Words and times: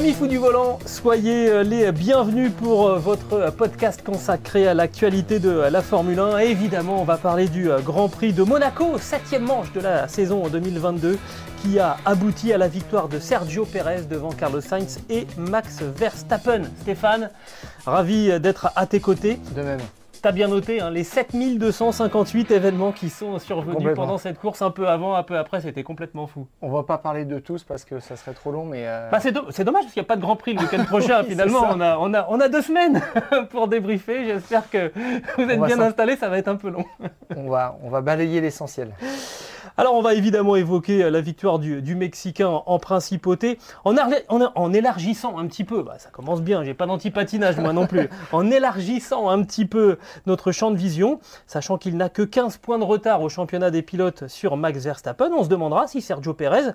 Amis 0.00 0.14
fous 0.14 0.28
du 0.28 0.38
volant, 0.38 0.78
soyez 0.86 1.50
euh, 1.50 1.62
les 1.62 1.92
bienvenus 1.92 2.50
pour 2.58 2.88
euh, 2.88 2.98
votre 2.98 3.50
podcast 3.50 4.02
consacré 4.02 4.66
à 4.66 4.72
l'actualité 4.72 5.38
de 5.40 5.50
la 5.50 5.82
Formule 5.82 6.18
1. 6.18 6.38
Et 6.38 6.46
évidemment, 6.46 7.02
on 7.02 7.04
va 7.04 7.18
parler 7.18 7.48
du 7.48 7.70
euh, 7.70 7.80
Grand 7.80 8.08
Prix 8.08 8.32
de 8.32 8.42
Monaco, 8.42 8.96
septième 8.96 9.42
manche 9.42 9.70
de 9.74 9.80
la 9.80 10.08
saison 10.08 10.48
2022, 10.48 11.18
qui 11.60 11.78
a 11.78 11.98
abouti 12.06 12.50
à 12.50 12.56
la 12.56 12.68
victoire 12.68 13.10
de 13.10 13.18
Sergio 13.18 13.66
Pérez 13.66 14.04
devant 14.08 14.30
Carlos 14.30 14.62
Sainz 14.62 15.00
et 15.10 15.26
Max 15.36 15.82
Verstappen. 15.82 16.62
Stéphane, 16.80 17.28
ravi 17.84 18.40
d'être 18.40 18.70
à 18.76 18.86
tes 18.86 19.00
côtés. 19.00 19.38
De 19.54 19.60
même. 19.60 19.80
T'as 20.22 20.32
bien 20.32 20.48
noté 20.48 20.80
hein, 20.82 20.90
les 20.90 21.02
7258 21.04 22.50
événements 22.50 22.92
qui 22.92 23.08
sont 23.08 23.38
survenus 23.38 23.94
pendant 23.94 24.18
cette 24.18 24.38
course, 24.38 24.60
un 24.60 24.70
peu 24.70 24.86
avant, 24.86 25.14
un 25.14 25.22
peu 25.22 25.38
après, 25.38 25.62
c'était 25.62 25.82
complètement 25.82 26.26
fou. 26.26 26.46
On 26.60 26.68
va 26.70 26.82
pas 26.82 26.98
parler 26.98 27.24
de 27.24 27.38
tous 27.38 27.64
parce 27.64 27.84
que 27.86 28.00
ça 28.00 28.16
serait 28.16 28.34
trop 28.34 28.50
long, 28.52 28.66
mais 28.66 28.86
euh, 28.86 29.08
Bah 29.10 29.18
c'est, 29.20 29.32
do- 29.32 29.46
c'est 29.50 29.64
dommage 29.64 29.82
parce 29.84 29.94
qu'il 29.94 30.02
n'y 30.02 30.06
a 30.06 30.08
pas 30.08 30.16
de 30.16 30.20
Grand 30.20 30.36
Prix 30.36 30.52
le 30.54 30.60
week-end 30.60 30.84
prochain. 30.84 31.20
Oui, 31.22 31.30
Finalement, 31.30 31.62
on 31.70 31.80
a, 31.80 31.96
on, 31.98 32.12
a, 32.12 32.26
on 32.28 32.38
a 32.38 32.48
deux 32.48 32.60
semaines 32.62 33.00
pour 33.50 33.68
débriefer. 33.68 34.26
J'espère 34.26 34.68
que 34.68 34.92
vous 35.38 35.42
êtes 35.48 35.60
bien 35.60 35.80
installés, 35.80 36.16
ça 36.16 36.28
va 36.28 36.36
être 36.38 36.48
un 36.48 36.56
peu 36.56 36.68
long. 36.68 36.84
on, 37.34 37.48
va, 37.48 37.78
on 37.82 37.88
va 37.88 38.00
balayer 38.02 38.40
l'essentiel. 38.42 38.92
Alors, 39.80 39.94
on 39.94 40.02
va 40.02 40.12
évidemment 40.12 40.56
évoquer 40.56 41.04
euh, 41.04 41.10
la 41.10 41.22
victoire 41.22 41.58
du, 41.58 41.80
du 41.80 41.94
Mexicain 41.94 42.50
en, 42.66 42.78
principauté, 42.78 43.58
en, 43.86 43.96
arle- 43.96 44.22
en- 44.28 44.52
en 44.54 44.72
élargissant 44.74 45.38
un 45.38 45.46
petit 45.46 45.64
peu, 45.64 45.82
bah, 45.82 45.94
ça 45.98 46.10
commence 46.10 46.42
bien, 46.42 46.62
j'ai 46.64 46.74
pas 46.74 46.84
d'antipatinage 46.84 47.56
moi 47.56 47.72
non 47.72 47.86
plus, 47.86 48.10
en 48.32 48.50
élargissant 48.50 49.30
un 49.30 49.42
petit 49.42 49.64
peu 49.64 49.96
notre 50.26 50.52
champ 50.52 50.70
de 50.70 50.76
vision, 50.76 51.18
sachant 51.46 51.78
qu'il 51.78 51.96
n'a 51.96 52.10
que 52.10 52.20
15 52.20 52.58
points 52.58 52.78
de 52.78 52.84
retard 52.84 53.22
au 53.22 53.30
championnat 53.30 53.70
des 53.70 53.80
pilotes 53.80 54.28
sur 54.28 54.58
Max 54.58 54.84
Verstappen, 54.84 55.30
on 55.32 55.44
se 55.44 55.48
demandera 55.48 55.86
si 55.86 56.02
Sergio 56.02 56.34
Pérez 56.34 56.72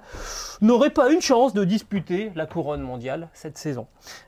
n'aurait 0.61 0.89
pas 0.89 1.11
une 1.11 1.21
chance 1.21 1.53
de 1.53 1.63
disputer 1.63 2.31
la 2.35 2.47
couronne 2.47 2.81
mondiale 2.81 3.27
cette 3.35 3.59
saison. 3.59 3.85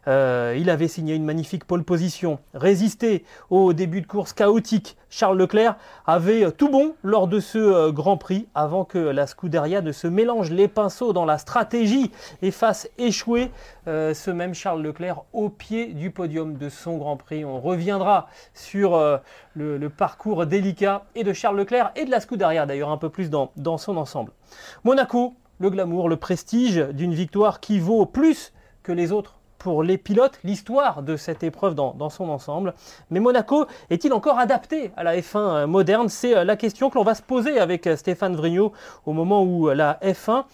Euh, 0.08 0.56
il 0.56 0.70
avait 0.70 0.88
signé 0.88 1.16
une 1.16 1.26
magnifique 1.26 1.66
pole 1.66 1.84
position, 1.84 2.38
résisté 2.54 3.26
au 3.50 3.74
début 3.74 4.02
de 4.02 4.08
course 4.08 4.34
chaotique. 4.34 4.98
Charles 5.10 5.38
Leclerc 5.40 5.78
avait 6.06 6.46
euh, 6.46 6.52
tout 6.52 6.70
bon 6.70 6.94
lors 7.02 7.28
de 7.28 7.40
ce 7.40 7.90
Grand 7.90 8.18
Prix 8.18 8.46
avant 8.68 8.84
que 8.84 8.98
la 8.98 9.28
Scuderia 9.28 9.80
ne 9.82 9.94
se 9.94 10.08
mélange 10.08 10.52
les 10.52 10.68
pinceaux 10.68 11.14
dans 11.14 11.24
la 11.24 11.38
stratégie 11.38 12.12
et 12.42 12.52
fasse 12.52 12.90
échouer 12.98 13.50
euh, 13.88 14.14
ce 14.14 14.30
même 14.30 14.54
Charles 14.54 14.82
Leclerc 14.82 15.24
au 15.32 15.48
pied 15.48 15.94
du 15.94 16.12
podium 16.12 16.58
de 16.58 16.68
son 16.68 16.98
Grand 16.98 17.16
Prix. 17.16 17.46
On 17.46 17.62
reviendra 17.62 18.28
sur 18.54 18.96
euh, 18.96 19.20
le, 19.56 19.88
parcours 19.88 20.46
délicat 20.46 21.06
et 21.16 21.24
de 21.24 21.32
Charles 21.32 21.58
Leclerc 21.58 21.94
et 21.96 22.04
de 22.04 22.12
la 22.12 22.20
Scuderia 22.20 22.66
d'ailleurs 22.66 22.90
un 22.90 22.98
peu 22.98 23.08
plus 23.08 23.30
dans 23.30 23.78
son 23.78 23.96
ensemble. 23.96 24.34
Monaco, 24.84 25.36
le 25.60 25.70
glamour, 25.70 26.10
le 26.10 26.18
prestige 26.18 26.76
d'une 26.92 27.14
victoire 27.14 27.62
qui 27.62 27.80
vaut 27.80 28.06
plus 28.06 28.52
que 28.84 28.92
les 28.92 29.14
autres 29.14 29.37
pour 29.58 29.84
les 29.84 29.98
pilotes, 29.98 30.40
l'histoire 30.44 31.04
de 31.04 31.18
cette 31.18 31.44
épreuve 31.44 31.76
dans, 31.76 32.10
son 32.10 32.30
ensemble. 32.30 32.74
Mais 33.10 33.20
Monaco 33.20 33.66
est-il 33.90 34.14
encore 34.14 34.40
adapté 34.40 34.92
à 34.96 35.04
la 35.04 35.18
F1 35.18 35.38
euh, 35.38 35.68
moderne? 35.68 36.10
C'est 36.10 36.36
euh, 36.36 36.44
la 36.44 36.56
question 36.56 36.90
que 36.90 36.96
l'on 36.96 37.04
va 37.04 37.16
se 37.16 37.22
poser 37.22 37.60
avec 37.60 37.88
euh, 37.88 37.96
Stéphane 37.96 38.36
Vrignot 38.36 38.72
au 39.06 39.14
moment 39.14 39.44
où 39.44 39.70
la 39.70 40.00
F1 40.04 40.46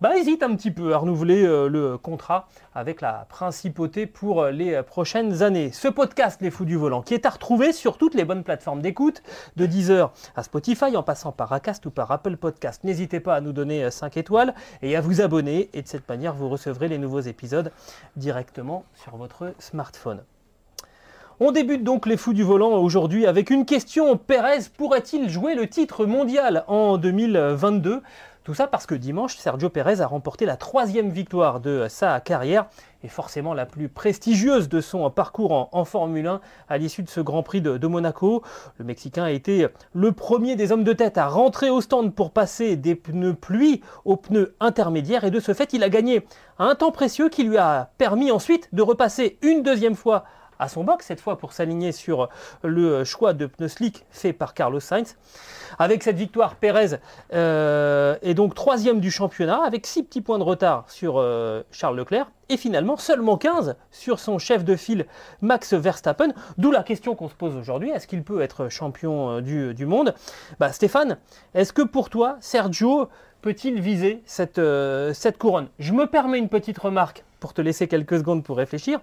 bah, 0.00 0.16
hésite 0.16 0.42
un 0.42 0.54
petit 0.56 0.70
peu 0.70 0.94
à 0.94 0.98
renouveler 0.98 1.44
euh, 1.44 1.68
le 1.68 1.98
contrat 1.98 2.48
avec 2.74 3.00
la 3.00 3.26
principauté 3.28 4.06
pour 4.06 4.42
euh, 4.42 4.50
les 4.50 4.74
euh, 4.74 4.82
prochaines 4.82 5.42
années. 5.42 5.72
Ce 5.72 5.88
podcast, 5.88 6.40
Les 6.40 6.50
Fous 6.50 6.64
du 6.64 6.76
Volant, 6.76 7.02
qui 7.02 7.14
est 7.14 7.26
à 7.26 7.30
retrouver 7.30 7.72
sur 7.72 7.98
toutes 7.98 8.14
les 8.14 8.24
bonnes 8.24 8.42
plateformes 8.42 8.80
d'écoute, 8.80 9.22
de 9.56 9.66
Deezer 9.66 10.12
à 10.36 10.42
Spotify, 10.42 10.96
en 10.96 11.02
passant 11.02 11.32
par 11.32 11.52
Acast 11.52 11.84
ou 11.86 11.90
par 11.90 12.10
Apple 12.12 12.36
Podcast. 12.36 12.84
N'hésitez 12.84 13.20
pas 13.20 13.34
à 13.34 13.40
nous 13.40 13.52
donner 13.52 13.84
euh, 13.84 13.90
5 13.90 14.16
étoiles 14.16 14.54
et 14.82 14.96
à 14.96 15.00
vous 15.00 15.20
abonner, 15.20 15.68
et 15.74 15.82
de 15.82 15.88
cette 15.88 16.08
manière, 16.08 16.34
vous 16.34 16.48
recevrez 16.48 16.88
les 16.88 16.98
nouveaux 16.98 17.20
épisodes 17.20 17.70
directement 18.16 18.84
sur 18.94 19.16
votre 19.16 19.52
smartphone. 19.58 20.22
On 21.42 21.52
débute 21.52 21.82
donc 21.82 22.04
les 22.04 22.18
fous 22.18 22.34
du 22.34 22.42
volant 22.42 22.72
aujourd'hui 22.72 23.24
avec 23.26 23.48
une 23.48 23.64
question. 23.64 24.18
Pérez 24.18 24.58
pourrait-il 24.76 25.30
jouer 25.30 25.54
le 25.54 25.66
titre 25.68 26.04
mondial 26.04 26.64
en 26.68 26.98
2022 26.98 28.02
Tout 28.42 28.54
ça 28.54 28.66
parce 28.66 28.86
que 28.86 28.94
dimanche, 28.94 29.36
Sergio 29.36 29.68
Pérez 29.68 30.00
a 30.00 30.06
remporté 30.06 30.46
la 30.46 30.56
troisième 30.56 31.10
victoire 31.10 31.60
de 31.60 31.86
sa 31.90 32.20
carrière 32.20 32.66
et 33.04 33.08
forcément 33.08 33.52
la 33.52 33.66
plus 33.66 33.90
prestigieuse 33.90 34.70
de 34.70 34.80
son 34.80 35.10
parcours 35.10 35.68
en, 35.72 35.84
Formule 35.84 36.26
1 36.26 36.40
à 36.70 36.78
l'issue 36.78 37.02
de 37.02 37.10
ce 37.10 37.20
Grand 37.20 37.42
Prix 37.42 37.60
de, 37.60 37.76
de 37.76 37.86
Monaco. 37.86 38.42
Le 38.78 38.84
Mexicain 38.86 39.24
a 39.24 39.30
été 39.30 39.68
le 39.92 40.12
premier 40.12 40.56
des 40.56 40.72
hommes 40.72 40.84
de 40.84 40.92
tête 40.94 41.18
à 41.18 41.28
rentrer 41.28 41.68
au 41.68 41.82
stand 41.82 42.14
pour 42.14 42.30
passer 42.30 42.76
des 42.76 42.94
pneus 42.94 43.34
pluie 43.34 43.82
aux 44.06 44.16
pneus 44.16 44.54
intermédiaires 44.58 45.24
et 45.24 45.30
de 45.30 45.40
ce 45.40 45.52
fait 45.52 45.74
il 45.74 45.82
a 45.82 45.90
gagné 45.90 46.26
un 46.58 46.74
temps 46.74 46.92
précieux 46.92 47.28
qui 47.28 47.44
lui 47.44 47.58
a 47.58 47.90
permis 47.98 48.30
ensuite 48.30 48.70
de 48.72 48.80
repasser 48.80 49.38
une 49.42 49.62
deuxième 49.62 49.96
fois 49.96 50.24
à 50.60 50.68
son 50.68 50.84
box, 50.84 51.06
cette 51.06 51.20
fois 51.20 51.38
pour 51.38 51.52
s'aligner 51.52 51.90
sur 51.92 52.28
le 52.62 53.02
choix 53.04 53.32
de 53.32 53.46
pneus 53.46 53.68
slick 53.68 54.04
fait 54.10 54.32
par 54.32 54.54
Carlos 54.54 54.80
Sainz. 54.80 55.16
Avec 55.78 56.02
cette 56.02 56.16
victoire, 56.16 56.56
Pérez 56.56 56.98
euh, 57.32 58.16
est 58.22 58.34
donc 58.34 58.54
troisième 58.54 59.00
du 59.00 59.10
championnat, 59.10 59.62
avec 59.64 59.86
six 59.86 60.02
petits 60.02 60.20
points 60.20 60.38
de 60.38 60.44
retard 60.44 60.84
sur 60.88 61.14
euh, 61.16 61.62
Charles 61.70 61.96
Leclerc, 61.96 62.30
et 62.48 62.56
finalement 62.56 62.96
seulement 62.96 63.36
15 63.36 63.76
sur 63.90 64.18
son 64.18 64.38
chef 64.38 64.64
de 64.64 64.76
file 64.76 65.06
Max 65.40 65.72
Verstappen. 65.72 66.32
D'où 66.58 66.70
la 66.70 66.82
question 66.82 67.14
qu'on 67.14 67.28
se 67.28 67.34
pose 67.34 67.56
aujourd'hui, 67.56 67.90
est-ce 67.90 68.06
qu'il 68.06 68.22
peut 68.22 68.40
être 68.42 68.68
champion 68.68 69.38
euh, 69.38 69.72
du, 69.72 69.86
monde? 69.86 70.14
Bah, 70.58 70.72
Stéphane, 70.72 71.18
est-ce 71.54 71.72
que 71.72 71.82
pour 71.82 72.10
toi, 72.10 72.36
Sergio 72.40 73.08
peut-il 73.40 73.80
viser 73.80 74.22
cette 74.26 74.60
couronne? 75.38 75.68
Je 75.78 75.92
me 75.92 76.06
permets 76.06 76.38
une 76.38 76.48
petite 76.48 76.78
remarque 76.78 77.24
pour 77.38 77.54
te 77.54 77.62
laisser 77.62 77.88
quelques 77.88 78.18
secondes 78.18 78.44
pour 78.44 78.58
réfléchir. 78.58 79.00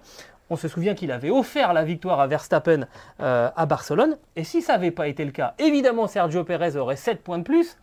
On 0.50 0.56
se 0.56 0.68
souvient 0.68 0.94
qu'il 0.94 1.12
avait 1.12 1.30
offert 1.30 1.72
la 1.72 1.84
victoire 1.84 2.20
à 2.20 2.26
Verstappen 2.26 2.86
euh, 3.20 3.50
à 3.54 3.66
Barcelone. 3.66 4.16
Et 4.34 4.44
si 4.44 4.62
ça 4.62 4.74
n'avait 4.74 4.90
pas 4.90 5.08
été 5.08 5.24
le 5.24 5.30
cas, 5.30 5.54
évidemment 5.58 6.06
Sergio 6.06 6.44
Pérez 6.44 6.76
aurait 6.76 6.96
7 6.96 7.22
points 7.22 7.38
de 7.38 7.42
plus. 7.42 7.76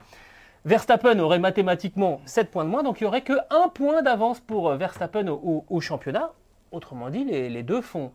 Verstappen 0.66 1.20
aurait 1.20 1.38
mathématiquement 1.38 2.22
7 2.26 2.50
points 2.50 2.64
de 2.64 2.70
moins. 2.70 2.82
Donc 2.82 3.02
il 3.02 3.04
n'y 3.04 3.08
aurait 3.08 3.22
que 3.22 3.34
1 3.52 3.70
point 3.70 4.02
d'avance 4.02 4.40
pour 4.40 4.70
euh, 4.70 4.78
Verstappen 4.78 5.28
au, 5.28 5.80
championnat. 5.80 6.32
Autrement 6.72 7.10
dit, 7.10 7.24
les, 7.24 7.64
deux 7.64 7.82
font, 7.82 8.12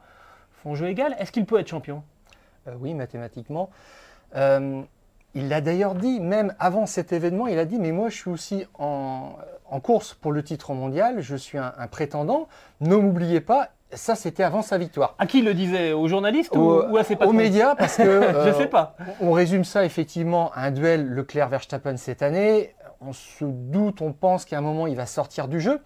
font 0.53 0.75
jeu 0.75 0.89
égal. 0.89 1.15
Est-ce 1.19 1.31
qu'il 1.31 1.47
peut 1.47 1.59
être 1.61 1.69
champion? 1.69 2.03
Euh, 2.67 2.75
oui, 2.81 2.95
mathématiquement. 2.95 3.71
Il 5.33 5.49
l'a 5.49 5.61
d'ailleurs 5.61 5.95
dit, 5.95 6.19
même 6.19 6.57
avant 6.59 6.87
cet 6.87 7.13
événement, 7.13 7.47
il 7.47 7.57
a 7.61 7.65
dit, 7.65 7.79
mais 7.79 7.93
moi 7.93 8.09
je 8.09 8.17
suis 8.17 8.31
aussi 8.31 8.67
en, 8.75 9.37
course 9.81 10.15
pour 10.15 10.33
le 10.33 10.43
titre 10.43 10.75
mondial, 10.75 11.21
je 11.21 11.37
suis 11.37 11.57
un 11.57 11.87
prétendant, 11.89 12.49
ne 12.81 12.97
m'oubliez 12.97 13.41
pas, 13.41 13.71
ça 13.93 14.15
c'était 14.15 14.43
avant 14.43 14.63
sa 14.63 14.79
victoire. 14.79 15.15
À 15.19 15.27
qui 15.27 15.39
il 15.41 15.45
le 15.45 15.55
disait 15.55 15.93
Aux 15.93 16.09
journalistes 16.09 16.55
ou, 16.55 16.61
Au- 16.61 16.87
ou 16.89 16.97
à 16.97 17.05
ses 17.05 17.15
aux 17.15 17.19
patrons 17.19 17.33
médias, 17.35 17.75
parce 17.75 17.97
que 17.97 18.03
euh, 18.05 18.53
Je 18.53 18.57
sais 18.59 18.67
pas. 18.69 18.97
on 19.21 19.33
résume 19.33 19.65
ça 19.65 19.85
effectivement 19.85 20.51
à 20.55 20.63
un 20.67 20.71
duel 20.71 21.07
Leclerc-Verstappen 21.07 21.97
cette 21.97 22.23
année. 22.23 22.75
On 23.01 23.13
se 23.13 23.45
doute, 23.45 24.03
on 24.03 24.13
pense 24.13 24.45
qu'à 24.45 24.59
un 24.59 24.61
moment 24.61 24.87
il 24.87 24.97
va 24.97 25.07
sortir 25.07 25.49
du 25.49 25.61
jeu. 25.61 25.81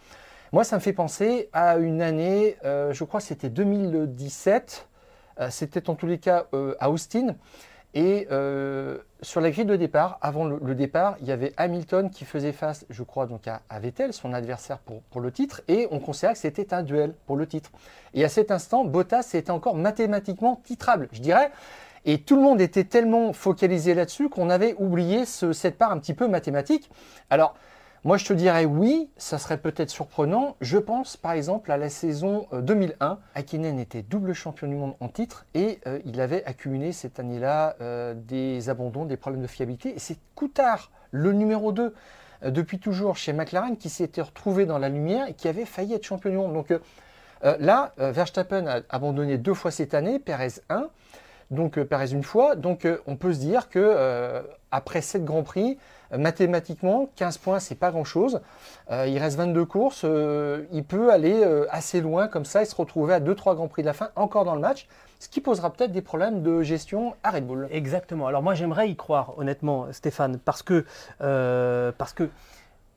Moi, 0.53 0.62
ça 0.65 0.77
me 0.77 0.81
fait 0.81 0.93
penser 0.93 1.49
à 1.53 1.79
une 1.79 2.01
année, 2.01 2.56
euh, 2.65 2.93
je 2.93 3.03
crois 3.05 3.19
que 3.21 3.27
c'était 3.27 3.49
2017. 3.51 4.87
Euh, 5.41 5.49
c'était 5.51 5.91
en 5.91 5.95
tous 5.97 6.06
les 6.06 6.19
cas 6.19 6.45
euh, 6.55 6.75
à 6.79 6.91
Austin. 6.91 7.35
Et 7.94 8.26
euh, 8.32 8.99
sur 9.23 9.41
la 9.41 9.50
grille 9.50 9.64
de 9.64 9.76
départ, 9.76 10.19
avant 10.20 10.44
le, 10.44 10.75
départ, 10.75 11.17
il 11.20 11.29
y 11.29 11.32
avait 11.32 11.52
Hamilton 11.56 12.11
qui 12.11 12.25
faisait 12.25 12.52
face, 12.52 12.85
je 12.91 13.05
crois, 13.05 13.26
donc 13.26 13.43
à, 13.46 13.61
Vettel, 13.79 14.12
son 14.12 14.32
adversaire 14.32 14.79
pour, 14.79 15.20
le 15.20 15.31
titre, 15.31 15.62
et 15.69 15.87
on 15.93 16.00
considérait 16.00 16.35
que 16.35 16.41
c'était 16.41 16.75
un 16.75 16.82
duel 16.82 17.14
pour 17.26 17.37
le 17.37 17.46
titre. 17.46 17.70
Et 18.12 18.25
à 18.25 18.29
cet 18.29 18.50
instant, 18.50 18.85
Bottas 18.85 19.31
était 19.35 19.52
encore 19.52 19.76
mathématiquement 19.76 20.61
titrable, 20.64 21.08
je 21.12 21.20
dirais. 21.20 21.52
Et 22.05 22.20
tout 22.20 22.37
le 22.37 22.43
monde 22.43 22.61
était 22.61 22.85
tellement 22.85 23.32
focalisé 23.32 23.94
là-dessus 23.94 24.29
qu'on 24.29 24.50
avait 24.50 24.75
oublié 24.79 25.25
ce- 25.25 25.52
cette 25.52 25.79
part 25.79 25.93
un 25.93 25.99
petit 25.99 26.14
peu 26.14 26.26
mathématique. 26.29 26.91
Alors, 27.31 27.55
Moi, 28.06 28.19
je 28.19 28.27
te 28.27 28.35
dirais 28.35 28.67
oui, 28.67 29.09
ça 29.17 29.39
serait 29.39 29.56
peut-être 29.56 29.89
surprenant. 29.89 30.56
Je 30.61 30.77
pense 30.77 31.17
par 31.17 31.33
exemple 31.33 31.73
à 31.73 31.79
la 31.79 31.89
saison 31.89 32.47
euh, 32.53 32.61
2001. 32.61 33.19
Hakkinen 33.35 33.79
était 33.79 34.03
double 34.03 34.35
champion 34.35 34.69
du 34.69 34.75
monde 34.75 34.95
en 35.01 35.09
titre 35.09 35.47
et 35.55 35.81
euh, 35.87 36.01
il 36.05 36.21
avait 36.21 36.45
accumulé 36.45 36.93
cette 36.93 37.19
année-là 37.19 37.77
euh, 37.81 38.12
des 38.15 38.69
abandons, 38.69 39.06
des 39.06 39.17
problèmes 39.17 39.41
de 39.41 39.47
fiabilité. 39.47 39.95
Et 39.97 39.99
c'est 39.99 40.19
Coutard, 40.35 40.91
le 41.12 41.33
numéro 41.33 41.73
2, 41.73 41.95
euh, 42.43 42.51
depuis 42.51 42.79
toujours 42.79 43.17
chez 43.17 43.33
McLaren, 43.33 43.79
qui 43.79 43.89
s'était 43.89 44.21
retrouvé 44.21 44.67
dans 44.67 44.79
la 44.79 44.91
lumière 44.91 45.27
et 45.27 45.33
qui 45.33 45.49
avait 45.49 45.65
failli 45.65 45.95
être 45.95 46.05
champion 46.05 46.29
du 46.29 46.37
monde. 46.37 46.53
Donc 46.53 46.73
euh, 46.73 46.81
euh, 47.47 47.56
là, 47.59 47.95
euh, 48.01 48.12
Verstappen 48.12 48.67
a 48.67 48.81
abandonné 48.91 49.39
deux 49.39 49.55
fois 49.55 49.71
cette 49.71 49.95
année, 49.95 50.19
Perez 50.19 50.61
1, 50.69 50.89
donc 51.51 51.79
euh, 51.79 51.85
Perez 51.87 52.12
une 52.12 52.23
fois. 52.23 52.55
Donc 52.55 52.85
euh, 52.85 52.99
on 53.06 53.17
peut 53.17 53.33
se 53.33 53.39
dire 53.39 53.71
que 53.71 53.79
euh, 53.79 54.43
après 54.71 55.01
7 55.01 55.25
Grands 55.25 55.43
Prix, 55.43 55.73
euh, 55.73 56.04
mathématiquement, 56.19 57.09
15 57.17 57.39
points, 57.39 57.61
c'est 57.61 57.75
pas 57.75 57.91
grand-chose. 57.91 58.41
Euh, 58.91 59.07
il 59.07 59.19
reste 59.19 59.37
22 59.37 59.65
courses, 59.65 60.03
euh, 60.05 60.65
il 60.73 60.85
peut 60.85 61.13
aller 61.13 61.43
euh, 61.43 61.67
assez 61.71 62.01
loin 62.01 62.29
comme 62.29 62.45
ça 62.45 62.63
et 62.63 62.65
se 62.65 62.75
retrouver 62.75 63.15
à 63.15 63.21
2-3 63.21 63.55
Grands 63.55 63.69
Prix 63.69 63.83
de 63.83 63.87
la 63.87 63.93
fin, 63.93 64.11
encore 64.17 64.45
dans 64.45 64.55
le 64.55 64.61
match, 64.61 64.87
ce 65.25 65.29
qui 65.29 65.41
posera 65.41 65.71
peut-être 65.71 65.93
des 65.93 66.03
problèmes 66.03 66.43
de 66.43 66.63
gestion 66.63 67.15
à 67.23 67.31
Red 67.31 67.47
Bull. 67.47 67.69
Exactement. 67.71 68.27
Alors 68.27 68.43
moi 68.43 68.55
j'aimerais 68.55 68.91
y 68.91 68.97
croire 68.97 69.39
honnêtement 69.39 69.87
Stéphane 69.91 70.39
parce 70.39 70.63
que, 70.63 70.85
euh, 71.23 71.93
parce 71.97 72.13
que 72.13 72.29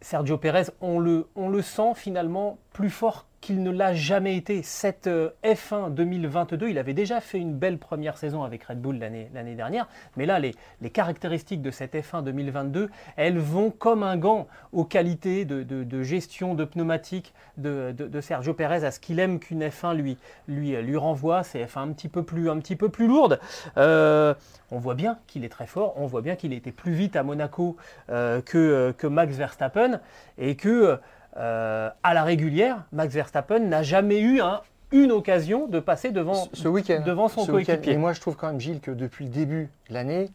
Sergio 0.02 0.38
Pérez, 0.38 0.66
on 0.82 1.00
le, 1.00 1.28
on 1.36 1.48
le 1.50 1.62
sent 1.62 1.94
finalement 1.96 2.58
plus 2.74 2.90
fort 2.90 3.27
qu'il 3.42 3.64
ne 3.64 3.72
l'a 3.72 3.94
jamais 3.94 4.36
été. 4.36 4.64
Cette 4.64 5.08
euh, 5.08 5.30
F1 5.44 5.94
2022, 5.94 6.70
il 6.70 6.78
avait 6.78 6.94
déjà 6.94 7.22
fait 7.22 7.38
une 7.38 7.54
belle 7.54 7.78
première 7.78 8.18
saison 8.18 8.44
avec 8.44 8.64
Red 8.64 8.82
Bull 8.82 8.98
l'année 8.98 9.56
dernière, 9.56 9.88
mais 10.16 10.26
là, 10.26 10.40
les, 10.40 10.54
caractéristiques 10.90 11.62
de 11.62 11.72
cette 11.72 11.94
F1 11.94 12.24
2022, 12.24 12.90
elles 13.16 13.38
vont 13.38 13.72
comme 13.72 14.04
un 14.04 14.18
gant 14.18 14.48
aux 14.72 14.86
qualités 14.86 15.46
de, 15.46 16.04
gestion 16.04 16.56
de 16.56 16.66
pneumatiques 16.66 17.34
de, 17.58 17.94
Sergio 18.22 18.54
Pérez, 18.54 18.86
à 18.86 18.92
ce 18.92 19.00
qu'il 19.00 19.20
aime 19.20 19.40
qu'une 19.40 19.64
F1 19.64 19.96
lui, 19.96 20.18
lui, 20.48 20.98
renvoie. 20.98 21.44
C'est 21.44 21.64
F1 21.64 21.80
un 21.80 21.92
petit 21.94 22.10
peu 22.10 22.24
plus, 22.24 22.50
un 22.50 22.58
petit 22.58 22.76
peu 22.76 22.90
plus 22.90 23.08
lourde. 23.08 23.40
Euh, 23.78 24.34
on 24.72 24.80
voit 24.80 24.96
bien 24.96 25.20
qu'il 25.28 25.46
est 25.46 25.50
très 25.50 25.68
fort, 25.68 25.94
on 25.98 26.08
voit 26.08 26.22
bien 26.22 26.36
qu'il 26.36 26.54
était 26.54 26.72
plus 26.72 26.94
vite 26.94 27.16
à 27.16 27.24
Monaco 27.24 27.78
euh, 28.10 28.42
que, 28.42 28.94
que 28.98 29.08
Max 29.08 29.36
Verstappen 29.36 30.00
et 30.38 30.56
que 30.56 31.00
euh, 31.38 31.90
à 32.04 32.14
la 32.14 32.24
régulière, 32.24 32.86
Max 32.92 33.14
Verstappen 33.14 33.60
n'a 33.60 33.84
jamais 33.84 34.20
eu 34.20 34.42
un- 34.42 34.62
une 34.92 35.12
occasion 35.12 35.68
de 35.68 35.80
passer 35.80 36.12
devant, 36.12 36.34
Ce- 36.34 36.50
ce 36.54 36.68
week-end. 36.68 37.04
devant 37.06 37.28
son 37.28 37.46
coéquipier. 37.46 37.94
Et 37.94 37.98
moi, 37.98 38.14
je 38.14 38.22
trouve 38.22 38.36
quand 38.38 38.48
même, 38.48 38.60
Gilles, 38.60 38.80
que 38.80 38.92
depuis 38.92 39.26
le 39.26 39.32
début 39.32 39.70
de 39.90 39.94
l'année, 39.94 40.30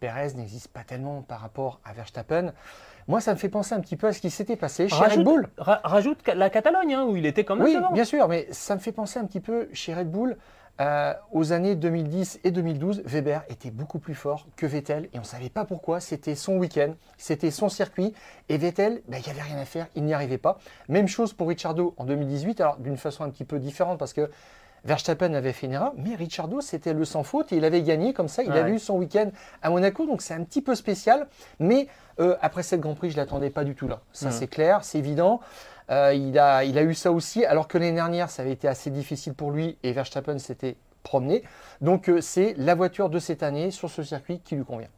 Perez 0.00 0.34
n'existe 0.36 0.68
pas 0.68 0.84
tellement 0.84 1.22
par 1.22 1.40
rapport 1.40 1.80
à 1.84 1.92
Verstappen. 1.92 2.52
Moi, 3.08 3.20
ça 3.20 3.32
me 3.32 3.38
fait 3.38 3.48
penser 3.48 3.74
un 3.74 3.80
petit 3.80 3.96
peu 3.96 4.08
à 4.08 4.12
ce 4.12 4.20
qui 4.20 4.30
s'était 4.30 4.56
passé 4.56 4.88
chez 4.88 4.94
Red 4.96 5.24
Bull. 5.24 5.48
ra- 5.58 5.80
rajoute 5.84 6.18
la 6.28 6.50
Catalogne, 6.50 6.94
hein, 6.94 7.04
où 7.04 7.16
il 7.16 7.24
était 7.26 7.44
quand 7.44 7.56
même 7.56 7.64
Oui, 7.64 7.74
devant. 7.76 7.92
bien 7.92 8.04
sûr, 8.04 8.28
mais 8.28 8.46
ça 8.50 8.74
me 8.74 8.80
fait 8.80 8.92
penser 8.92 9.18
un 9.18 9.24
petit 9.24 9.40
peu 9.40 9.68
chez 9.72 9.94
Red 9.94 10.10
Bull 10.10 10.36
euh, 10.80 11.14
aux 11.32 11.52
années 11.52 11.74
2010 11.74 12.40
et 12.44 12.50
2012. 12.50 13.02
Weber 13.06 13.42
était 13.48 13.70
beaucoup 13.70 13.98
plus 13.98 14.14
fort 14.14 14.46
que 14.56 14.66
Vettel 14.66 15.04
et 15.12 15.18
on 15.18 15.22
ne 15.22 15.26
savait 15.26 15.48
pas 15.48 15.64
pourquoi. 15.64 16.00
C'était 16.00 16.34
son 16.34 16.56
week-end, 16.58 16.92
c'était 17.16 17.50
son 17.50 17.68
circuit 17.68 18.12
et 18.48 18.58
Vettel, 18.58 19.02
ben, 19.08 19.18
il 19.18 19.24
n'y 19.24 19.30
avait 19.38 19.48
rien 19.48 19.58
à 19.58 19.64
faire, 19.64 19.86
il 19.94 20.04
n'y 20.04 20.12
arrivait 20.14 20.38
pas. 20.38 20.58
Même 20.88 21.08
chose 21.08 21.32
pour 21.32 21.48
Ricciardo 21.48 21.94
en 21.96 22.04
2018, 22.04 22.60
alors 22.60 22.76
d'une 22.76 22.96
façon 22.98 23.24
un 23.24 23.30
petit 23.30 23.44
peu 23.44 23.58
différente 23.58 23.98
parce 23.98 24.12
que 24.12 24.30
Verstappen 24.84 25.34
avait 25.34 25.52
fait 25.52 25.66
une 25.66 25.72
erreur, 25.72 25.94
mais 25.96 26.14
Ricciardo 26.14 26.60
c'était 26.60 26.92
le 26.92 27.04
sans 27.04 27.24
faute 27.24 27.52
et 27.52 27.56
il 27.56 27.64
avait 27.64 27.82
gagné 27.82 28.12
comme 28.12 28.28
ça. 28.28 28.44
Il 28.44 28.52
Ouais. 28.52 28.60
a 28.60 28.68
eu 28.68 28.78
son 28.78 28.96
week-end 28.98 29.30
à 29.62 29.70
Monaco, 29.70 30.06
donc 30.06 30.22
c'est 30.22 30.34
un 30.34 30.44
petit 30.44 30.62
peu 30.62 30.74
spécial. 30.76 31.26
Mais 31.58 31.88
euh, 32.20 32.36
après 32.40 32.62
cette 32.62 32.80
Grand 32.80 32.94
Prix, 32.94 33.10
je 33.10 33.16
l'attendais 33.16 33.50
pas 33.50 33.64
du 33.64 33.74
tout 33.74 33.88
là. 33.88 34.00
Ça 34.12 34.26
Mhm. 34.26 34.32
c'est 34.32 34.46
clair, 34.46 34.84
c'est 34.84 34.98
évident. 34.98 35.40
Euh, 35.90 36.14
il, 36.14 36.38
a, 36.38 36.64
eu 36.64 36.94
ça 36.94 37.12
aussi, 37.12 37.44
alors 37.44 37.68
que 37.68 37.78
l'année 37.78 37.92
dernière, 37.92 38.30
ça 38.30 38.42
avait 38.42 38.52
été 38.52 38.68
assez 38.68 38.90
difficile 38.90 39.34
pour 39.34 39.50
lui 39.50 39.78
et 39.82 39.92
Verstappen 39.92 40.38
s'était 40.38 40.76
promené. 41.02 41.44
Donc 41.80 42.08
euh, 42.08 42.20
c'est 42.20 42.54
la 42.56 42.74
voiture 42.74 43.08
de 43.08 43.18
cette 43.18 43.42
année 43.42 43.70
sur 43.70 43.88
ce 43.88 44.02
circuit 44.02 44.40
qui 44.40 44.56
lui 44.56 44.64
convient. 44.64 44.88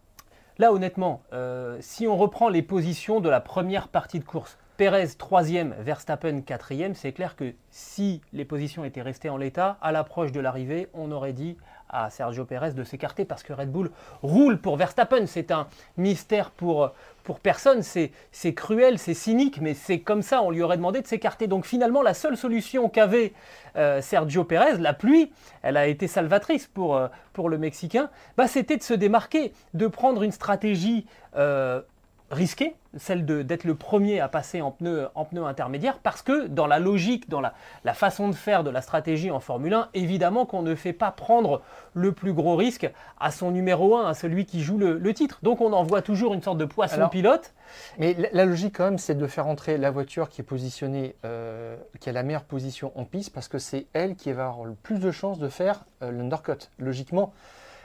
Là, 0.59 0.73
honnêtement, 0.73 1.23
euh, 1.33 1.77
si 1.81 2.09
on 2.09 2.17
reprend 2.17 2.49
les 2.49 2.63
positions 2.63 3.21
de 3.21 3.29
la 3.29 3.41
première 3.41 3.89
partie 3.89 4.19
de 4.19 4.25
course, 4.25 4.59
Pérez 4.79 5.09
troisième, 5.19 5.75
Verstappen 5.81 6.41
quatrième, 6.43 6.95
c'est 6.95 7.11
clair 7.11 7.35
que 7.35 7.53
si 7.69 8.21
les 8.33 8.45
positions 8.45 8.85
étaient 8.85 9.03
restées 9.03 9.29
en 9.29 9.37
l'état, 9.37 9.77
à 9.83 9.91
l'approche 9.91 10.31
de 10.31 10.39
l'arrivée, 10.39 10.89
on 10.95 11.11
aurait 11.11 11.33
dit 11.33 11.57
à 11.89 12.11
Sergio 12.11 12.45
Pérez 12.45 12.73
de 12.73 12.85
s'écarter 12.85 13.25
parce 13.25 13.43
que 13.43 13.53
Red 13.53 13.71
Bull 13.71 13.91
roule 14.23 14.59
pour 14.59 14.77
Verstappen. 14.77 15.27
C'est 15.27 15.51
un 15.51 15.67
mystère 15.97 16.51
pour, 16.51 16.93
personne, 17.37 17.83
c'est 17.83 18.55
cruel, 18.55 18.99
c'est 18.99 19.15
cynique, 19.15 19.61
mais 19.61 19.75
c'est 19.75 20.01
comme 20.01 20.23
ça, 20.23 20.43
on 20.43 20.51
lui 20.51 20.63
aurait 20.63 20.77
demandé 20.77 21.01
de 21.01 21.07
s'écarter. 21.07 21.47
Donc 21.47 21.67
finalement, 21.67 22.03
la 22.03 22.15
seule 22.15 22.37
solution 22.37 22.89
qu'avait 22.89 23.33
euh, 23.77 24.01
Sergio 24.01 24.45
Pérez, 24.45 24.79
la 24.79 24.95
pluie, 24.95 25.31
elle 25.63 25.77
a 25.77 25.87
été 25.87 26.07
salvatrice 26.07 26.67
pour, 26.67 26.97
euh, 26.97 27.09
pour 27.33 27.49
le 27.49 27.59
Mexicain, 27.59 28.11
bah, 28.37 28.49
c'était 28.49 28.77
de 28.77 28.83
se 28.83 28.95
démarquer, 28.95 29.53
de 29.75 29.87
prendre 29.87 30.23
une 30.23 30.33
stratégie 30.33 31.07
euh, 31.37 31.83
risquée, 32.31 32.75
celle 32.99 33.25
de- 33.25 33.43
d'être 33.43 33.65
le 33.65 33.75
premier 33.75 34.21
à 34.21 34.29
passer 34.29 34.61
en 34.61 34.71
pneu, 34.71 35.09
en 35.15 35.25
pneu 35.25 35.45
intermédiaire, 35.45 35.99
parce 36.03 36.21
que 36.23 36.47
dans 36.47 36.67
la 36.67 36.79
logique, 36.79 37.29
dans 37.31 37.41
la, 37.41 37.55
la 37.85 37.95
façon 37.95 38.29
de 38.29 38.35
faire 38.35 38.65
de 38.65 38.71
la 38.71 38.83
stratégie 38.83 39.31
en 39.31 39.41
Formule 39.41 39.73
1, 39.73 39.89
évidemment 39.95 40.45
qu'on 40.45 40.63
ne 40.63 40.75
fait 40.75 40.93
pas 40.93 41.11
prendre 41.11 41.63
le 41.95 42.13
plus 42.13 42.33
gros 42.35 42.55
risque 42.57 42.91
à 43.19 43.31
son 43.31 43.51
numéro 43.51 43.97
1, 43.97 44.09
à 44.09 44.15
celui 44.15 44.45
qui 44.45 44.63
joue 44.63 44.77
le, 44.79 44.99
le 44.99 45.15
titre. 45.15 45.39
Donc 45.43 45.61
on 45.63 45.73
envoie 45.73 46.03
toujours 46.03 46.35
une 46.35 46.43
sorte 46.43 46.59
de 46.59 46.65
poisson 46.67 46.97
Alors, 46.97 47.11
pilote. 47.11 47.55
Mais 47.99 48.15
la, 48.15 48.29
la 48.33 48.45
logique 48.45 48.77
quand 48.77 48.85
même, 48.85 48.99
c'est 48.99 49.15
de 49.15 49.27
faire 49.27 49.47
entrer 49.47 49.79
la 49.79 49.91
voiture 49.91 50.29
qui 50.29 50.41
est 50.43 50.45
positionnée, 50.45 51.17
euh, 51.25 51.77
qui 52.01 52.11
a 52.11 52.13
la 52.13 52.23
meilleure 52.23 52.45
position 52.45 52.93
en 52.95 53.05
piste, 53.05 53.33
parce 53.33 53.49
que 53.49 53.59
c'est 53.59 53.87
elle 53.95 54.17
qui 54.17 54.33
va 54.33 54.49
avoir 54.49 54.67
le 54.67 54.75
plus 54.75 54.99
de 54.99 55.11
chances 55.11 55.39
de 55.39 55.49
faire 55.49 55.85
euh, 56.03 56.11
l'undercut, 56.11 56.69
logiquement. 56.79 57.33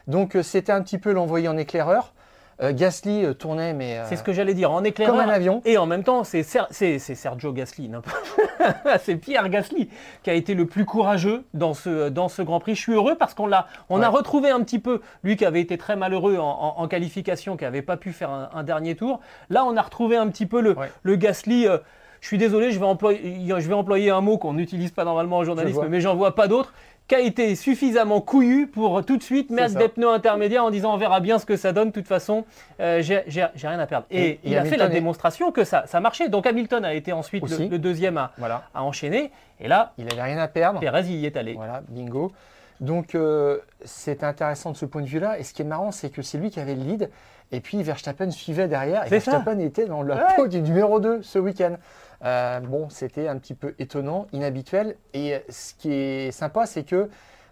Donc 0.08 0.36
euh, 0.36 0.44
c'était 0.44 0.72
un 0.74 0.82
petit 0.82 0.98
peu 0.98 1.14
l'envoyer 1.14 1.48
en 1.48 1.56
éclaireur. 1.58 2.14
Euh, 2.62 2.72
Gasly 2.74 3.26
euh, 3.26 3.34
tournait, 3.34 3.74
mais 3.74 3.98
euh, 3.98 4.06
C'est 4.08 4.16
ce 4.16 4.24
que 4.24 4.32
j'allais 4.34 4.54
dire, 4.54 4.72
en 4.72 4.84
éclaireur. 4.84 5.16
comme 5.16 5.28
un 5.28 5.34
avion. 5.34 5.62
Et 5.66 5.78
en 5.78 5.86
même 5.86 6.04
temps, 6.04 6.24
c'est 6.24 6.44
Ser- 6.44 6.68
c'est- 6.70 7.00
c'est 7.00 7.16
Sergio 7.16 7.52
Gasly, 7.52 7.90
n'importe- 7.90 8.16
c'est 9.02 9.16
Pierre 9.16 9.50
Gasly 9.50 9.90
qui 10.24 10.30
a 10.30 10.34
été 10.34 10.54
le 10.54 10.66
plus 10.66 10.86
courageux 10.86 11.44
dans 11.54 11.74
ce, 11.74 12.10
dans 12.10 12.30
ce 12.30 12.42
Grand 12.42 12.60
Prix. 12.60 12.76
Je 12.76 12.82
suis 12.82 12.94
heureux 12.94 13.16
parce 13.16 13.34
qu'on 13.34 13.48
l'a, 13.48 13.68
on 13.90 14.02
a 14.02 14.10
retrouvé 14.10 14.50
un 14.52 14.62
petit 14.62 14.80
peu, 14.80 15.02
lui 15.24 15.36
qui 15.36 15.46
avait 15.46 15.62
été 15.62 15.78
très 15.78 15.96
malheureux 15.96 16.38
en, 16.38 16.44
en- 16.48 16.76
en 16.82 16.88
qualification, 16.88 17.58
qui 17.58 17.64
n'avait 17.64 17.82
pas 17.82 17.98
pu 17.98 18.12
faire 18.14 18.30
un, 18.30 18.50
un 18.54 18.64
dernier 18.64 18.96
tour. 18.96 19.20
Là, 19.50 19.66
on 19.66 19.76
a 19.76 19.82
retrouvé 19.82 20.16
un 20.18 20.28
petit 20.28 20.46
peu 20.46 20.62
le, 20.62 20.78
Ouais. 20.78 20.92
le 21.04 21.16
Gasly. 21.16 21.68
euh, 21.68 21.78
je 22.22 22.28
suis 22.30 22.38
désolé, 22.38 22.72
je 22.72 22.80
vais 22.80 22.86
employer, 22.86 23.20
je 23.50 23.68
vais 23.68 23.74
employer 23.74 24.10
un 24.10 24.22
mot 24.22 24.38
qu'on 24.38 24.54
n'utilise 24.54 24.92
pas 24.92 25.04
normalement 25.04 25.40
en 25.40 25.44
journalisme, 25.44 25.88
mais 25.90 26.00
j'en 26.00 26.16
vois 26.16 26.36
pas 26.36 26.48
d'autre 26.48 26.74
qui 27.08 27.16
a 27.16 27.20
été 27.20 27.56
suffisamment 27.56 28.22
couillu 28.22 28.68
pour 28.68 29.04
tout 29.06 29.18
de 29.18 29.24
suite 29.24 29.50
mettre 29.50 29.76
des 29.78 29.90
pneus 29.90 30.10
intermédiaires 30.10 30.64
en 30.64 30.70
disant 30.72 30.94
on 30.94 30.98
verra 30.98 31.20
bien 31.20 31.38
ce 31.38 31.46
que 31.46 31.58
ça 31.58 31.74
donne. 31.74 31.90
De 31.90 31.94
toute 31.94 32.08
façon, 32.08 32.46
euh, 32.80 33.02
j'ai 33.02 33.22
rien 33.68 33.80
à 33.80 33.86
perdre. 33.86 34.06
Et, 34.10 34.22
Et- 34.22 34.30
et 34.32 34.40
il 34.46 34.58
a 34.58 34.64
fait 34.64 34.78
la 34.78 34.86
est- 34.86 34.90
démonstration 34.90 35.52
que 35.52 35.64
ça, 35.66 35.84
ça 35.86 36.00
marchait. 36.00 36.30
Donc 36.30 36.48
Hamilton 36.48 36.86
a 36.86 36.94
été 36.94 37.12
ensuite 37.12 37.44
le, 37.70 37.78
deuxième 37.78 38.18
à, 38.18 38.32
Voilà, 38.38 38.64
à 38.74 38.84
enchaîner. 38.84 39.32
Et 39.60 39.68
là, 39.68 39.92
il 39.98 40.06
n'avait 40.06 40.22
rien 40.22 40.38
à 40.38 40.48
perdre. 40.48 40.80
Perez 40.80 41.04
y 41.08 41.26
est 41.26 41.36
allé. 41.36 41.54
Voilà, 41.54 41.82
bingo. 41.90 42.32
Donc 42.80 43.16
euh, 43.16 43.60
c'est 43.86 44.24
intéressant 44.24 44.72
de 44.72 44.78
ce 44.78 44.86
point 44.86 45.02
de 45.02 45.08
vue-là. 45.08 45.40
Et 45.40 45.44
ce 45.44 45.54
qui 45.54 45.62
est 45.62 45.66
marrant, 45.66 45.92
c'est 45.92 46.10
que 46.10 46.22
c'est 46.22 46.38
lui 46.38 46.50
qui 46.52 46.60
avait 46.60 46.76
le 46.76 46.84
lead. 46.84 47.10
Et 47.52 47.60
puis 47.60 47.82
Verstappen 47.84 48.32
suivait 48.32 48.68
derrière. 48.68 49.04
Et 49.06 49.10
C'est 49.10 49.20
ça. 49.20 49.32
Verstappen 49.32 49.60
était 49.60 49.86
dans 49.86 50.02
la 50.02 50.16
Ouais. 50.16 50.22
peau 50.38 50.48
du 50.48 50.62
numéro 50.62 51.00
2 51.00 51.22
ce 51.22 51.38
week-end. 51.38 51.76
Euh, 52.24 52.60
bon, 52.62 52.90
c'était 52.90 53.28
un 53.28 53.38
petit 53.38 53.54
peu 53.54 53.76
étonnant, 53.80 54.28
inhabituel. 54.32 54.96
Et 55.14 55.42
ce 55.50 55.74
qui 55.74 55.92
est 55.92 56.32
sympa, 56.32 56.66
c'est 56.66 56.84
que 56.84 57.10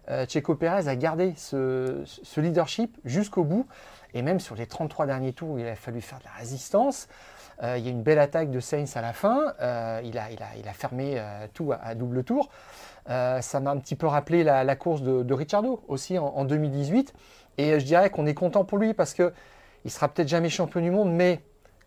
euh, 0.08 0.26
Checo 0.26 0.54
Pérez 0.54 0.88
a 0.88 0.96
gardé 0.96 1.34
ce, 1.36 2.04
leadership 2.36 2.96
jusqu'au 3.04 3.44
bout. 3.44 3.66
Et 4.14 4.22
même 4.22 4.40
sur 4.40 4.54
les 4.54 4.66
33 4.66 5.06
derniers 5.06 5.32
tours, 5.32 5.58
il 5.58 5.66
a 5.66 5.74
fallu 5.74 6.00
faire 6.00 6.18
de 6.18 6.24
la 6.24 6.38
résistance. 6.38 7.08
Euh, 7.62 7.76
il 7.78 7.84
y 7.84 7.88
a 7.88 7.90
une 7.90 8.02
belle 8.02 8.18
attaque 8.18 8.50
de 8.50 8.60
Sainz 8.60 8.96
à 8.96 9.02
la 9.02 9.12
fin. 9.12 9.54
Il, 10.04 10.18
a, 10.18 10.72
fermé 10.72 11.22
tout 11.54 11.72
à, 11.72 11.94
double 11.94 12.24
tour. 12.24 12.50
Ça 13.06 13.60
m'a 13.60 13.70
un 13.70 13.78
petit 13.78 13.96
peu 13.96 14.06
rappelé 14.06 14.42
la, 14.42 14.76
course 14.76 15.02
de, 15.02 15.34
Ricciardo 15.34 15.82
aussi 15.88 16.18
en, 16.18 16.26
en 16.26 16.44
2018. 16.44 17.14
Et 17.58 17.78
je 17.78 17.84
dirais 17.84 18.08
qu'on 18.10 18.26
est 18.26 18.34
content 18.34 18.64
pour 18.64 18.78
lui 18.78 18.94
parce 18.94 19.12
que 19.12 19.32
il 19.84 19.90
sera 19.90 20.08
peut-être 20.08 20.28
jamais 20.28 20.48
champion 20.48 20.80
du 20.80 20.90
monde, 20.90 21.12
mais 21.12 21.40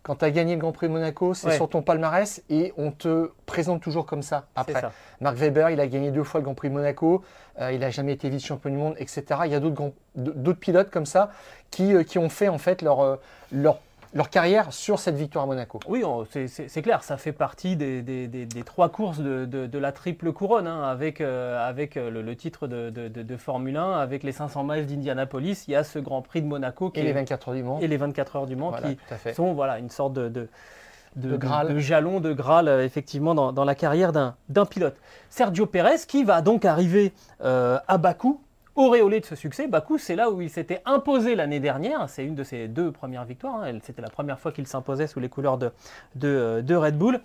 quand 0.06 0.18
tu 0.18 0.26
as 0.26 0.30
gagné 0.30 0.54
le 0.54 0.62
Grand 0.62 0.72
Prix 0.72 0.88
de 0.88 0.92
Monaco, 0.94 1.34
c'est 1.34 1.48
Ouais. 1.48 1.56
sur 1.56 1.68
ton 1.68 1.82
palmarès 1.82 2.44
et 2.52 2.74
on 2.78 2.92
te 2.92 3.32
présente 3.48 3.82
toujours 3.82 4.06
comme 4.06 4.22
ça 4.22 4.46
après. 4.56 4.80
ça. 4.80 4.92
Marc 5.20 5.36
Weber, 5.38 5.72
il 5.72 5.80
a 5.80 5.88
gagné 5.88 6.12
deux 6.12 6.24
fois 6.24 6.40
le 6.42 6.44
Grand 6.44 6.54
Prix 6.54 6.70
de 6.70 6.76
Monaco, 6.76 7.24
euh, 7.60 7.72
il 7.72 7.80
n'a 7.80 7.90
jamais 7.90 8.14
été 8.14 8.30
vice-champion 8.30 8.70
du 8.70 8.78
monde, 8.78 8.94
etc. 9.00 9.24
Il 9.46 9.52
y 9.52 9.56
a 9.56 9.60
d'autres 9.60 10.60
pilotes 10.60 10.92
comme 10.92 11.08
ça 11.08 11.32
qui, 11.72 11.96
euh, 11.96 12.04
qui 12.04 12.20
ont 12.20 12.30
fait 12.30 12.50
en 12.50 12.60
fait 12.60 12.84
leur, 12.84 13.00
euh, 13.00 13.16
leur, 13.52 13.80
leur 14.16 14.30
carrière 14.30 14.72
sur 14.74 14.98
cette 14.98 15.16
victoire 15.16 15.44
à 15.44 15.48
Monaco. 15.48 15.80
Oui, 15.88 16.04
c'est- 16.48 16.82
clair, 16.82 17.04
ça 17.04 17.18
fait 17.18 17.34
partie 17.34 17.76
des, 17.76 18.02
des- 18.02 18.28
des- 18.28 18.46
des 18.46 18.64
trois 18.64 18.90
courses 18.90 19.20
de, 19.20 19.46
de- 19.46 19.68
de 19.68 19.78
la 19.78 19.92
triple 19.92 20.32
couronne, 20.32 20.68
hein, 20.68 20.84
avec, 20.84 21.20
euh, 21.22 21.60
avec 21.68 21.98
euh, 21.98 22.10
le, 22.10 22.22
le 22.22 22.36
titre 22.36 22.68
de, 22.68 22.90
de- 22.90 23.38
Formule 23.38 23.76
1, 23.76 23.92
avec 24.00 24.24
les 24.24 24.32
500 24.32 24.64
miles 24.64 24.86
d'Indianapolis, 24.86 25.66
il 25.68 25.72
y 25.72 25.76
a 25.76 25.84
ce 25.84 26.00
Grand 26.00 26.22
Prix 26.22 26.42
de 26.42 26.48
Monaco 26.48 26.90
qui 26.90 27.02
Et 27.02 27.04
est- 27.04 27.08
les 27.08 27.14
24 27.14 27.50
heures 27.50 27.56
du 27.56 27.64
Mans. 27.64 27.80
et 27.82 27.88
les 27.88 27.98
24 27.98 28.36
heures 28.38 28.46
du 28.46 28.56
Mans 28.56 28.70
Voilà, 28.70 28.88
qui 28.94 29.34
sont 29.34 29.54
voilà, 29.54 29.78
une 29.80 29.90
sorte 29.90 30.14
de, 30.14 30.30
de- 30.30 30.48
de, 31.18 31.36
Graal. 31.38 31.74
de 31.74 32.34
Graal, 32.34 32.68
euh, 32.70 32.84
effectivement, 32.86 33.36
dans, 33.36 33.52
dans 33.54 33.64
la 33.66 33.76
carrière 33.76 34.12
d'un 34.14 34.36
d'un 34.50 34.66
pilote. 34.66 34.96
Sergio 35.30 35.66
Pérez, 35.66 35.98
qui 36.08 36.24
va 36.24 36.42
donc 36.42 36.64
arriver 36.66 37.14
euh, 37.44 37.78
à 37.88 37.98
Bakou, 37.98 38.42
auréolé 38.76 39.20
de 39.20 39.26
ce 39.26 39.36
succès. 39.36 39.68
Bakou, 39.68 39.98
c'est 39.98 40.16
là 40.16 40.30
où 40.30 40.42
il 40.42 40.50
s'était 40.50 40.82
imposé 40.86 41.36
l'année 41.36 41.60
dernière. 41.60 42.10
C'est 42.10 42.26
une 42.26 42.36
de 42.36 42.44
ses 42.44 42.68
deux 42.68 42.92
premières 42.92 43.26
victoires. 43.26 43.64
hein. 43.64 43.80
C'était 43.84 44.02
la 44.02 44.10
première 44.10 44.40
fois 44.40 44.52
qu'il 44.52 44.68
s'imposait 44.68 45.08
sous 45.08 45.20
les 45.20 45.30
couleurs 45.30 45.58
de, 45.58 45.72
euh, 46.24 46.80
Red 46.80 46.98
Bull. 46.98 47.22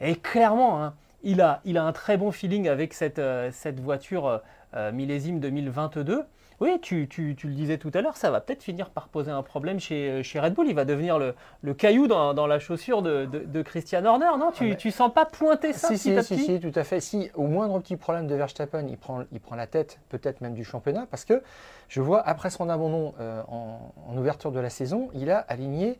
Et 0.00 0.16
clairement, 0.16 0.82
hein, 0.82 0.94
il, 1.22 1.40
a, 1.40 1.60
un 1.64 1.92
très 1.92 2.16
bon 2.16 2.32
feeling 2.32 2.68
avec 2.68 2.94
cette, 2.94 3.18
euh, 3.18 3.50
voiture 3.82 4.40
euh, 4.74 4.92
millésime 4.92 5.40
2022. 5.40 6.24
Oui, 6.60 6.78
tu, 6.82 7.06
tu- 7.08 7.36
tu 7.36 7.46
le 7.46 7.54
disais 7.54 7.78
tout 7.78 7.90
à 7.94 8.00
l'heure, 8.00 8.16
ça 8.16 8.32
va 8.32 8.40
peut-être 8.40 8.64
finir 8.64 8.90
par 8.90 9.06
poser 9.08 9.30
un 9.30 9.42
problème 9.44 9.78
chez, 9.78 10.10
euh, 10.10 10.22
chez 10.24 10.40
Red 10.40 10.54
Bull. 10.54 10.66
Il 10.68 10.74
va 10.74 10.84
devenir 10.84 11.16
le, 11.18 11.34
le 11.62 11.72
caillou 11.72 12.08
dans, 12.08 12.34
dans 12.34 12.48
la 12.48 12.58
chaussure 12.58 13.00
de, 13.02 13.26
de- 13.26 13.38
de 13.44 13.62
Christian 13.62 14.04
Horner, 14.04 14.30
non? 14.38 14.50
Tu, 14.50 14.64
Ah 14.64 14.68
ouais. 14.70 14.76
tu 14.76 14.90
sens 14.90 15.12
pas 15.14 15.24
pointer 15.24 15.72
ça 15.72 15.88
Si, 15.88 15.94
petit 15.94 16.00
si, 16.12 16.18
à 16.18 16.22
si, 16.22 16.34
petit? 16.34 16.44
si, 16.44 16.60
tout 16.60 16.72
à 16.74 16.82
fait. 16.82 16.98
Si 17.00 17.30
au 17.34 17.46
moindre 17.46 17.78
petit 17.78 17.96
problème 17.96 18.26
de 18.26 18.34
Verstappen, 18.34 18.84
il 18.88 18.96
prend, 18.98 19.22
il 19.30 19.38
prend 19.40 19.54
la 19.54 19.68
tête, 19.68 20.00
peut-être 20.08 20.40
même 20.40 20.54
du 20.54 20.64
championnat, 20.64 21.06
parce 21.10 21.24
que 21.24 21.42
je 21.88 22.00
vois, 22.00 22.20
après 22.26 22.50
son 22.50 22.68
abandon 22.68 23.14
euh, 23.20 23.40
en, 23.48 23.92
en 24.08 24.16
ouverture 24.16 24.50
de 24.50 24.58
la 24.60 24.70
saison, 24.70 25.10
il 25.14 25.30
a 25.30 25.38
aligné 25.38 25.96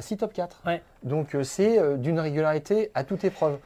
6 0.00 0.16
top 0.18 0.32
4. 0.34 0.62
Ouais. 0.66 0.82
Donc 1.02 1.34
euh, 1.34 1.42
c'est 1.42 1.78
euh, 1.78 1.96
d'une 1.96 2.18
régularité 2.20 2.90
à 2.94 3.04
toute 3.04 3.24
épreuve. 3.24 3.58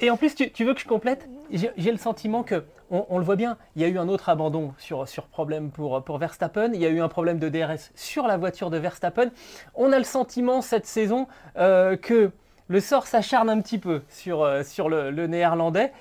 Et 0.00 0.10
en 0.10 0.16
plus, 0.18 0.34
tu, 0.34 0.50
tu 0.52 0.64
veux 0.64 0.74
que 0.74 0.80
je 0.80 0.86
complète? 0.86 1.26
J'ai 1.50 1.90
le 1.90 1.96
sentiment 1.96 2.42
que, 2.42 2.64
on, 2.90 3.18
le 3.18 3.24
voit 3.24 3.36
bien, 3.36 3.56
il 3.74 3.82
y 3.82 3.84
a 3.84 3.88
eu 3.88 3.98
un 3.98 4.08
autre 4.08 4.28
abandon 4.28 4.74
sur, 4.78 5.06
problème 5.30 5.70
pour, 5.70 6.18
Verstappen. 6.18 6.70
Il 6.74 6.80
y 6.80 6.86
a 6.86 6.88
eu 6.88 7.00
un 7.00 7.08
problème 7.08 7.38
de 7.38 7.48
DRS 7.48 7.90
sur 7.94 8.26
la 8.26 8.36
voiture 8.36 8.70
de 8.70 8.78
Verstappen. 8.78 9.30
On 9.74 9.92
a 9.92 9.98
le 9.98 10.04
sentiment 10.04 10.62
cette 10.62 10.86
saison 10.86 11.26
euh, 11.56 11.96
que 11.96 12.30
le 12.68 12.80
sort 12.80 13.06
s'acharne 13.06 13.48
un 13.48 13.60
petit 13.60 13.78
peu 13.78 14.02
sur, 14.08 14.42
euh, 14.42 14.62
le 14.78 15.26
néerlandais. 15.26 15.92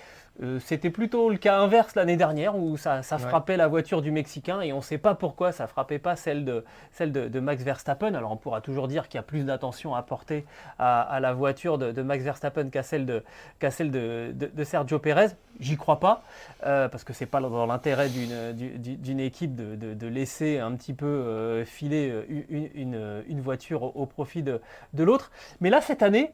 Euh, 0.43 0.59
C'était 0.59 0.89
plutôt 0.89 1.29
le 1.29 1.37
cas 1.37 1.59
inverse 1.59 1.95
l'année 1.95 2.17
dernière 2.17 2.57
où 2.57 2.75
ça, 2.75 3.03
ça 3.03 3.15
Ouais. 3.15 3.21
frappait 3.21 3.55
la 3.55 3.67
voiture 3.69 4.01
du 4.01 4.11
Mexicain 4.11 4.59
et 4.59 4.73
on 4.73 4.77
ne 4.77 4.81
sait 4.81 4.97
pas 4.97 5.15
pourquoi 5.15 5.53
ça 5.53 5.65
frappait 5.65 5.97
pas 5.99 6.17
celle 6.17 6.43
de, 6.43 6.65
celle 6.91 7.13
de, 7.13 7.29
de 7.29 7.39
Max 7.39 7.63
Verstappen. 7.63 8.13
Alors 8.15 8.31
on 8.33 8.35
pourra 8.35 8.59
toujours 8.59 8.89
dire 8.89 9.07
qu'il 9.07 9.17
y 9.17 9.19
a 9.19 9.23
plus 9.23 9.43
d'attention 9.45 9.95
à 9.95 10.01
porter 10.03 10.45
à, 10.77 11.01
à 11.03 11.19
la 11.21 11.31
voiture 11.33 11.77
de, 11.77 11.93
de 11.93 12.01
Max 12.01 12.23
Verstappen 12.23 12.69
qu'à 12.69 12.83
celle 12.83 13.05
de, 13.05 13.23
qu'à 13.59 13.71
celle 13.71 13.91
de, 13.91 14.33
Sergio 14.65 14.99
Pérez. 14.99 15.27
J'y 15.61 15.77
crois 15.77 16.01
pas, 16.01 16.21
euh, 16.65 16.89
parce 16.89 17.05
que 17.05 17.13
c'est 17.13 17.25
pas 17.25 17.39
dans 17.39 17.65
l'intérêt 17.65 18.09
d'une, 18.09 18.51
du- 18.51 18.77
du- 18.77 18.97
d'une 18.97 19.21
équipe 19.21 19.55
de, 19.55 20.07
laisser 20.07 20.59
un 20.59 20.73
petit 20.73 20.93
peu 20.93 21.05
euh, 21.05 21.63
filer 21.63 22.13
une, 22.49 22.69
une- 22.75 23.23
une 23.29 23.39
voiture 23.39 23.83
au, 23.83 23.93
au 23.95 24.05
profit 24.05 24.43
de, 24.43 24.59
de 24.93 25.03
l'autre. 25.05 25.31
Mais 25.61 25.69
là, 25.69 25.79
cette 25.79 26.03
année, 26.03 26.33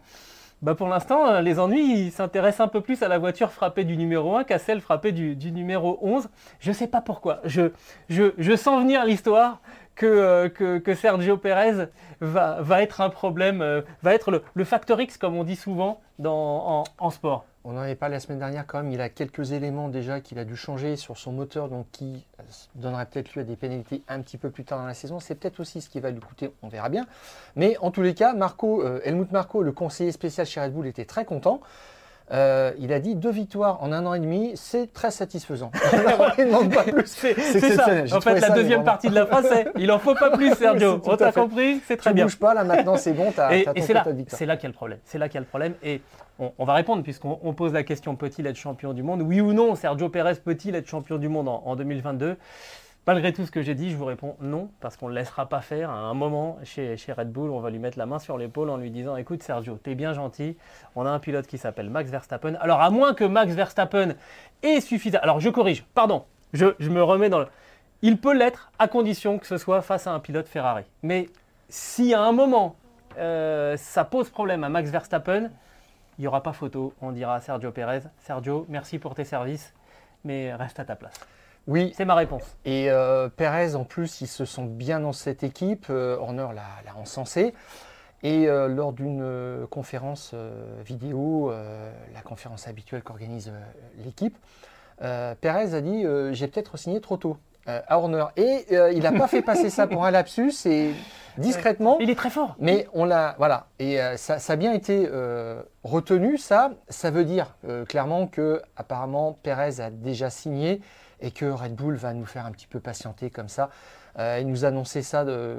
bah 0.61 0.75
pour 0.75 0.87
l'instant, 0.87 1.25
euh, 1.27 1.41
les 1.41 1.59
ennuis 1.59 2.11
s'intéressent 2.11 2.65
un 2.65 2.67
peu 2.67 2.81
plus 2.81 3.01
à 3.01 3.07
la 3.07 3.17
voiture 3.17 3.51
frappée 3.51 3.83
du 3.83 3.97
numéro 3.97 4.35
1 4.35 4.43
qu'à 4.43 4.59
celle 4.59 4.79
frappée 4.79 5.11
du, 5.11 5.35
du 5.35 5.51
numéro 5.51 5.97
11. 6.01 6.29
Je 6.59 6.69
ne 6.69 6.73
sais 6.75 6.87
pas 6.87 7.01
pourquoi. 7.01 7.39
Je, 7.45 7.71
je, 8.09 8.33
je 8.37 8.55
sens 8.55 8.79
venir 8.81 9.03
l'histoire 9.05 9.59
que, 9.95 10.05
euh, 10.05 10.49
que 10.49 10.93
Sergio 10.93 11.37
Pérez 11.37 11.87
va, 12.19 12.61
va 12.61 12.81
être 12.83 13.01
un 13.01 13.09
problème, 13.09 13.61
euh, 13.61 13.81
va 14.03 14.13
être 14.13 14.29
le, 14.29 14.43
le 14.53 14.63
facteur 14.63 15.01
X, 15.01 15.17
comme 15.17 15.35
on 15.35 15.43
dit 15.43 15.55
souvent 15.55 15.99
dans, 16.19 16.81
en, 16.81 16.83
en 16.99 17.09
sport. 17.09 17.45
On 17.63 17.77
en 17.77 17.81
avait 17.81 17.95
parlé 17.95 18.15
la 18.15 18.19
semaine 18.19 18.39
dernière 18.39 18.65
quand 18.65 18.81
même, 18.81 18.91
il 18.91 18.99
a 19.01 19.09
quelques 19.09 19.51
éléments 19.51 19.87
déjà 19.87 20.19
qu'il 20.19 20.39
a 20.39 20.45
dû 20.45 20.55
changer 20.55 20.95
sur 20.95 21.17
son 21.17 21.31
moteur, 21.31 21.69
donc 21.69 21.85
qui 21.91 22.25
donnerait 22.73 23.05
peut-être 23.05 23.35
lieu 23.35 23.41
à 23.41 23.45
des 23.45 23.55
pénalités 23.55 24.01
un 24.07 24.19
petit 24.21 24.37
peu 24.37 24.49
plus 24.49 24.63
tard 24.63 24.79
dans 24.79 24.87
la 24.87 24.95
saison. 24.95 25.19
C'est 25.19 25.35
peut-être 25.35 25.59
aussi 25.59 25.79
ce 25.79 25.89
qui 25.89 25.99
va 25.99 26.09
lui 26.09 26.19
coûter, 26.19 26.51
on 26.63 26.69
verra 26.69 26.89
bien. 26.89 27.05
Mais 27.55 27.77
en 27.79 27.91
tous 27.91 28.01
les 28.01 28.15
cas, 28.15 28.33
Marco, 28.33 28.81
euh, 28.81 28.99
Helmut 29.03 29.31
Marco, 29.31 29.61
le 29.61 29.71
conseiller 29.71 30.11
spécial 30.11 30.47
chez 30.47 30.59
Red 30.59 30.73
Bull, 30.73 30.87
était 30.87 31.05
très 31.05 31.23
content. 31.23 31.61
Euh, 32.31 32.71
il 32.79 32.93
a 32.93 32.99
dit 32.99 33.15
deux 33.15 33.29
victoires 33.29 33.83
en 33.83 33.91
un 33.91 34.05
an 34.05 34.13
et 34.13 34.19
demi, 34.19 34.53
c'est 34.55 34.93
très 34.93 35.11
satisfaisant. 35.11 35.69
il 36.37 36.45
ne 36.45 36.45
demande 36.45 36.73
pas 36.73 36.83
plus. 36.83 37.05
C'est 37.05 37.35
ça. 37.75 37.87
En 38.15 38.21
fait, 38.21 38.39
la 38.39 38.47
ça, 38.47 38.53
deuxième 38.53 38.85
partie 38.85 39.09
de 39.09 39.15
la 39.15 39.25
phrase, 39.25 39.47
c'est 39.49 39.67
il 39.77 39.91
en 39.91 39.99
faut 39.99 40.15
pas 40.15 40.31
plus, 40.31 40.55
Sergio. 40.55 41.01
On 41.03 41.17
t'a 41.17 41.31
compris? 41.31 41.81
C'est 41.85 41.97
très 41.97 42.11
Tu 42.11 42.15
bien. 42.15 42.25
bouges 42.25 42.39
pas 42.39 42.53
là 42.53 42.63
maintenant, 42.63 42.95
c'est 42.95 43.13
bon, 43.13 43.31
t'as 43.35 43.53
Et, 43.53 43.67
et 43.75 43.81
c'est 43.81 43.93
là, 43.93 44.05
là 44.05 44.55
qu'il 44.55 44.63
y 44.63 44.65
a 44.65 44.69
le 44.69 44.73
problème. 44.73 44.99
C'est 45.03 45.17
là 45.17 45.27
qu'il 45.27 45.35
y 45.35 45.37
a 45.39 45.41
le 45.41 45.45
problème. 45.47 45.73
Et 45.83 46.01
on, 46.57 46.65
va 46.65 46.73
répondre 46.73 47.03
puisqu'on 47.03 47.39
on 47.43 47.53
pose 47.53 47.73
la 47.73 47.83
question 47.83 48.15
peut-il 48.15 48.47
être 48.47 48.55
champion 48.55 48.93
du 48.93 49.03
monde? 49.03 49.21
Oui 49.21 49.41
ou 49.41 49.53
non 49.53 49.75
Sergio 49.75 50.09
Pérez 50.09 50.35
peut-il 50.35 50.75
être 50.75 50.87
champion 50.87 51.17
du 51.17 51.29
monde 51.29 51.47
en, 51.47 51.63
en 51.65 51.75
2022 51.75 52.37
Malgré 53.07 53.33
tout 53.33 53.47
ce 53.47 53.51
que 53.51 53.63
j'ai 53.63 53.73
dit, 53.73 53.89
je 53.89 53.97
vous 53.97 54.05
réponds 54.05 54.35
non, 54.41 54.69
parce 54.79 54.95
qu'on 54.95 55.07
ne 55.07 55.13
le 55.13 55.19
laissera 55.19 55.49
pas 55.49 55.61
faire. 55.61 55.89
À 55.89 55.95
un 55.95 56.13
moment, 56.13 56.59
chez, 56.63 56.97
chez 56.97 57.11
Red 57.11 57.31
Bull, 57.31 57.49
on 57.49 57.59
va 57.59 57.71
lui 57.71 57.79
mettre 57.79 57.97
la 57.97 58.05
main 58.05 58.19
sur 58.19 58.37
l'épaule 58.37 58.69
en 58.69 58.77
lui 58.77 58.91
disant 58.91 59.15
Écoute, 59.15 59.41
Sergio, 59.41 59.79
t'es 59.81 59.95
bien 59.95 60.13
gentil. 60.13 60.55
On 60.95 61.07
a 61.07 61.09
un 61.09 61.17
pilote 61.17 61.47
qui 61.47 61.57
s'appelle 61.57 61.89
Max 61.89 62.11
Verstappen. 62.11 62.53
Alors, 62.61 62.79
à 62.79 62.91
moins 62.91 63.15
que 63.15 63.23
Max 63.23 63.53
Verstappen 63.53 64.13
ait 64.61 64.81
suffisamment. 64.81 65.23
Alors, 65.23 65.39
je 65.39 65.49
corrige, 65.49 65.83
pardon, 65.95 66.25
je, 66.53 66.75
je 66.77 66.91
me 66.91 67.01
remets 67.01 67.29
dans 67.29 67.39
le. 67.39 67.47
Il 68.03 68.17
peut 68.19 68.37
l'être 68.37 68.71
à 68.77 68.87
condition 68.87 69.39
que 69.39 69.47
ce 69.47 69.57
soit 69.57 69.81
face 69.81 70.05
à 70.05 70.11
un 70.11 70.19
pilote 70.19 70.47
Ferrari. 70.47 70.83
Mais 71.01 71.27
si 71.69 72.13
à 72.13 72.21
un 72.21 72.33
moment, 72.33 72.75
euh, 73.17 73.77
ça 73.77 74.03
pose 74.05 74.29
problème 74.29 74.63
à 74.63 74.69
Max 74.69 74.91
Verstappen, 74.91 75.49
il 76.17 76.21
n'y 76.21 76.27
aura 76.27 76.43
pas 76.43 76.53
photo. 76.53 76.93
On 77.01 77.11
dira 77.11 77.35
à 77.35 77.41
Sergio 77.41 77.71
Pérez 77.71 78.01
Sergio, 78.19 78.65
merci 78.69 78.99
pour 78.99 79.15
tes 79.15 79.25
services, 79.25 79.73
mais 80.23 80.53
reste 80.53 80.79
à 80.79 80.85
ta 80.85 80.95
place. 80.95 81.13
Oui, 81.67 81.93
C'est 81.95 82.05
ma 82.05 82.15
réponse. 82.15 82.43
Et 82.65 82.89
euh, 82.89 83.29
Perez, 83.29 83.75
en 83.75 83.83
plus, 83.83 84.21
il 84.21 84.27
se 84.27 84.45
sent 84.45 84.65
bien 84.65 84.99
dans 84.99 85.13
cette 85.13 85.43
équipe. 85.43 85.87
Euh, 85.91 86.17
Horner 86.17 86.47
l'a 86.55 86.95
encensé. 86.97 87.53
Et 88.23 88.47
euh, 88.47 88.67
lors 88.67 88.93
d'une 88.93 89.21
euh, 89.23 89.65
conférence 89.67 90.31
euh, 90.33 90.81
vidéo, 90.85 91.51
la 92.13 92.21
conférence 92.21 92.67
habituelle 92.67 93.03
qu'organise 93.03 93.51
l'équipe, 94.03 94.37
Perez 94.99 95.73
a 95.73 95.81
dit 95.81 96.05
J'ai 96.31 96.47
peut-être 96.47 96.77
signé 96.77 97.01
trop 97.01 97.17
tôt 97.17 97.37
euh, 97.67 97.79
à 97.87 97.99
Horner. 97.99 98.25
Et 98.37 98.65
euh, 98.71 98.91
il 98.91 99.03
n'a 99.03 99.11
pas 99.11 99.27
fait 99.27 99.43
passer 99.43 99.69
ça 99.69 99.85
pour 99.85 100.03
un 100.03 100.11
lapsus 100.11 100.65
et 100.65 100.93
discrètement. 101.37 101.97
Il 101.99 102.09
est 102.09 102.15
très 102.15 102.31
fort. 102.31 102.55
Mais 102.59 102.87
on 102.93 103.05
l'a, 103.05 103.35
voilà, 103.37 103.67
et 103.77 104.01
euh, 104.01 104.17
ça, 104.17 104.39
ça 104.39 104.53
a 104.53 104.55
bien 104.55 104.73
été 104.73 105.07
retenu. 105.83 106.37
Ça, 106.37 106.71
ça 106.89 107.11
veut 107.11 107.25
dire 107.25 107.55
clairement 107.87 108.27
que 108.27 108.61
apparemment 108.75 109.37
Perez 109.43 109.79
a 109.79 109.91
déjà 109.91 110.29
signé 110.29 110.81
et 111.19 111.29
que 111.29 111.45
Red 111.45 111.75
Bull 111.75 111.95
va 111.95 112.13
nous 112.13 112.25
faire 112.25 112.47
un 112.47 112.51
petit 112.51 112.67
peu 112.67 112.79
patienter 112.79 113.29
comme 113.29 113.49
ça. 113.49 113.69
Euh, 114.19 114.39
il 114.41 114.47
nous 114.47 114.65
a 114.65 114.69
annoncé 114.69 115.01
ça 115.01 115.23
de 115.25 115.55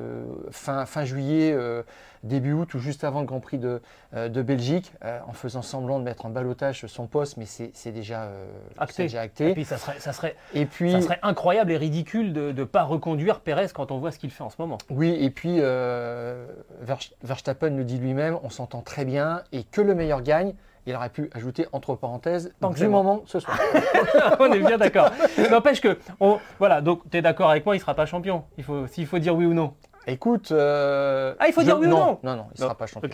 fin, 0.50 0.84
fin 0.86 1.04
juillet, 1.04 1.52
euh, 1.52 1.82
début 2.22 2.52
août 2.52 2.74
ou 2.74 2.78
juste 2.78 3.02
avant 3.04 3.20
le 3.20 3.26
Grand 3.26 3.40
Prix 3.40 3.58
de, 3.58 3.80
euh, 4.14 4.28
de 4.28 4.42
Belgique, 4.42 4.92
en 5.26 5.32
faisant 5.32 5.62
semblant 5.62 5.98
de 5.98 6.04
mettre 6.04 6.26
en 6.26 6.30
balotage 6.30 6.86
son 6.86 7.06
poste, 7.06 7.36
mais 7.36 7.46
c'est 7.46 7.92
déjà, 7.92 8.28
Acté. 8.78 9.04
déjà 9.04 9.18
Et 9.22 9.24
acté. 9.24 9.52
puis 9.52 9.64
ça 9.64 9.76
serait, 9.78 9.98
ça 9.98 10.12
serait, 10.12 10.36
Et 10.54 10.66
puis, 10.66 10.92
ça 10.92 11.00
serait 11.00 11.18
incroyable 11.22 11.72
et 11.72 11.76
ridicule 11.76 12.32
de 12.32 12.52
ne 12.52 12.64
pas 12.64 12.82
reconduire 12.84 13.40
Pérez 13.40 13.66
quand 13.74 13.90
on 13.90 13.98
voit 13.98 14.10
ce 14.12 14.18
qu'il 14.18 14.30
fait 14.30 14.44
en 14.44 14.50
ce 14.50 14.56
moment. 14.58 14.78
Oui, 14.90 15.16
et 15.20 15.30
puis 15.30 15.58
Verst- 15.58 17.14
Verstappen 17.22 17.70
le 17.70 17.84
dit 17.84 17.98
lui-même, 17.98 18.38
on 18.42 18.50
s'entend 18.50 18.80
très 18.82 19.04
bien 19.04 19.42
et 19.52 19.64
que 19.64 19.80
le 19.80 19.94
meilleur 19.94 20.22
gagne. 20.22 20.54
Il 20.86 20.94
aurait 20.96 21.10
pu 21.10 21.30
ajouter 21.32 21.66
entre 21.72 21.94
parenthèses 21.94 22.52
Tant 22.60 22.72
que 22.72 22.78
du 22.78 22.86
bon. 22.86 22.90
moment 22.90 23.22
ce 23.26 23.38
soir. 23.40 23.56
on 24.40 24.50
est 24.52 24.58
bien 24.60 24.78
d'accord. 24.78 25.10
N'empêche 25.50 25.80
que, 25.80 25.98
on- 26.20 26.38
voilà, 26.58 26.80
donc 26.80 27.02
tu 27.10 27.16
es 27.16 27.22
d'accord 27.22 27.50
avec 27.50 27.64
moi, 27.64 27.74
il 27.76 27.78
ne 27.78 27.82
sera 27.82 27.94
pas 27.94 28.06
champion. 28.06 28.44
Il 28.58 28.64
faut, 28.64 28.86
s'il 28.88 29.06
faut 29.06 29.18
dire 29.20 29.34
oui 29.36 29.46
ou 29.46 29.54
non. 29.54 29.74
Écoute, 30.08 30.50
euh, 30.50 31.32
Ah, 31.38 31.46
il 31.46 31.52
faut 31.52 31.60
je- 31.60 31.66
dire 31.66 31.78
oui 31.78 31.86
ou 31.86 31.90
non 31.90 32.18
Non, 32.24 32.34
non, 32.34 32.46
il 32.50 32.60
ne 32.60 32.64
sera 32.64 32.74
pas 32.74 32.86
champion. 32.86 33.08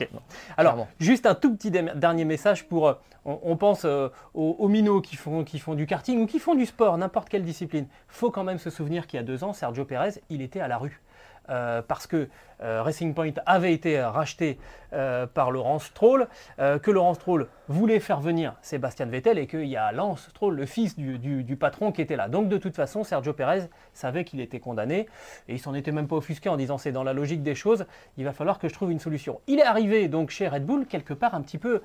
Alors, 0.56 0.72
Clairement. 0.72 0.88
juste 0.98 1.26
un 1.26 1.34
tout 1.34 1.54
petit 1.54 1.70
dernier 1.70 2.24
message 2.24 2.66
pour. 2.66 2.88
euh, 2.88 2.94
on, 3.26 3.38
on 3.42 3.56
pense 3.58 3.84
euh, 3.84 4.08
aux, 4.32 4.56
aux 4.58 4.68
minots 4.68 5.02
qui 5.02 5.16
font, 5.16 5.44
qui 5.44 5.58
font 5.58 5.74
du 5.74 5.84
karting 5.86 6.22
ou 6.22 6.26
qui 6.26 6.38
font 6.38 6.54
du 6.54 6.64
sport, 6.64 6.96
n'importe 6.96 7.28
quelle 7.28 7.42
discipline. 7.42 7.86
faut 8.08 8.30
quand 8.30 8.44
même 8.44 8.58
se 8.58 8.70
souvenir 8.70 9.06
qu'il 9.06 9.18
y 9.18 9.20
a 9.20 9.26
deux 9.26 9.44
ans, 9.44 9.52
Sergio 9.52 9.84
Pérez, 9.84 10.22
il 10.30 10.40
était 10.40 10.60
à 10.60 10.68
la 10.68 10.78
rue. 10.78 11.02
Euh, 11.50 11.80
parce 11.80 12.06
que 12.06 12.28
euh, 12.60 12.82
Racing 12.82 13.14
Point 13.14 13.32
avait 13.46 13.72
été 13.72 14.00
racheté 14.02 14.58
euh, 14.92 15.26
par 15.26 15.50
Laurent 15.50 15.78
Stroll, 15.78 16.28
que 16.58 16.90
Laurent 16.90 17.14
Stroll 17.14 17.46
voulait 17.68 18.00
faire 18.00 18.20
venir 18.20 18.54
Sébastien 18.62 19.06
Vettel 19.06 19.38
et 19.38 19.46
qu'il 19.46 19.66
y 19.66 19.76
a 19.76 19.92
Lance 19.92 20.28
Stroll, 20.28 20.56
le 20.56 20.66
fils 20.66 20.96
du, 20.96 21.18
du- 21.18 21.44
du 21.44 21.56
patron, 21.56 21.92
qui 21.92 22.02
était 22.02 22.16
là. 22.16 22.28
Donc 22.28 22.48
de 22.48 22.56
toute 22.58 22.74
façon, 22.74 23.04
Sergio 23.04 23.32
Pérez 23.32 23.68
savait 23.94 24.24
qu'il 24.24 24.40
était 24.40 24.60
condamné 24.60 25.06
et 25.48 25.54
il 25.54 25.58
s'en 25.58 25.74
était 25.74 25.92
même 25.92 26.08
pas 26.08 26.16
offusqué 26.16 26.48
en 26.48 26.56
disant 26.56 26.78
c'est 26.78 26.92
dans 26.92 27.04
la 27.04 27.12
logique 27.12 27.42
des 27.42 27.54
choses, 27.54 27.86
il 28.16 28.24
va 28.24 28.32
falloir 28.32 28.58
que 28.58 28.68
je 28.68 28.74
trouve 28.74 28.90
une 28.90 28.98
solution. 29.00 29.40
Il 29.46 29.58
est 29.58 29.64
arrivé 29.64 30.08
donc 30.08 30.30
chez 30.30 30.48
Red 30.48 30.66
Bull 30.66 30.86
quelque 30.86 31.14
part 31.14 31.34
un 31.34 31.42
petit 31.42 31.58
peu 31.58 31.82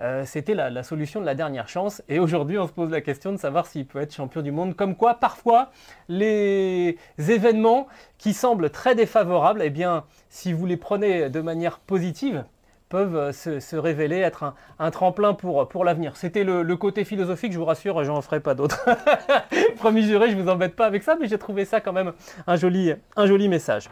euh, 0.00 0.24
c'était 0.24 0.54
la, 0.54 0.82
solution 0.82 1.20
de 1.20 1.26
la 1.26 1.34
dernière 1.34 1.68
chance. 1.68 2.02
Et 2.08 2.18
aujourd'hui, 2.18 2.58
on 2.58 2.66
se 2.66 2.72
pose 2.72 2.90
la 2.90 3.00
question 3.00 3.32
de 3.32 3.36
savoir 3.36 3.66
s'il 3.66 3.86
peut 3.86 4.00
être 4.00 4.14
champion 4.14 4.42
du 4.42 4.50
monde. 4.50 4.74
Comme 4.74 4.96
quoi, 4.96 5.14
parfois, 5.14 5.70
les 6.08 6.96
événements 7.18 7.86
qui 8.18 8.32
semblent 8.32 8.70
très 8.70 8.94
défavorables, 8.94 9.62
eh 9.62 9.70
bien, 9.70 10.04
si 10.28 10.52
vous 10.52 10.66
les 10.66 10.76
prenez 10.76 11.30
de 11.30 11.40
manière 11.40 11.78
positive, 11.78 12.44
peuvent 12.92 13.16
euh, 13.16 13.32
se, 13.32 13.76
révéler 13.76 14.18
être 14.18 14.54
un, 14.78 14.90
tremplin 14.90 15.32
pour, 15.32 15.84
l'avenir. 15.84 16.16
C'était 16.16 16.44
le, 16.44 16.76
côté 16.76 17.04
philosophique, 17.04 17.52
je 17.52 17.58
vous 17.58 17.64
rassure, 17.64 18.04
j'en 18.04 18.20
ferai 18.20 18.40
pas 18.40 18.54
d'autres. 18.54 18.86
Promis 19.76 20.02
juré, 20.02 20.30
je 20.30 20.36
vous 20.36 20.50
embête 20.50 20.76
pas 20.76 20.84
avec 20.84 21.02
ça, 21.02 21.16
mais 21.18 21.26
j'ai 21.26 21.38
trouvé 21.38 21.64
ça 21.64 21.80
quand 21.80 21.94
même 21.94 22.12
un 22.46 22.56
un 23.16 23.26
joli 23.26 23.48
message. 23.48 23.88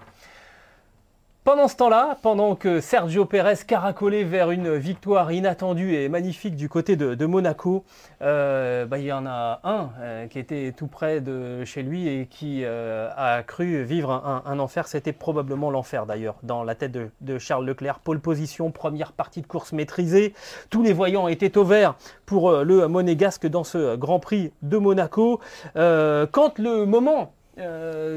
Pendant 1.51 1.67
ce 1.67 1.75
temps-là, 1.75 2.17
pendant 2.23 2.55
que 2.55 2.81
Sergio 2.81 3.25
Pérez 3.25 3.57
caracolait 3.67 4.23
vers 4.23 4.53
une 4.53 4.77
victoire 4.77 5.33
inattendue 5.33 5.97
et 5.97 6.09
magnifique 6.09 6.55
du 6.55 6.69
côté 6.69 6.95
de, 6.95 7.27
Monaco, 7.27 7.83
euh, 8.23 8.87
bah, 8.87 8.99
il 8.99 9.07
y 9.07 9.13
en 9.13 9.27
a 9.27 9.59
un 9.65 9.91
euh, 9.99 10.27
qui 10.29 10.39
était 10.39 10.71
tout 10.71 10.87
près 10.87 11.21
de 11.21 11.65
chez 11.65 11.83
lui 11.83 12.07
et 12.07 12.27
qui 12.27 12.61
euh, 12.63 13.09
a 13.17 13.43
cru 13.43 13.83
vivre 13.83 14.13
un, 14.47 14.59
enfer. 14.61 14.87
C'était 14.87 15.13
probablement 15.13 15.73
l'enfer 15.73 16.07
d'ailleurs 16.07 16.37
dans 16.45 16.63
la 16.63 16.77
tête 16.77 16.93
de, 16.93 17.39
Charles 17.39 17.67
Leclerc. 17.67 17.99
Pole 17.99 18.21
position, 18.21 18.71
première 18.71 19.11
partie 19.11 19.43
de 19.43 19.49
course 19.49 19.73
maîtrisée. 19.73 20.35
Tous 20.71 20.85
les 20.85 20.93
voyants 20.93 21.27
étaient 21.27 21.59
au 21.59 21.65
vert 21.65 21.97
pour 22.27 22.53
le 22.53 22.87
monégasque 22.87 23.49
dans 23.49 23.65
ce 23.65 23.97
Grand 23.97 24.21
Prix 24.21 24.53
de 24.63 24.79
Monaco. 24.79 25.41
Quand 25.75 26.59
le 26.61 26.85
moment 26.85 27.33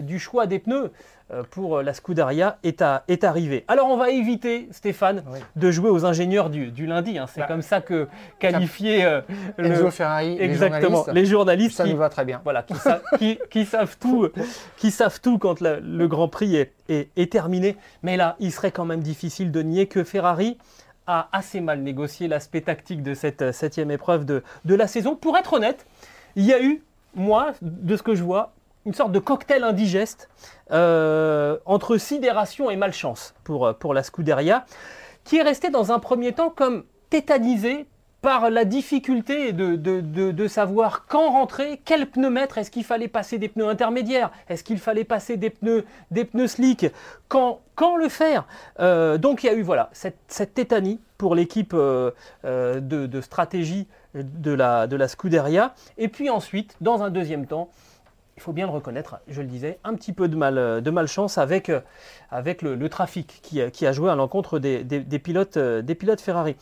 du 0.04 0.20
choix 0.20 0.46
des 0.46 0.60
pneus 0.60 0.92
pour 1.50 1.82
la 1.82 1.94
Scuderia 1.94 2.58
est, 2.64 2.82
à- 2.82 3.04
est 3.08 3.24
arrivé. 3.24 3.66
Alors 3.68 3.90
on 3.90 3.98
va 3.98 4.10
éviter, 4.12 4.68
Stéphane, 4.72 5.24
Oui. 5.32 5.40
de 5.56 5.72
jouer 5.72 5.90
aux 5.90 6.06
ingénieurs 6.06 6.50
du, 6.50 6.68
du 6.72 6.86
lundi. 6.86 7.18
hein. 7.18 7.26
C'est 7.28 7.42
Bah, 7.42 7.48
comme 7.48 7.62
ça 7.64 7.82
que 7.82 8.08
qualifier 8.40 9.04
euh, 9.06 9.22
le- 9.58 9.90
Ferrari, 9.90 10.38
les 10.38 10.44
exactement 10.46 10.98
journalistes, 10.98 11.14
les 11.14 11.26
journalistes 11.26 11.78
ça 11.78 11.84
qui, 11.86 11.92
nous 11.92 11.98
va 11.98 12.10
très 12.10 12.26
bien. 12.26 12.42
voilà, 12.44 12.62
qui, 12.64 12.76
sa- 12.76 13.02
qui- 13.18 13.40
qui 13.50 13.66
savent 13.66 13.98
tout, 14.00 14.30
qui 14.78 14.92
savent 14.92 15.20
tout 15.22 15.38
quand 15.38 15.60
la- 15.62 15.80
le 15.80 16.08
Grand 16.08 16.28
Prix 16.28 16.56
est, 16.56 16.72
est- 16.90 17.10
est 17.16 17.32
terminé. 17.32 17.76
Mais 18.04 18.18
là, 18.18 18.36
il 18.40 18.52
serait 18.52 18.72
quand 18.72 18.86
même 18.86 19.02
difficile 19.02 19.52
de 19.52 19.62
nier 19.62 19.88
que 19.88 20.04
Ferrari 20.04 20.58
a 21.08 21.28
assez 21.34 21.60
mal 21.62 21.80
négocié 21.82 22.28
l'aspect 22.28 22.62
tactique 22.62 23.04
de 23.04 23.14
cette 23.14 23.42
euh, 23.42 23.52
septième 23.52 23.92
épreuve 23.92 24.26
de, 24.26 24.42
de 24.66 24.76
la 24.76 24.88
saison. 24.88 25.16
Pour 25.16 25.36
être 25.38 25.54
honnête, 25.54 25.86
il 26.36 26.46
y 26.46 26.54
a 26.54 26.62
eu, 26.64 26.82
moi, 27.16 27.52
de 27.62 27.98
ce 27.98 28.04
que 28.04 28.16
je 28.16 28.24
vois, 28.24 28.54
une 28.86 28.94
sorte 28.94 29.12
de 29.12 29.20
cocktail 29.20 29.64
indigeste 29.64 30.30
euh, 30.72 31.58
entre 31.66 31.98
sidération 31.98 32.70
et 32.70 32.76
malchance 32.76 33.34
pour, 33.44 33.68
euh, 33.68 33.74
pour 33.74 33.94
la 33.94 34.04
Scuderia, 34.04 34.66
qui 35.24 35.38
est 35.38 35.42
resté 35.44 35.70
dans 35.70 35.92
un 35.92 36.00
premier 36.00 36.34
temps 36.34 36.50
comme 36.50 36.84
tétanisé 37.10 37.86
par 38.22 38.50
la 38.50 38.64
difficulté 38.64 39.52
de, 39.52 39.76
de- 39.76 40.00
de- 40.32 40.48
savoir 40.48 41.06
quand 41.08 41.30
rentrer, 41.32 41.82
quel 41.84 42.08
pneu 42.10 42.30
mettre, 42.30 42.58
est-ce 42.58 42.72
qu'il 42.72 42.86
fallait 42.86 43.10
passer 43.10 43.38
des 43.38 43.50
pneus 43.50 43.68
intermédiaires, 43.68 44.32
est-ce 44.48 44.64
qu'il 44.64 44.80
fallait 44.80 45.04
passer 45.04 45.36
des 45.36 45.50
pneus, 45.50 45.84
des 46.10 46.24
pneus 46.24 46.48
slick, 46.48 46.86
quand, 47.28 47.60
quand 47.76 47.98
le 47.98 48.08
faire 48.08 48.46
Euh, 48.80 49.18
Donc 49.18 49.44
il 49.44 49.48
y 49.48 49.50
a 49.50 49.54
eu 49.54 49.62
voilà, 49.62 49.90
cette, 49.92 50.18
cette 50.30 50.54
tétanie 50.54 51.02
pour 51.18 51.36
l'équipe 51.36 51.74
de, 51.76 52.14
de 52.82 53.22
stratégie 53.22 53.88
de 54.16 54.52
la, 54.54 54.88
de 54.88 54.96
la 54.96 55.08
Scuderia. 55.10 55.74
Et 55.98 56.08
puis 56.08 56.30
ensuite, 56.30 56.76
dans 56.80 57.04
un 57.04 57.10
deuxième 57.10 57.46
temps, 57.46 57.70
il 58.36 58.42
faut 58.42 58.54
bien 58.54 58.66
le 58.66 58.72
reconnaître, 58.72 59.20
je 59.28 59.42
le 59.42 59.48
disais, 59.48 59.80
un 59.84 59.94
petit 59.96 60.12
peu 60.14 60.28
de, 60.28 60.36
mal, 60.36 60.82
de 60.82 60.92
malchance 60.92 61.38
avec, 61.38 61.70
euh, 61.70 61.82
avec 62.32 62.62
le, 62.62 62.76
trafic 62.90 63.40
qui, 63.44 63.62
a- 63.62 63.70
qui 63.70 63.86
a 63.86 63.92
joué 63.92 64.10
à 64.10 64.16
l'encontre 64.16 64.60
des, 64.60 64.84
des- 64.84 65.00
pilotes, 65.20 65.58
euh, 65.58 65.82
des 65.82 65.96
pilotes 65.96 66.22
Ferrari. 66.22 66.56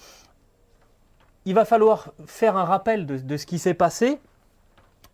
Il 1.45 1.55
va 1.55 1.65
falloir 1.65 2.11
faire 2.27 2.57
un 2.57 2.65
rappel 2.65 3.05
de, 3.05 3.17
de 3.17 3.37
ce 3.37 3.45
qui 3.45 3.57
s'est 3.57 3.73
passé. 3.73 4.19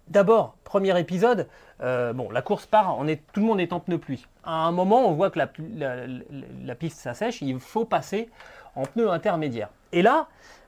D'abord, 0.09 0.55
premier 0.63 0.97
épisode, 0.99 1.47
euh, 1.81 2.13
bon, 2.13 2.29
la 2.31 2.41
course 2.41 2.65
part, 2.65 2.97
on 2.97 3.07
est, 3.07 3.21
tout 3.33 3.39
le 3.41 3.45
monde 3.45 3.59
est 3.59 3.71
en 3.73 3.79
pneu 3.79 3.97
pluie. 3.97 4.25
À 4.43 4.65
un 4.67 4.71
moment, 4.71 5.07
on 5.07 5.11
voit 5.13 5.29
que 5.29 5.39
la, 5.39 5.49
la- 5.75 6.07
la- 6.07 6.13
la 6.65 6.75
piste 6.75 6.97
s'assèche, 6.97 7.41
il 7.41 7.59
faut 7.59 7.85
passer 7.85 8.29
en 8.75 8.83
pneu 8.83 9.09
intermédiaire. 9.09 9.69
Et 9.91 10.01
là, 10.01 10.27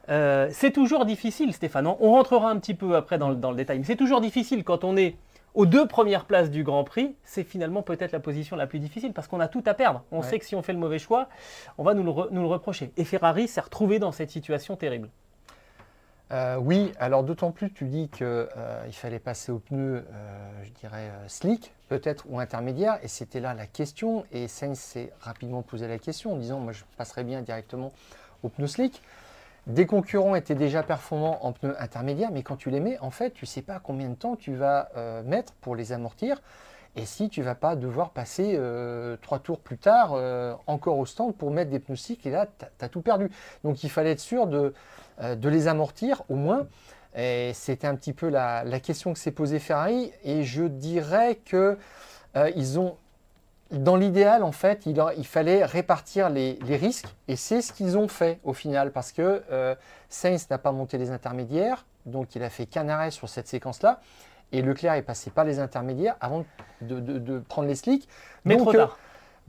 euh, 0.10 0.50
c'est 0.52 0.72
toujours 0.72 1.06
difficile, 1.06 1.54
Stéphane. 1.54 1.88
On- 1.88 2.12
rentrera 2.12 2.50
un 2.50 2.58
petit 2.58 2.74
peu 2.74 2.96
après 2.96 3.18
dans, 3.18 3.32
dans 3.34 3.52
le 3.52 3.58
détail. 3.58 3.80
Mais 3.80 3.86
c'est 3.86 3.96
toujours 3.96 4.22
difficile 4.22 4.64
quand 4.64 4.84
on 4.84 4.98
est 4.98 5.16
aux 5.54 5.66
deux 5.66 5.88
premières 5.88 6.26
places 6.26 6.50
du 6.52 6.64
Grand 6.64 6.84
Prix. 6.84 7.16
C'est 7.24 7.44
finalement 7.44 7.82
peut-être 7.82 8.12
la 8.12 8.20
position 8.20 8.56
la 8.56 8.68
plus 8.68 8.80
difficile 8.80 9.14
parce 9.14 9.28
qu'on 9.28 9.40
a 9.40 9.48
tout 9.48 9.64
à 9.66 9.74
perdre. 9.74 10.04
On 10.12 10.20
Ouais. 10.20 10.24
sait 10.24 10.40
que 10.40 10.46
si 10.46 10.56
on 10.56 10.62
fait 10.62 10.74
le 10.74 10.80
mauvais 10.80 11.00
choix, 11.00 11.30
on 11.78 11.84
va 11.84 11.94
nous 11.94 12.04
le, 12.04 12.12
re- 12.12 12.28
nous 12.32 12.42
le 12.42 12.48
reprocher. 12.48 12.92
Et 12.98 13.04
Ferrari 13.06 13.48
s'est 13.48 13.62
retrouvé 13.62 14.00
dans 14.00 14.12
cette 14.12 14.30
situation 14.30 14.76
terrible. 14.76 15.10
Euh, 16.32 16.58
oui, 16.58 16.92
alors 17.00 17.24
d'autant 17.24 17.52
plus 17.52 17.74
tu 17.74 17.86
dis 17.86 18.08
qu'il 18.10 18.48
fallait 18.92 19.18
passer 19.18 19.52
au 19.52 19.58
pneu, 19.58 20.06
euh, 20.14 20.64
je 20.64 20.70
dirais, 20.70 21.10
euh, 21.10 21.28
slick, 21.28 21.74
peut-être, 21.88 22.26
ou 22.30 22.40
intermédiaire, 22.40 23.00
et 23.02 23.08
c'était 23.08 23.40
là 23.40 23.56
la 23.56 23.66
question, 23.66 24.26
et 24.32 24.48
Sainz 24.48 24.78
s'est 24.78 25.12
rapidement 25.22 25.64
posé 25.64 25.88
la 25.88 25.98
question 25.98 26.34
en 26.34 26.38
disant, 26.38 26.60
moi 26.60 26.72
je 26.72 26.84
passerais 26.98 27.24
bien 27.24 27.42
directement 27.42 27.92
au 28.44 28.50
pneu 28.50 28.68
slick. 28.68 29.02
Des 29.70 29.86
concurrents 29.86 30.34
étaient 30.34 30.56
déjà 30.56 30.82
performants 30.82 31.46
en 31.46 31.54
pneus 31.54 31.76
intermédiaires, 31.80 32.32
mais 32.32 32.42
quand 32.42 32.56
tu 32.56 32.72
les 32.72 32.80
mets, 32.80 32.98
en 33.02 33.12
fait, 33.12 33.30
tu 33.36 33.46
ne 33.46 33.48
sais 33.48 33.62
pas 33.62 33.80
combien 33.80 34.10
de 34.10 34.16
temps 34.16 34.36
tu 34.36 34.56
vas 34.56 34.90
euh, 34.98 35.22
mettre 35.22 35.54
pour 35.62 35.76
les 35.76 35.92
amortir, 35.92 36.42
et 36.96 37.06
si 37.06 37.30
tu 37.30 37.44
vas 37.44 37.54
pas 37.54 37.76
devoir 37.76 38.10
passer 38.10 38.56
euh, 38.56 39.16
trois 39.22 39.38
tours 39.38 39.60
plus 39.60 39.78
tard 39.78 40.14
euh, 40.14 40.56
encore 40.66 40.98
au 40.98 41.06
stand 41.06 41.36
pour 41.36 41.52
mettre 41.52 41.70
des 41.70 41.78
pneus 41.78 41.98
slick, 41.98 42.26
et 42.26 42.32
là, 42.32 42.48
tu 42.58 42.84
as 42.84 42.90
tout 42.90 43.02
perdu. 43.02 43.30
Donc 43.64 43.84
il 43.84 43.92
fallait 43.92 44.14
être 44.14 44.20
sûr 44.20 44.48
de, 44.48 44.74
les 45.20 45.68
amortir 45.68 46.24
au 46.30 46.36
moins. 46.36 46.68
Et 47.16 47.52
c'était 47.54 47.86
un 47.86 47.96
petit 47.96 48.14
peu 48.14 48.28
la, 48.28 48.64
la 48.64 48.80
question 48.80 49.14
que 49.14 49.20
s'est 49.20 49.32
posée 49.32 49.60
Ferrari. 49.60 50.12
Et 50.24 50.44
je 50.44 50.64
dirais 50.64 51.40
que 51.46 51.78
ils 52.56 52.80
ont, 52.80 52.96
dans 53.72 53.96
l'idéal, 53.96 54.44
en 54.44 54.52
fait, 54.52 54.86
il, 54.86 55.26
fallait 55.26 55.64
répartir 55.64 56.30
les, 56.30 56.58
les 56.66 56.76
risques. 56.76 57.08
Et 57.28 57.36
c'est 57.36 57.62
ce 57.62 57.72
qu'ils 57.72 57.98
ont 57.98 58.08
fait 58.08 58.40
au 58.44 58.54
final. 58.54 58.92
Parce 58.92 59.12
que 59.12 59.44
euh, 59.52 59.76
Sainz 60.10 60.48
n'a 60.50 60.58
pas 60.58 60.72
monté 60.72 60.98
les 60.98 61.12
intermédiaires. 61.12 61.86
Donc 62.06 62.36
il 62.36 62.44
a 62.44 62.50
fait 62.50 62.66
qu'un 62.66 62.90
arrêt 62.90 63.12
sur 63.12 63.30
cette 63.30 63.48
séquence-là. 63.48 64.00
Et 64.52 64.64
Leclerc 64.64 64.94
est 64.96 65.04
passé 65.04 65.30
par 65.30 65.46
les 65.46 65.60
intermédiaires 65.60 66.16
avant 66.20 66.44
de, 66.82 67.00
de- 67.00 67.20
de 67.20 67.40
prendre 67.40 67.68
les 67.68 67.76
slicks. 67.76 68.08
Mais 68.46 68.56
Donc, 68.56 68.70
trop 68.70 68.76
euh, 68.76 68.86
tard. 68.86 68.98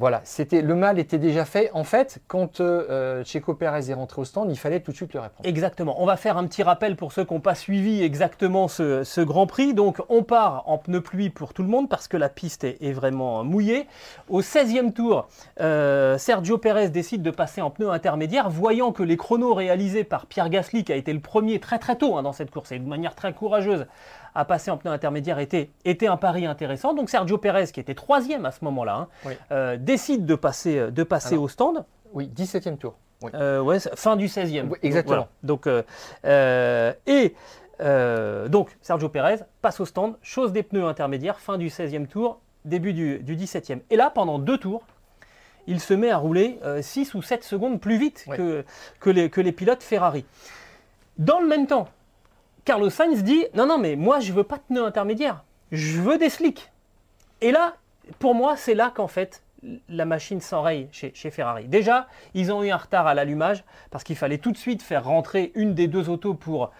Voilà, 0.01 0.23
le 0.51 0.75
mal 0.75 0.99
était 0.99 1.19
déjà 1.19 1.45
fait. 1.45 1.71
En 1.75 1.85
fait, 1.85 2.21
quand 2.27 2.63
euh, 2.63 3.23
Checo 3.23 3.53
Pérez 3.53 3.91
est 3.91 3.95
rentré 3.95 4.23
au 4.23 4.25
stand, 4.25 4.51
il 4.51 4.57
fallait 4.57 4.81
tout 4.81 4.93
de 4.93 4.97
suite 4.97 5.13
le 5.13 5.21
répondre. 5.21 5.47
Exactement. 5.47 6.03
On 6.03 6.07
va 6.07 6.17
faire 6.17 6.39
un 6.39 6.47
petit 6.47 6.63
rappel 6.63 6.97
pour 6.97 7.13
ceux 7.13 7.27
qui 7.27 7.35
n'ont 7.35 7.41
pas 7.41 7.55
suivi 7.55 8.03
exactement 8.03 8.67
ce, 8.67 9.21
Grand 9.21 9.47
Prix. 9.47 9.75
Donc, 9.75 10.01
on 10.09 10.23
part 10.23 10.63
en 10.65 10.79
pneu 10.79 11.03
pluie 11.03 11.29
pour 11.29 11.53
tout 11.53 11.63
le 11.63 11.69
monde 11.69 11.91
parce 11.91 12.09
que 12.09 12.17
la 12.17 12.31
piste 12.31 12.65
est, 12.65 12.83
est 12.83 12.93
vraiment 12.93 13.45
mouillée. 13.45 13.87
Au 14.31 14.41
16e 14.41 14.95
tour, 14.95 15.29
euh, 15.61 16.17
Sergio 16.17 16.57
Pérez 16.57 16.89
décide 16.89 17.21
de 17.21 17.31
passer 17.31 17.61
en 17.61 17.69
pneu 17.69 17.91
intermédiaire, 17.91 18.49
voyant 18.49 18.93
que 18.93 19.03
les 19.03 19.19
chronos 19.19 19.53
réalisés 19.53 20.05
par 20.05 20.25
Pierre 20.25 20.49
Gasly, 20.49 20.83
qui 20.83 20.95
a 20.95 20.97
été 20.97 21.13
le 21.13 21.21
premier 21.21 21.61
très 21.61 21.79
très 21.79 21.97
tôt 21.97 22.17
hein, 22.17 22.23
dans 22.23 22.33
cette 22.33 22.51
course 22.51 22.73
et 22.73 22.79
de 22.79 22.89
manière 22.89 23.15
très 23.15 23.35
courageuse, 23.35 23.85
à 24.35 24.45
passer 24.45 24.71
en 24.71 24.77
pneu 24.77 24.93
intermédiaire 24.93 25.39
était, 25.39 25.71
était 25.85 26.07
un 26.07 26.17
pari 26.17 26.47
intéressant. 26.47 26.95
Donc 26.95 27.11
Sergio 27.11 27.39
Pérez, 27.39 27.67
qui 27.73 27.81
était 27.81 27.95
troisième 27.95 28.47
à 28.47 28.51
ce 28.53 28.65
moment-là, 28.65 28.95
hein, 28.95 29.09
Oui. 29.27 29.33
euh, 29.53 29.77
décide 29.77 30.27
de 30.27 30.35
passer, 30.35 30.91
de 30.91 31.03
passer 31.03 31.35
Alors. 31.35 31.45
au 31.45 31.49
stand. 31.49 31.85
Oui, 32.13 32.31
17e 32.35 32.77
tour. 32.77 32.95
Oui. 33.23 33.31
Euh, 33.35 33.61
ouais, 33.61 33.79
fin 33.95 34.17
du 34.17 34.27
16e. 34.27 34.69
Oui, 34.71 34.79
exactement. 34.83 35.15
Voilà. 35.17 35.29
Donc, 35.43 35.67
euh, 35.67 35.83
euh, 36.25 36.93
et 37.07 37.35
euh, 37.81 38.49
donc, 38.49 38.77
Sergio 38.83 39.09
Pérez 39.09 39.37
passe 39.63 39.79
au 39.81 39.85
stand, 39.85 40.15
chose 40.23 40.53
des 40.53 40.63
pneus 40.63 40.87
intermédiaires, 40.87 41.39
fin 41.39 41.59
du 41.59 41.69
16e 41.69 42.07
tour, 42.07 42.41
début 42.65 42.93
du, 42.93 43.19
du 43.21 43.37
17e. 43.37 43.81
Et 43.91 43.97
là, 43.97 44.11
pendant 44.11 44.39
deux 44.39 44.59
tours, 44.59 44.83
il 45.67 45.81
se 45.81 45.93
met 45.95 46.11
à 46.11 46.17
rouler 46.17 46.59
6 46.81 47.15
ou 47.15 47.23
7 47.23 47.45
secondes 47.45 47.81
plus 47.81 47.97
vite 47.99 48.25
Ouais. 48.27 48.37
que, 48.37 48.65
que, 49.01 49.11
les, 49.11 49.29
que 49.31 49.41
les 49.41 49.53
pilotes 49.53 49.83
Ferrari. 49.83 50.25
Dans 51.19 51.39
le 51.41 51.47
même 51.47 51.67
temps, 51.67 51.89
Carlos 52.65 52.91
Sainz 52.91 53.23
dit 53.23 53.47
Non, 53.55 53.67
non, 53.67 53.79
mais 53.79 53.97
moi, 53.97 54.21
je 54.21 54.33
veux 54.33 54.45
pas 54.45 54.57
de 54.57 54.63
pneus 54.63 54.85
intermédiaires, 54.85 55.45
je 55.73 56.01
veux 56.01 56.19
des 56.19 56.31
slicks. 56.31 56.71
Et 57.41 57.53
là, 57.53 57.75
pour 58.19 58.35
moi, 58.35 58.57
c'est 58.57 58.75
là 58.75 58.93
qu'en 58.95 59.09
fait, 59.09 59.43
la 59.89 60.05
machine 60.05 60.41
s'enraye 60.41 60.89
chez, 60.93 61.13
Ferrari. 61.31 61.67
Déjà, 61.69 62.07
ils 62.35 62.53
ont 62.53 62.63
eu 62.63 62.71
un 62.71 62.77
retard 62.77 63.07
à 63.07 63.15
l'allumage 63.15 63.65
parce 63.91 64.05
qu'il 64.05 64.17
fallait 64.17 64.39
tout 64.39 64.53
de 64.53 64.57
suite 64.57 64.83
faire 64.83 65.05
rentrer 65.05 65.53
une 65.55 65.75
des 65.75 65.87
deux 65.87 66.09
autos 66.09 66.35
pour, 66.35 66.71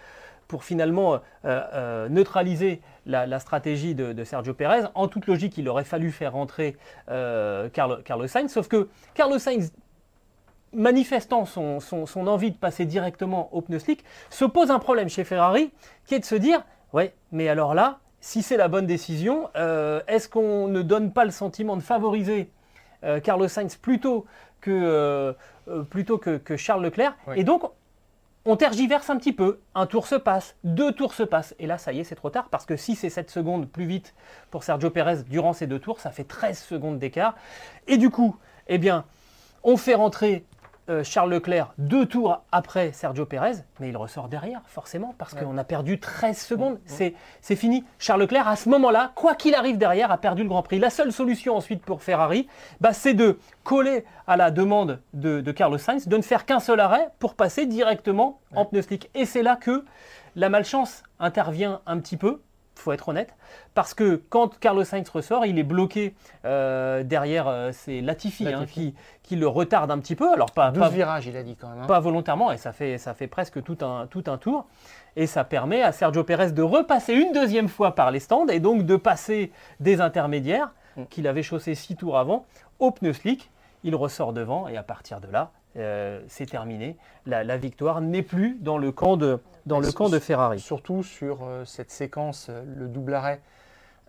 finalement 0.59 1.13
euh, 1.13 1.19
euh, 1.45 2.09
neutraliser 2.09 2.81
la, 3.05 3.39
stratégie 3.39 3.95
de, 3.95 4.23
Sergio 4.23 4.53
Pérez. 4.53 4.83
En 4.95 5.07
toute 5.07 5.27
logique, 5.27 5.57
il 5.57 5.69
aurait 5.69 5.83
fallu 5.83 6.11
faire 6.11 6.33
rentrer 6.33 6.75
euh, 7.09 7.69
Carlo- 7.69 8.01
Carlos 8.03 8.27
Sainz, 8.27 8.51
sauf 8.51 8.67
que 8.67 8.89
Carlos 9.13 9.39
Sainz 9.39 9.71
manifestant 10.73 11.45
son, 11.45 11.79
son- 11.79 12.05
son 12.05 12.27
envie 12.27 12.51
de 12.51 12.57
passer 12.57 12.85
directement 12.85 13.49
au 13.53 13.61
pneu 13.61 13.79
slick, 13.79 14.03
se 14.29 14.45
pose 14.45 14.71
un 14.71 14.79
problème 14.79 15.09
chez 15.09 15.23
Ferrari 15.23 15.71
qui 16.05 16.15
est 16.15 16.19
de 16.19 16.25
se 16.25 16.35
dire 16.35 16.63
Ouais, 16.93 17.13
mais 17.31 17.47
alors 17.47 17.73
là, 17.73 17.99
si 18.19 18.41
c'est 18.43 18.57
la 18.57 18.67
bonne 18.67 18.85
décision, 18.85 19.49
euh, 19.55 20.01
est-ce 20.07 20.27
qu'on 20.29 20.67
ne 20.67 20.81
donne 20.81 21.11
pas 21.13 21.25
le 21.25 21.31
sentiment 21.31 21.75
de 21.77 21.81
favoriser 21.81 22.51
euh, 23.03 23.19
Carlos 23.19 23.47
Sainz 23.47 23.75
plutôt 23.77 24.25
que, 24.59 24.71
euh, 24.71 25.33
plutôt 25.89 26.17
que, 26.17 26.37
que 26.37 26.55
Charles 26.57 26.83
Leclerc 26.83 27.15
Oui. 27.27 27.35
Et 27.39 27.43
donc, 27.43 27.63
on 28.45 28.55
tergiverse 28.57 29.09
un 29.09 29.17
petit 29.17 29.33
peu. 29.33 29.59
Un 29.75 29.85
tour 29.85 30.05
se 30.07 30.15
passe, 30.15 30.55
deux 30.63 30.91
tours 30.91 31.13
se 31.13 31.23
passent. 31.23 31.55
Et 31.59 31.65
là, 31.67 31.77
ça 31.77 31.93
y 31.93 31.99
est, 31.99 32.03
c'est 32.03 32.15
trop 32.15 32.29
tard 32.29 32.49
parce 32.49 32.65
que 32.65 32.75
si 32.75 32.95
c'est 32.95 33.09
7 33.09 33.29
secondes 33.31 33.67
plus 33.69 33.85
vite 33.85 34.13
pour 34.49 34.63
Sergio 34.63 34.89
Pérez 34.89 35.23
durant 35.29 35.53
ces 35.53 35.65
deux 35.67 35.79
tours, 35.79 35.99
ça 35.99 36.11
fait 36.11 36.23
13 36.25 36.59
secondes 36.59 36.99
d'écart. 36.99 37.35
Et 37.87 37.97
du 37.97 38.09
coup, 38.09 38.35
eh 38.67 38.77
bien, 38.77 39.05
on 39.63 39.77
fait 39.77 39.95
rentrer 39.95 40.43
Charles 41.03 41.31
Leclerc 41.31 41.73
deux 41.77 42.05
tours 42.05 42.43
après 42.51 42.91
Sergio 42.91 43.25
Pérez, 43.25 43.63
mais 43.79 43.89
il 43.89 43.97
ressort 43.97 44.27
derrière, 44.27 44.61
forcément, 44.65 45.15
parce 45.17 45.33
qu'on 45.33 45.57
a 45.57 45.63
perdu 45.63 45.99
13 45.99 46.37
secondes. 46.37 46.79
C'est 46.85 47.13
c'est 47.41 47.55
fini. 47.55 47.83
Charles 47.99 48.21
Leclerc, 48.21 48.47
à 48.47 48.55
ce 48.55 48.69
moment-là, 48.69 49.11
quoi 49.15 49.35
qu'il 49.35 49.55
arrive 49.55 49.77
derrière, 49.77 50.11
a 50.11 50.17
perdu 50.17 50.43
le 50.43 50.49
Grand 50.49 50.63
Prix. 50.63 50.79
La 50.79 50.89
seule 50.89 51.11
solution 51.11 51.55
ensuite 51.55 51.83
pour 51.83 52.01
Ferrari, 52.01 52.47
bah, 52.79 52.93
c'est 52.93 53.13
de 53.13 53.39
coller 53.63 54.05
à 54.27 54.37
la 54.37 54.51
demande 54.51 55.01
de, 55.13 55.41
de 55.41 55.51
Carlos 55.51 55.77
Sainz, 55.77 56.07
de 56.07 56.17
ne 56.17 56.21
faire 56.21 56.45
qu'un 56.45 56.59
seul 56.59 56.79
arrêt 56.79 57.09
pour 57.19 57.35
passer 57.35 57.65
directement 57.65 58.39
en 58.55 58.65
pneu 58.65 58.81
slick. 58.81 59.09
Et 59.13 59.25
c'est 59.25 59.43
là 59.43 59.55
que 59.55 59.85
la 60.35 60.49
malchance 60.49 61.03
intervient 61.19 61.81
un 61.85 61.99
petit 61.99 62.17
peu, 62.17 62.41
faut 62.81 62.91
être 62.91 63.07
honnête, 63.09 63.33
parce 63.73 63.93
que 63.93 64.21
quand 64.29 64.59
Carlos 64.59 64.83
Sainz 64.83 65.07
ressort, 65.09 65.45
il 65.45 65.57
est 65.59 65.63
bloqué 65.63 66.13
euh, 66.45 67.03
derrière, 67.03 67.47
euh, 67.47 67.71
c'est 67.71 68.01
Latifi, 68.01 68.47
hein, 68.47 68.65
qui, 68.67 68.93
qui 69.23 69.35
le 69.35 69.47
retarde 69.47 69.89
un 69.91 69.99
petit 69.99 70.15
peu. 70.15 70.31
Alors 70.33 70.51
pas, 70.51 70.71
12 70.71 70.79
pas, 70.81 70.89
virages, 70.89 71.27
il 71.27 71.37
a 71.37 71.43
dit 71.43 71.55
quand 71.55 71.69
même. 71.69 71.81
hein. 71.83 71.87
pas 71.87 71.99
volontairement, 71.99 72.51
et 72.51 72.57
ça 72.57 72.73
fait, 72.73 72.97
ça 72.97 73.13
fait 73.13 73.27
presque 73.27 73.63
tout 73.63 73.77
un, 73.85 74.07
tout 74.07 74.23
un 74.27 74.37
tour. 74.37 74.65
Et 75.15 75.27
ça 75.27 75.43
permet 75.43 75.81
à 75.83 75.91
Sergio 75.91 76.23
Pérez 76.23 76.51
de 76.51 76.61
repasser 76.61 77.13
une 77.13 77.31
deuxième 77.33 77.67
fois 77.67 77.95
par 77.95 78.11
les 78.11 78.19
stands 78.19 78.47
et 78.47 78.59
donc 78.59 78.83
de 78.85 78.95
passer 78.95 79.51
des 79.79 80.01
intermédiaires 80.01 80.71
Mm. 80.97 81.03
qu'il 81.09 81.25
avait 81.25 81.41
chaussé 81.41 81.73
six 81.73 81.95
tours 81.95 82.17
avant 82.17 82.45
au 82.79 82.91
pneu 82.91 83.13
slick. 83.13 83.49
Il 83.85 83.95
ressort 83.95 84.33
devant 84.33 84.67
et 84.67 84.75
à 84.75 84.83
partir 84.83 85.21
de 85.21 85.27
là, 85.31 85.51
euh, 85.77 86.21
c'est 86.27 86.45
terminé. 86.49 86.97
La, 87.25 87.43
la 87.43 87.57
victoire 87.57 88.01
n'est 88.01 88.23
plus 88.23 88.57
dans 88.59 88.77
le 88.77 88.91
camp 88.91 89.17
de, 89.17 89.39
dans 89.65 89.79
le 89.79 89.87
S- 89.87 89.93
camp 89.93 90.09
de 90.09 90.19
Ferrari. 90.19 90.59
Surtout 90.59 91.03
sur 91.03 91.43
euh, 91.43 91.65
cette 91.65 91.91
séquence, 91.91 92.47
euh, 92.49 92.63
le 92.75 92.87
double 92.87 93.13
arrêt, 93.13 93.41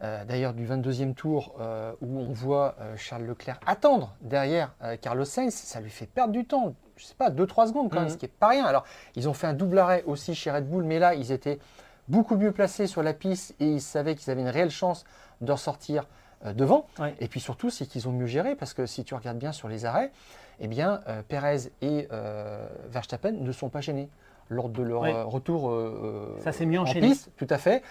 euh, 0.03 0.25
d'ailleurs 0.25 0.53
du 0.55 0.67
22e 0.67 1.15
tour, 1.15 1.55
où 2.01 2.19
on 2.19 2.33
voit 2.33 2.75
Charles 2.97 3.23
Leclerc 3.25 3.61
attendre 3.67 4.17
derrière 4.21 4.75
Carlos 5.01 5.25
Sainz, 5.25 5.55
ça 5.55 5.81
lui 5.81 5.91
fait 5.91 6.07
perdre 6.07 6.33
du 6.33 6.45
temps, 6.45 6.75
je 6.97 7.05
sais 7.05 7.15
pas, 7.15 7.31
2-3 7.31 7.69
secondes 7.69 7.89
quand 7.89 7.97
même, 8.01 8.05
Mhm. 8.07 8.11
ce 8.11 8.17
qui 8.17 8.25
n'est 8.25 8.33
pas 8.33 8.49
rien. 8.49 8.65
Alors, 8.65 8.85
ils 9.15 9.29
ont 9.29 9.33
fait 9.35 9.47
un 9.47 9.53
double 9.53 9.79
arrêt 9.79 10.03
aussi 10.07 10.35
chez 10.35 10.51
Red 10.51 10.69
Bull, 10.69 10.83
mais 10.83 10.99
là, 10.99 11.15
ils 11.15 11.31
étaient 11.31 11.61
beaucoup 12.09 12.37
mieux 12.37 12.51
placés 12.51 12.89
sur 12.89 13.05
la 13.05 13.13
piste 13.15 13.55
et 13.61 13.67
ils 13.75 13.81
savaient 13.81 14.17
qu'ils 14.17 14.33
avaient 14.33 14.41
une 14.41 14.49
réelle 14.49 14.71
chance 14.73 15.05
de 15.41 15.53
ressortir 15.53 16.09
devant. 16.57 16.87
Ouais. 16.99 17.15
Et 17.21 17.29
puis 17.29 17.39
surtout, 17.39 17.71
c'est 17.71 17.87
qu'ils 17.87 18.09
ont 18.09 18.13
mieux 18.13 18.27
géré, 18.27 18.57
parce 18.57 18.75
que 18.75 18.87
si 18.87 19.05
tu 19.05 19.15
regardes 19.15 19.39
bien 19.39 19.53
sur 19.53 19.69
les 19.69 19.85
arrêts, 19.85 20.11
eh 20.61 20.69
bien, 20.69 21.01
euh, 21.09 21.23
Perez 21.29 21.71
et 21.81 22.09
euh, 22.13 22.67
Verstappen 22.91 23.33
ne 23.33 23.53
sont 23.53 23.69
pas 23.69 23.81
gênés 23.81 24.09
lors 24.49 24.69
de 24.69 24.83
leur 24.83 25.05
euh, 25.05 25.25
retour 25.25 25.71
euh, 25.71 26.37
Ça 26.41 26.53
s'est 26.53 26.67
mis 26.67 26.77
en 26.77 26.85
piste, 26.85 27.31
tout 27.37 27.47
à 27.49 27.57
fait. 27.59 27.83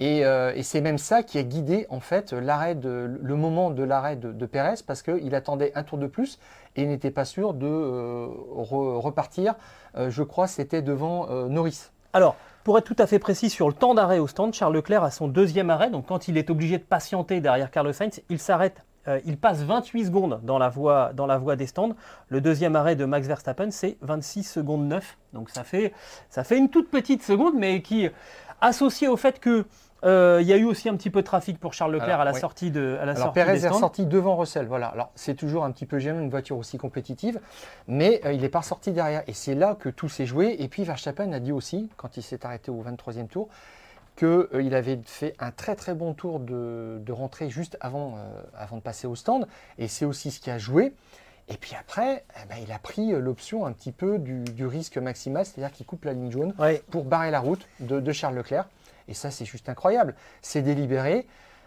Et, 0.00 0.18
et 0.20 0.62
c'est 0.62 0.80
même 0.80 0.98
ça 0.98 1.22
qui 1.22 1.38
a 1.38 1.42
guidé 1.42 1.86
en 1.88 2.00
fait 2.00 2.32
l'arrêt 2.32 2.74
de 2.74 3.18
le 3.22 3.34
moment 3.36 3.70
de 3.70 3.82
l'arrêt 3.82 4.16
de, 4.16 4.32
de 4.32 4.46
Perez 4.46 4.82
parce 4.86 5.02
qu'il 5.02 5.34
attendait 5.34 5.72
un 5.74 5.82
tour 5.82 5.98
de 5.98 6.06
plus 6.06 6.38
et 6.76 6.84
n'était 6.86 7.10
pas 7.10 7.24
sûr 7.24 7.54
de 7.54 7.66
re- 7.66 8.98
repartir. 8.98 9.54
Je 9.96 10.22
crois 10.22 10.46
c'était 10.46 10.82
devant 10.82 11.26
Norris. 11.48 11.90
Alors, 12.12 12.36
pour 12.64 12.76
être 12.76 12.84
tout 12.84 12.96
à 12.98 13.06
fait 13.06 13.18
précis 13.18 13.48
sur 13.48 13.68
le 13.68 13.72
temps 13.74 13.94
d'arrêt 13.94 14.18
au 14.18 14.26
stand, 14.26 14.52
Charles 14.52 14.74
Leclerc 14.74 15.04
a 15.04 15.10
son 15.10 15.28
deuxième 15.28 15.70
arrêt. 15.70 15.90
Donc, 15.90 16.06
quand 16.06 16.28
il 16.28 16.36
est 16.36 16.50
obligé 16.50 16.76
de 16.76 16.82
patienter 16.82 17.40
derrière 17.40 17.70
Carlos 17.70 17.92
Sainz, 17.92 18.20
il 18.28 18.38
s'arrête. 18.38 18.84
Euh, 19.08 19.20
il 19.24 19.38
passe 19.38 19.62
28 19.62 20.06
secondes 20.06 20.40
dans 20.42 20.58
la, 20.58 20.68
voie, 20.68 21.12
dans 21.14 21.26
la 21.26 21.38
voie 21.38 21.56
des 21.56 21.66
stands. 21.66 21.94
Le 22.28 22.40
deuxième 22.40 22.76
arrêt 22.76 22.96
de 22.96 23.04
Max 23.04 23.26
Verstappen, 23.26 23.70
c'est 23.70 23.96
26 24.02 24.44
secondes 24.44 24.86
9. 24.86 25.18
Donc 25.32 25.50
ça 25.50 25.64
fait, 25.64 25.92
ça 26.28 26.44
fait 26.44 26.58
une 26.58 26.68
toute 26.68 26.90
petite 26.90 27.22
seconde, 27.22 27.54
mais 27.56 27.82
qui, 27.82 28.08
associé 28.60 29.08
au 29.08 29.16
fait 29.16 29.40
que 29.40 29.64
euh, 30.02 30.38
il 30.40 30.48
y 30.48 30.52
a 30.52 30.56
eu 30.56 30.64
aussi 30.64 30.88
un 30.88 30.96
petit 30.96 31.10
peu 31.10 31.20
de 31.20 31.26
trafic 31.26 31.58
pour 31.58 31.74
Charles 31.74 31.92
Leclerc 31.92 32.08
Alors, 32.08 32.20
à 32.22 32.24
la 32.24 32.32
oui. 32.32 32.40
sortie 32.40 32.70
de 32.70 32.96
à 33.00 33.04
la 33.04 33.12
Alors 33.12 33.24
sortie 33.24 33.34
Perez 33.34 33.52
des 33.52 33.66
est 33.66 33.68
ressorti 33.68 34.06
devant 34.06 34.36
Russell. 34.36 34.66
Voilà. 34.66 34.86
Alors 34.86 35.10
c'est 35.14 35.34
toujours 35.34 35.64
un 35.64 35.70
petit 35.72 35.86
peu 35.86 35.98
gênant 35.98 36.20
une 36.20 36.30
voiture 36.30 36.56
aussi 36.56 36.78
compétitive, 36.78 37.40
mais 37.86 38.20
euh, 38.24 38.32
il 38.32 38.40
n'est 38.40 38.48
pas 38.48 38.60
ressorti 38.60 38.92
derrière. 38.92 39.22
Et 39.26 39.34
c'est 39.34 39.54
là 39.54 39.76
que 39.78 39.88
tout 39.88 40.08
s'est 40.08 40.26
joué. 40.26 40.56
Et 40.58 40.68
puis 40.68 40.84
Verstappen 40.84 41.32
a 41.32 41.40
dit 41.40 41.52
aussi, 41.52 41.90
quand 41.96 42.16
il 42.16 42.22
s'est 42.22 42.46
arrêté 42.46 42.70
au 42.70 42.82
23e 42.82 43.28
tour, 43.28 43.48
qu'il 44.20 44.74
avait 44.74 45.00
fait 45.04 45.34
un 45.38 45.50
très 45.50 45.74
très 45.76 45.94
bon 45.94 46.12
tour 46.14 46.40
de, 46.40 46.98
de 47.00 47.12
rentrée 47.12 47.48
juste 47.50 47.76
avant, 47.80 48.14
euh, 48.16 48.42
avant 48.56 48.76
de 48.76 48.82
passer 48.82 49.06
au 49.06 49.16
stand. 49.16 49.46
Et 49.78 49.88
c'est 49.88 50.04
aussi 50.04 50.30
ce 50.30 50.40
qui 50.40 50.50
a 50.50 50.58
joué. 50.58 50.94
Et 51.48 51.56
puis 51.56 51.72
après, 51.78 52.24
eh 52.36 52.48
ben, 52.48 52.56
il 52.62 52.70
a 52.70 52.78
pris 52.78 53.12
euh, 53.12 53.18
l'option 53.18 53.66
un 53.66 53.72
petit 53.72 53.92
peu 53.92 54.18
du, 54.18 54.44
du 54.44 54.66
risque 54.66 54.98
maximal, 54.98 55.44
c'est-à-dire 55.44 55.72
qu'il 55.74 55.86
coupe 55.86 56.04
la 56.04 56.12
ligne 56.12 56.30
jaune 56.30 56.54
Ouais. 56.58 56.82
pour 56.90 57.04
barrer 57.04 57.30
la 57.30 57.40
route 57.40 57.66
de, 57.80 57.98
de 57.98 58.12
Charles 58.12 58.36
Leclerc. 58.36 58.68
Et 59.08 59.14
ça, 59.14 59.30
c'est 59.32 59.44
juste 59.46 59.68
incroyable. 59.68 60.14
C'est 60.42 60.62
délibéré. 60.62 61.26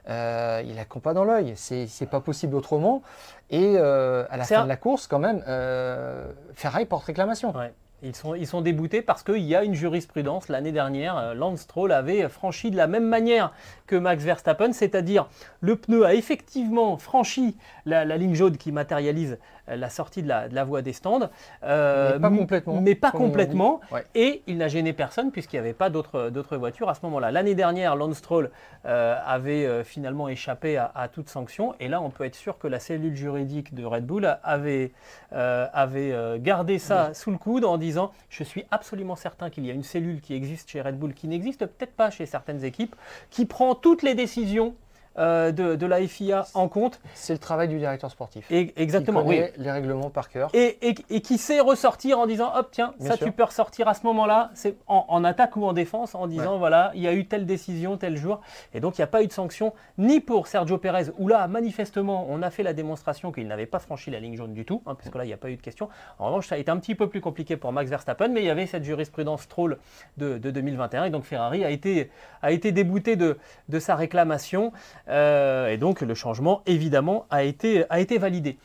Euh, 0.10 0.62
il 0.66 0.78
a 0.80 0.86
compas 0.86 1.14
dans 1.14 1.26
l'œil. 1.26 1.54
C'est 1.56 2.10
pas 2.10 2.22
possible 2.22 2.56
autrement. 2.56 3.02
Et 3.50 3.74
euh, 3.78 4.26
à 4.30 4.38
la 4.38 4.44
fin 4.46 4.60
un- 4.60 4.64
de 4.64 4.70
la 4.70 4.78
course, 4.78 5.08
quand 5.08 5.20
même, 5.20 5.44
euh, 5.48 6.32
Ferrari 6.54 6.86
porte 6.86 7.04
réclamation. 7.06 7.54
Ouais. 7.56 7.74
Ils 8.06 8.48
sont, 8.48 8.62
déboutés 8.62 9.02
parce 9.02 9.24
qu'il 9.24 9.44
y 9.44 9.56
a 9.56 9.64
une 9.64 9.76
jurisprudence. 9.76 10.50
L'année 10.50 10.74
dernière, 10.74 11.18
euh, 11.18 11.34
Lance 11.34 11.62
Stroll 11.62 11.94
avait 11.94 12.28
franchi 12.28 12.70
de 12.70 12.76
la 12.76 12.86
même 12.86 13.08
manière 13.08 13.54
que 13.88 13.96
Max 13.96 14.26
Verstappen, 14.26 14.74
c'est-à-dire 14.74 15.30
le 15.62 15.78
pneu 15.78 16.06
a 16.06 16.14
effectivement 16.14 16.98
franchi 16.98 17.56
la, 17.86 18.04
la 18.04 18.18
ligne 18.18 18.36
jaune 18.36 18.58
qui 18.58 18.74
matérialise 18.74 19.38
euh, 19.63 19.63
la 19.68 19.90
sortie 19.90 20.22
de 20.24 20.28
la, 20.28 20.50
de 20.50 20.56
la 20.56 20.64
voie 20.64 20.82
des 20.82 20.94
stands. 20.94 21.30
euh, 21.64 22.14
Mais 22.14 22.20
pas 22.20 22.30
complètement, 22.30 22.82
Mais 22.82 22.96
pas 22.96 23.12
comme 23.12 23.22
on 23.22 23.24
dit. 23.26 23.30
complètement. 23.32 23.80
Ouais. 23.92 24.06
Et 24.16 24.44
il 24.48 24.58
n'a 24.58 24.68
gêné 24.68 24.94
personne 24.94 25.32
puisqu'il 25.32 25.56
n'y 25.56 25.60
avait 25.62 25.74
pas 25.74 25.90
d'autres 25.90 26.58
voitures 26.58 26.90
à 26.90 26.96
ce 26.96 27.00
moment-là. 27.04 27.32
L'année 27.32 27.56
dernière, 27.56 27.96
Lance 27.96 28.18
Stroll 28.18 28.52
euh, 28.86 29.18
avait 29.26 29.66
euh, 29.66 29.84
finalement 29.84 30.28
échappé 30.28 30.78
à, 30.78 30.92
à 30.96 31.08
toute 31.08 31.30
sanction. 31.30 31.76
Et 31.80 31.88
là, 31.88 32.02
on 32.02 32.10
peut 32.10 32.26
être 32.26 32.36
sûr 32.36 32.58
que 32.58 32.68
la 32.68 32.80
cellule 32.80 33.16
juridique 33.16 33.74
de 33.74 33.86
Red 33.86 34.06
Bull 34.06 34.38
avait, 34.44 34.92
euh, 35.32 35.68
avait 35.74 36.12
euh, 36.12 36.38
gardé 36.40 36.80
ça 36.80 37.14
sous 37.14 37.32
le 37.32 37.38
coude 37.38 37.64
en 37.66 37.78
disant 37.78 38.12
Je 38.30 38.44
suis 38.44 38.66
absolument 38.72 39.16
certain 39.16 39.50
qu'il 39.50 39.66
y 39.66 39.72
a 39.72 39.74
une 39.74 39.84
cellule 39.84 40.20
qui 40.22 40.34
existe 40.34 40.70
chez 40.70 40.82
Red 40.82 40.98
Bull 41.00 41.14
qui 41.14 41.28
n'existe 41.28 41.66
peut-être 41.66 41.94
pas 41.96 42.10
chez 42.10 42.26
certaines 42.26 42.64
équipes, 42.66 42.96
qui 43.30 43.46
prend 43.46 43.76
toutes 43.76 44.04
les 44.04 44.16
décisions 44.16 44.76
euh, 45.18 45.52
de, 45.52 45.76
de 45.76 45.86
la 45.86 46.06
FIA 46.08 46.46
en 46.54 46.68
compte. 46.68 47.00
C'est 47.14 47.34
le 47.34 47.40
travail 47.40 47.68
du 47.68 47.78
directeur 47.78 48.10
sportif. 48.12 48.46
Et, 48.52 48.74
exactement, 48.82 49.22
qui 49.24 49.30
oui. 49.30 49.42
les 49.58 49.72
règlements 49.72 50.10
par 50.10 50.30
cœur. 50.30 50.50
Et, 50.54 50.78
et- 50.90 50.96
et 51.10 51.22
qui 51.22 51.38
sait 51.38 51.60
ressortir 51.60 52.20
en 52.20 52.26
disant 52.26 52.52
hop 52.56 52.70
tiens 52.72 52.94
Bien 53.00 53.12
ça 53.12 53.18
sûr. 53.18 53.28
tu 53.28 53.32
peux 53.32 53.44
ressortir 53.44 53.88
à 53.88 53.94
ce 53.94 54.06
moment-là 54.08 54.50
c'est 54.54 54.76
en, 54.88 55.06
en 55.08 55.24
attaque 55.24 55.56
ou 55.56 55.66
en 55.66 55.74
défense 55.74 56.16
en 56.16 56.28
disant 56.28 56.58
voilà 56.58 56.92
il 56.96 57.02
y 57.02 57.08
a 57.08 57.14
eu 57.14 57.26
telle 57.26 57.46
décision 57.46 57.98
tel 57.98 58.16
jour 58.18 58.42
et 58.74 58.80
donc 58.80 58.98
il 58.98 59.02
n'y 59.02 59.04
a 59.04 59.08
pas 59.08 59.22
eu 59.24 59.28
de 59.28 59.32
sanction 59.34 59.74
ni 59.98 60.20
pour 60.20 60.48
Sergio 60.48 60.78
Pérez 60.78 61.06
où 61.18 61.28
là 61.28 61.48
manifestement 61.48 62.26
on 62.30 62.42
a 62.42 62.50
fait 62.50 62.64
la 62.64 62.74
démonstration 62.74 63.32
qu'il 63.32 63.48
n'avait 63.48 63.66
pas 63.66 63.80
franchi 63.80 64.12
la 64.12 64.20
ligne 64.20 64.36
jaune 64.36 64.54
du 64.54 64.66
tout 64.66 64.82
hein, 64.86 64.96
puisque 64.96 65.16
là 65.16 65.24
il 65.24 65.28
n'y 65.28 65.34
a 65.34 65.38
pas 65.38 65.50
eu 65.50 65.56
de 65.56 65.62
question 65.62 65.90
en 66.20 66.28
revanche 66.28 66.48
ça 66.48 66.56
a 66.56 66.58
été 66.58 66.72
un 66.72 66.78
petit 66.78 66.96
peu 66.96 67.08
plus 67.10 67.22
compliqué 67.22 67.58
pour 67.58 67.72
Max 67.72 67.90
Verstappen 67.90 68.30
mais 68.30 68.42
il 68.42 68.46
y 68.46 68.50
avait 68.50 68.66
cette 68.66 68.84
jurisprudence 68.84 69.48
troll 69.48 69.78
de, 70.18 70.38
de 70.38 70.52
2021 70.52 71.06
et 71.06 71.10
donc 71.10 71.24
Ferrari 71.26 71.64
a 71.64 71.70
été, 71.70 72.10
a 72.42 72.52
été 72.52 72.72
débouté 72.72 73.16
de, 73.16 73.38
de 73.70 73.80
sa 73.80 73.96
réclamation 73.96 74.72
euh, 75.10 75.68
et 75.68 75.78
donc 75.78 76.02
le 76.02 76.14
changement 76.14 76.62
évidemment 76.66 77.26
a 77.30 77.44
été, 77.44 77.86
a 77.90 78.00
été 78.00 78.18
validé 78.18 78.58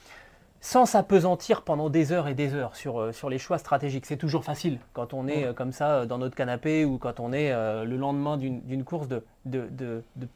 sans 0.61 0.87
s'apesantir 0.87 1.63
pendant 1.63 1.89
des 1.89 2.11
heures 2.11 2.27
et 2.27 2.35
des 2.35 2.55
heures 2.55 2.75
sur, 2.75 3.01
euh, 3.01 3.13
sur 3.13 3.31
les 3.31 3.39
choix 3.39 3.59
stratégiques. 3.59 4.07
C'est 4.07 4.17
toujours 4.17 4.45
facile 4.45 4.79
quand 4.93 5.15
on 5.15 5.29
est 5.29 5.45
euh, 5.45 5.53
comme 5.53 5.71
ça 5.73 6.05
dans 6.05 6.19
notre 6.19 6.35
canapé 6.35 6.85
ou 6.85 6.99
quand 6.99 7.21
on 7.21 7.33
est 7.33 7.53
euh, 7.53 7.85
le 7.85 7.97
lendemain 7.97 8.37
d'une 8.37 8.83
course 8.85 9.07
de, 9.07 9.23
de, 9.45 9.69
de- 9.71 10.03
de 10.17 10.27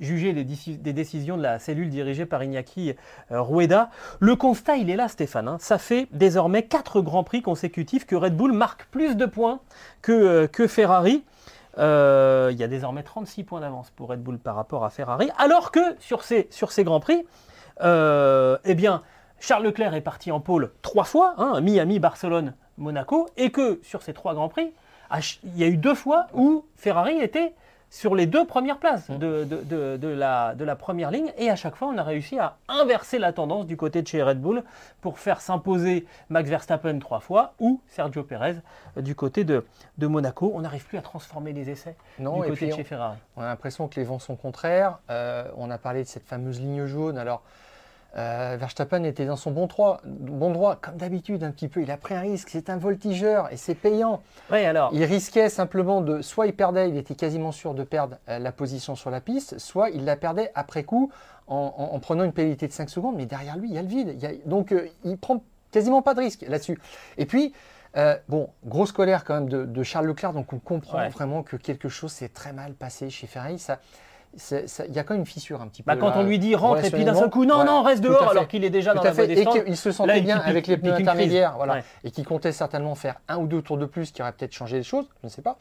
juger 0.00 0.32
des, 0.32 0.44
déci- 0.44 0.80
des 0.80 0.92
décisions 0.92 1.36
de 1.36 1.42
la 1.42 1.58
cellule 1.58 1.90
dirigée 1.90 2.26
par 2.26 2.42
Iñaki 2.42 2.94
Rueda. 3.30 3.90
Le 4.20 4.36
constat, 4.36 4.76
il 4.76 4.88
est 4.88 4.96
là, 4.96 5.06
Stéphane. 5.08 5.48
hein. 5.48 5.58
Ça 5.60 5.78
fait 5.78 6.06
désormais 6.12 6.62
quatre 6.62 7.02
grands 7.02 7.24
prix 7.24 7.42
consécutifs 7.42 8.06
que 8.06 8.16
Red 8.16 8.34
Bull 8.36 8.52
marque 8.52 8.86
plus 8.86 9.16
de 9.16 9.26
points 9.26 9.60
que, 10.00 10.46
que 10.46 10.66
Ferrari. 10.66 11.24
Euh, 11.78 12.50
il 12.52 12.58
y 12.58 12.64
a 12.64 12.68
désormais 12.68 13.02
36 13.02 13.44
points 13.44 13.60
d'avance 13.60 13.90
pour 13.90 14.10
Red 14.10 14.22
Bull 14.22 14.38
par 14.38 14.54
rapport 14.54 14.84
à 14.84 14.90
Ferrari, 14.90 15.30
alors 15.38 15.70
que 15.70 15.80
sur 16.00 16.22
ces, 16.22 16.48
sur 16.50 16.70
grands 16.78 17.00
prix, 17.00 17.24
euh, 17.82 18.58
eh 18.64 18.74
bien, 18.74 19.02
Charles 19.40 19.64
Leclerc 19.64 19.94
est 19.94 20.02
parti 20.02 20.30
en 20.30 20.40
pôle 20.40 20.72
trois 20.82 21.04
fois, 21.04 21.34
hein, 21.38 21.60
Miami, 21.60 21.98
Barcelone, 21.98 22.54
Monaco, 22.76 23.28
et 23.36 23.50
que 23.50 23.80
sur 23.82 24.02
ces 24.02 24.12
trois 24.12 24.34
grands 24.34 24.48
prix, 24.48 24.72
il 25.44 25.58
y 25.58 25.64
a 25.64 25.66
eu 25.66 25.76
deux 25.76 25.94
fois 25.94 26.26
où 26.34 26.64
Ferrari 26.76 27.18
était 27.20 27.54
sur 27.94 28.14
les 28.14 28.24
deux 28.24 28.46
premières 28.46 28.78
places 28.78 29.10
de, 29.10 29.44
de- 29.44 29.62
de- 29.64 29.98
de 29.98 30.08
la, 30.08 30.54
de 30.54 30.64
la 30.64 30.76
première 30.76 31.10
ligne, 31.10 31.30
et 31.36 31.50
à 31.50 31.56
chaque 31.56 31.76
fois 31.76 31.88
on 31.88 31.98
a 31.98 32.02
réussi 32.02 32.38
à 32.38 32.56
inverser 32.66 33.18
la 33.18 33.34
tendance 33.34 33.66
du 33.66 33.76
côté 33.76 34.00
de 34.00 34.06
chez 34.08 34.22
Red 34.22 34.40
Bull 34.40 34.62
pour 35.02 35.18
faire 35.18 35.42
s'imposer 35.42 36.06
Max 36.30 36.48
Verstappen 36.48 36.98
trois 37.00 37.20
fois 37.20 37.52
ou 37.60 37.82
Sergio 37.88 38.22
Perez 38.22 38.54
euh, 38.96 39.02
du 39.02 39.14
côté 39.14 39.44
de, 39.44 39.66
de 39.98 40.06
Monaco. 40.06 40.50
On 40.54 40.60
n'arrive 40.62 40.86
plus 40.86 40.96
à 40.96 41.02
transformer 41.02 41.52
les 41.52 41.68
essais 41.68 41.94
Non, 42.18 42.36
du 42.40 42.46
et 42.46 42.48
côté 42.48 42.56
puis 42.56 42.66
de 42.68 42.72
on- 42.72 42.76
chez 42.76 42.84
Ferrari. 42.84 43.18
On 43.36 43.42
a 43.42 43.46
l'impression 43.46 43.88
que 43.88 44.00
les 44.00 44.04
vents 44.04 44.18
sont 44.18 44.36
contraires. 44.36 44.98
Euh, 45.10 45.44
on 45.58 45.70
a 45.70 45.76
parlé 45.76 46.02
de 46.02 46.08
cette 46.08 46.26
fameuse 46.26 46.60
ligne 46.60 46.86
jaune. 46.86 47.18
Alors, 47.18 47.42
euh, 48.16 48.56
Verstappen 48.60 49.04
était 49.04 49.24
dans 49.24 49.36
son 49.36 49.50
bon, 49.52 49.66
droit, 49.66 50.00
bon 50.04 50.50
droit, 50.50 50.76
comme 50.76 50.96
d'habitude 50.96 51.42
un 51.44 51.50
petit 51.50 51.68
peu. 51.68 51.80
Il 51.82 51.90
a 51.90 51.96
pris 51.96 52.14
un 52.14 52.20
risque. 52.20 52.48
C'est 52.50 52.68
un 52.70 52.76
voltigeur 52.76 53.50
et 53.52 53.56
c'est 53.56 53.74
payant. 53.74 54.20
Alors. 54.50 54.90
Il 54.92 55.02
risquait 55.04 55.48
simplement 55.48 56.00
de, 56.00 56.20
soit 56.22 56.46
il 56.46 56.54
perdait, 56.54 56.88
il 56.90 56.96
était 56.96 57.14
quasiment 57.14 57.52
sûr 57.52 57.74
de 57.74 57.84
perdre 57.84 58.16
euh, 58.28 58.38
la 58.38 58.52
position 58.52 58.94
sur 58.96 59.10
la 59.10 59.20
piste, 59.20 59.58
soit 59.58 59.90
il 59.90 60.04
la 60.04 60.16
perdait 60.16 60.50
après 60.54 60.84
coup 60.84 61.10
en, 61.46 61.74
en- 61.76 61.94
en 61.94 62.00
prenant 62.00 62.24
une 62.24 62.32
pénalité 62.32 62.68
de 62.68 62.72
5 62.72 62.90
secondes. 62.90 63.16
Mais 63.16 63.26
derrière 63.26 63.56
lui, 63.56 63.68
il 63.70 63.74
y 63.74 63.78
a 63.78 63.82
le 63.82 63.88
vide. 63.88 64.12
Il 64.14 64.20
y 64.22 64.26
a- 64.26 64.32
donc, 64.46 64.72
euh, 64.72 64.88
il 65.04 65.16
prend 65.16 65.42
quasiment 65.70 66.02
pas 66.02 66.12
de 66.14 66.20
risque 66.20 66.44
là-dessus. 66.46 66.78
Et 67.16 67.24
puis, 67.26 67.54
bon, 68.28 68.48
grosse 68.64 68.92
colère 68.92 69.24
quand 69.24 69.34
même 69.34 69.48
de, 69.48 69.64
de 69.64 69.82
Charles 69.82 70.06
Leclerc, 70.06 70.32
donc 70.32 70.52
on 70.52 70.58
comprend 70.58 70.98
Ouais. 70.98 71.08
vraiment 71.08 71.42
que 71.42 71.56
quelque 71.56 71.88
chose 71.88 72.12
s'est 72.12 72.28
très 72.28 72.52
mal 72.52 72.72
passé 72.74 73.08
chez 73.10 73.26
Ferrari. 73.26 73.58
Ça- 73.58 73.78
il 74.34 74.94
y 74.94 74.98
a 74.98 75.04
quand 75.04 75.14
même 75.14 75.20
une 75.20 75.26
fissure 75.26 75.60
un 75.60 75.68
petit 75.68 75.82
Bah, 75.82 75.94
peu. 75.94 76.00
quand 76.00 76.08
là, 76.10 76.18
on 76.18 76.22
lui 76.24 76.38
dit 76.38 76.54
rentre 76.54 76.84
et 76.84 76.90
puis 76.90 77.04
d'un 77.04 77.14
seul 77.14 77.30
coup, 77.30 77.44
non, 77.44 77.64
non, 77.64 77.82
reste 77.82 78.02
dehors 78.02 78.30
alors 78.30 78.48
qu'il 78.48 78.64
est 78.64 78.70
déjà 78.70 78.92
Tout 78.92 78.96
dans 78.98 79.02
à 79.02 79.06
la 79.06 79.12
fait. 79.14 79.30
Et 79.30 79.44
qu'il 79.46 79.76
se 79.76 79.90
sentait 79.92 80.20
bien 80.20 80.38
avec 80.38 80.66
les 80.66 80.76
pneus 80.76 80.94
intermédiaires, 80.94 81.54
voilà, 81.56 81.74
Ouais. 81.74 81.84
et 82.04 82.10
qui 82.10 82.22
comptait 82.24 82.52
certainement 82.52 82.94
faire 82.94 83.16
un 83.28 83.38
ou 83.38 83.46
deux 83.46 83.62
tours 83.62 83.78
de 83.78 83.86
plus, 83.86 84.10
qui 84.12 84.22
aurait 84.22 84.32
peut-être 84.32 84.52
changé 84.54 84.76
les 84.78 84.82
choses, 84.82 85.06
je 85.22 85.26
ne 85.26 85.30
sais 85.30 85.42
pas. 85.42 85.56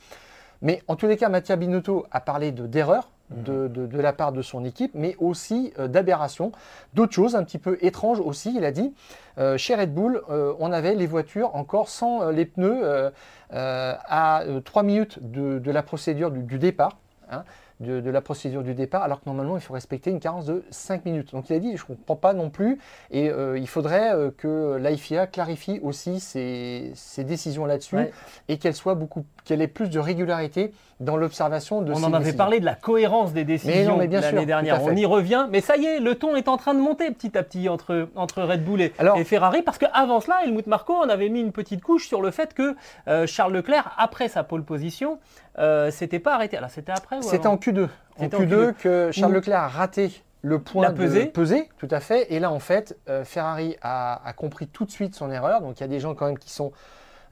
Mais 0.62 0.82
en 0.88 0.96
tous 0.96 1.08
les 1.08 1.18
cas, 1.18 1.28
Mattia 1.30 1.56
Binotto 1.56 2.06
a 2.12 2.20
parlé 2.22 2.52
de 2.52 2.68
d'erreur 2.68 3.10
Mhm. 3.32 3.44
de, 3.44 3.68
de- 3.70 3.86
de 3.88 4.00
la 4.02 4.12
part 4.12 4.32
de 4.34 4.42
son 4.42 4.66
équipe, 4.66 4.92
mais 4.94 5.16
aussi 5.18 5.72
euh, 5.80 5.88
d'aberration, 5.88 6.52
d'autres 6.94 7.14
choses 7.14 7.36
un 7.36 7.44
petit 7.46 7.60
peu 7.60 7.78
étranges 7.82 8.20
aussi. 8.20 8.54
Il 8.56 8.66
a 8.66 8.72
dit, 8.72 8.94
euh, 9.38 9.58
chez 9.58 9.74
Red 9.74 9.94
Bull, 9.94 10.22
euh, 10.30 10.54
on 10.60 10.72
avait 10.74 10.96
les 10.96 11.08
voitures 11.08 11.56
encore 11.56 11.88
sans 11.88 12.24
euh, 12.24 12.32
les 12.34 12.46
pneus 12.46 13.10
à 13.54 14.44
3 14.66 14.84
minutes 14.84 15.20
de, 15.22 15.60
de 15.60 15.72
la 15.72 15.84
procédure 15.84 16.32
du, 16.32 16.42
du 16.44 16.58
départ. 16.58 16.98
hein, 17.32 17.44
de, 17.82 18.00
de 18.00 18.10
la 18.10 18.22
procédure 18.22 18.64
du 18.64 18.74
départ, 18.74 19.04
alors 19.04 19.20
que 19.20 19.26
normalement 19.26 19.58
il 19.58 19.62
faut 19.62 19.74
respecter 19.74 20.10
une 20.12 20.20
carence 20.20 20.46
de 20.46 20.64
5 20.70 21.04
minutes. 21.06 21.32
Donc 21.34 21.50
il 21.50 21.56
a 21.56 21.60
dit, 21.60 21.76
je 21.76 21.84
ne 21.84 21.96
comprends 21.96 22.16
pas 22.16 22.34
non 22.34 22.50
plus, 22.50 22.78
et 23.12 23.30
euh, 23.30 23.58
il 23.58 23.68
faudrait 23.68 24.14
euh, 24.14 24.32
que 24.36 24.78
l'AIFIA 24.80 25.28
clarifie 25.28 25.80
aussi 25.84 26.20
ses, 26.20 26.92
ses 26.96 27.24
décisions 27.24 27.66
là-dessus, 27.66 27.96
Ouais. 27.96 28.12
et 28.48 28.58
qu'elle 28.58 28.76
soit 28.76 28.96
beaucoup, 28.96 29.26
qu'elle 29.44 29.62
ait 29.62 29.68
plus 29.68 29.90
de 29.90 30.00
régularité 30.00 30.72
dans 31.02 31.18
l'observation 31.18 31.82
de 31.82 31.92
On 31.92 31.96
ces 31.96 32.04
en 32.06 32.14
avait 32.14 32.20
décisions. 32.20 32.38
parlé 32.38 32.60
de 32.60 32.66
la 32.66 32.76
cohérence 32.76 33.34
des 33.34 33.44
décisions 33.44 33.98
l'année 33.98 34.46
dernière. 34.46 34.84
On 34.84 34.96
y 34.96 35.06
revient, 35.06 35.48
mais 35.50 35.60
ça 35.60 35.76
y 35.76 35.86
est, 35.86 36.00
le 36.00 36.14
ton 36.16 36.36
est 36.36 36.48
en 36.48 36.58
train 36.58 36.76
de 36.76 36.80
monter 36.80 37.10
petit 37.12 37.36
à 37.38 37.42
petit 37.44 37.68
entre, 37.68 38.08
entre 38.16 38.44
Red 38.44 38.64
Bull 38.64 38.82
et, 38.82 38.94
Alors- 39.00 39.18
et 39.18 39.24
Ferrari, 39.24 39.64
parce 39.64 39.80
qu'avant 39.80 40.20
cela, 40.22 40.44
Helmut 40.46 40.68
Marko 40.68 40.94
en 40.94 41.10
avait 41.10 41.30
mis 41.30 41.42
une 41.42 41.52
petite 41.52 41.82
couche 41.82 42.08
sur 42.08 42.22
le 42.22 42.30
fait 42.30 42.54
que 42.54 42.76
euh, 43.08 43.26
Charles 43.26 43.54
Leclerc, 43.54 43.96
après 43.98 44.28
sa 44.28 44.44
pole 44.44 44.64
position, 44.64 45.18
euh, 45.60 45.92
s'était 45.92 46.20
pas 46.20 46.36
arrêté. 46.36 46.58
Alors 46.58 46.70
c'était 46.70 46.92
après 46.92 47.18
ou 47.18 47.22
C'était 47.22 47.48
en 47.48 47.58
Q2. 47.58 47.84
En 47.86 47.90
C'était 48.20 48.36
en 48.36 48.40
Q2, 48.42 48.48
Q2. 48.48 48.74
que 48.74 49.10
Charles 49.12 49.34
Leclerc 49.34 49.62
a 49.62 49.68
raté 49.68 50.24
le 50.42 50.60
point 50.60 50.84
La 50.84 50.92
de 50.92 51.26
pesée, 51.26 51.70
tout 51.78 51.88
à 51.92 52.00
fait. 52.00 52.34
Et 52.34 52.40
là, 52.40 52.52
en 52.52 52.60
fait, 52.60 52.98
euh, 53.10 53.24
Ferrari 53.24 53.76
a, 53.82 54.22
a 54.28 54.34
compris 54.34 54.68
tout 54.68 54.86
de 54.86 54.92
suite 54.92 55.14
son 55.14 55.30
erreur. 55.32 55.62
Donc, 55.62 55.80
il 55.80 55.82
y 55.82 55.84
a 55.84 55.88
des 55.88 56.00
gens 56.00 56.16
quand 56.16 56.26
même 56.26 56.40
qui 56.40 56.52
sont 56.52 56.72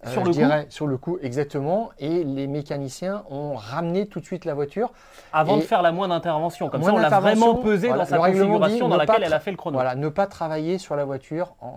euh, 0.06 0.10
Sur 0.12 0.22
je 0.22 0.28
le 0.28 0.32
coup. 0.34 0.38
dirais, 0.40 0.66
sur 0.70 0.88
le 0.88 0.98
coup, 0.98 1.18
exactement. 1.22 1.90
Et 2.00 2.24
les 2.24 2.48
mécaniciens 2.48 3.24
ont 3.30 3.56
ramené 3.56 4.08
tout 4.08 4.20
de 4.20 4.26
suite 4.26 4.46
la 4.46 4.54
voiture. 4.54 4.92
Avant 5.34 5.58
de 5.58 5.62
faire 5.62 5.82
la 5.82 5.92
moindre 5.92 6.14
intervention. 6.14 6.70
Comme 6.70 6.84
ça, 6.84 6.94
on 6.94 6.98
l'a 6.98 7.10
vraiment 7.20 7.56
pesé 7.56 7.88
voilà, 7.90 8.04
dans 8.04 8.10
sa 8.10 8.18
configuration 8.18 8.86
dit 8.86 8.92
dans 8.92 8.98
laquelle 8.98 9.24
elle 9.24 9.34
a 9.34 9.40
fait 9.40 9.52
le 9.52 9.58
chrono. 9.58 9.76
Voilà, 9.76 9.96
ne 9.96 10.10
pas 10.10 10.26
travailler 10.28 10.78
sur 10.78 10.96
la 10.96 11.06
voiture 11.06 11.56
euh, 11.64 11.68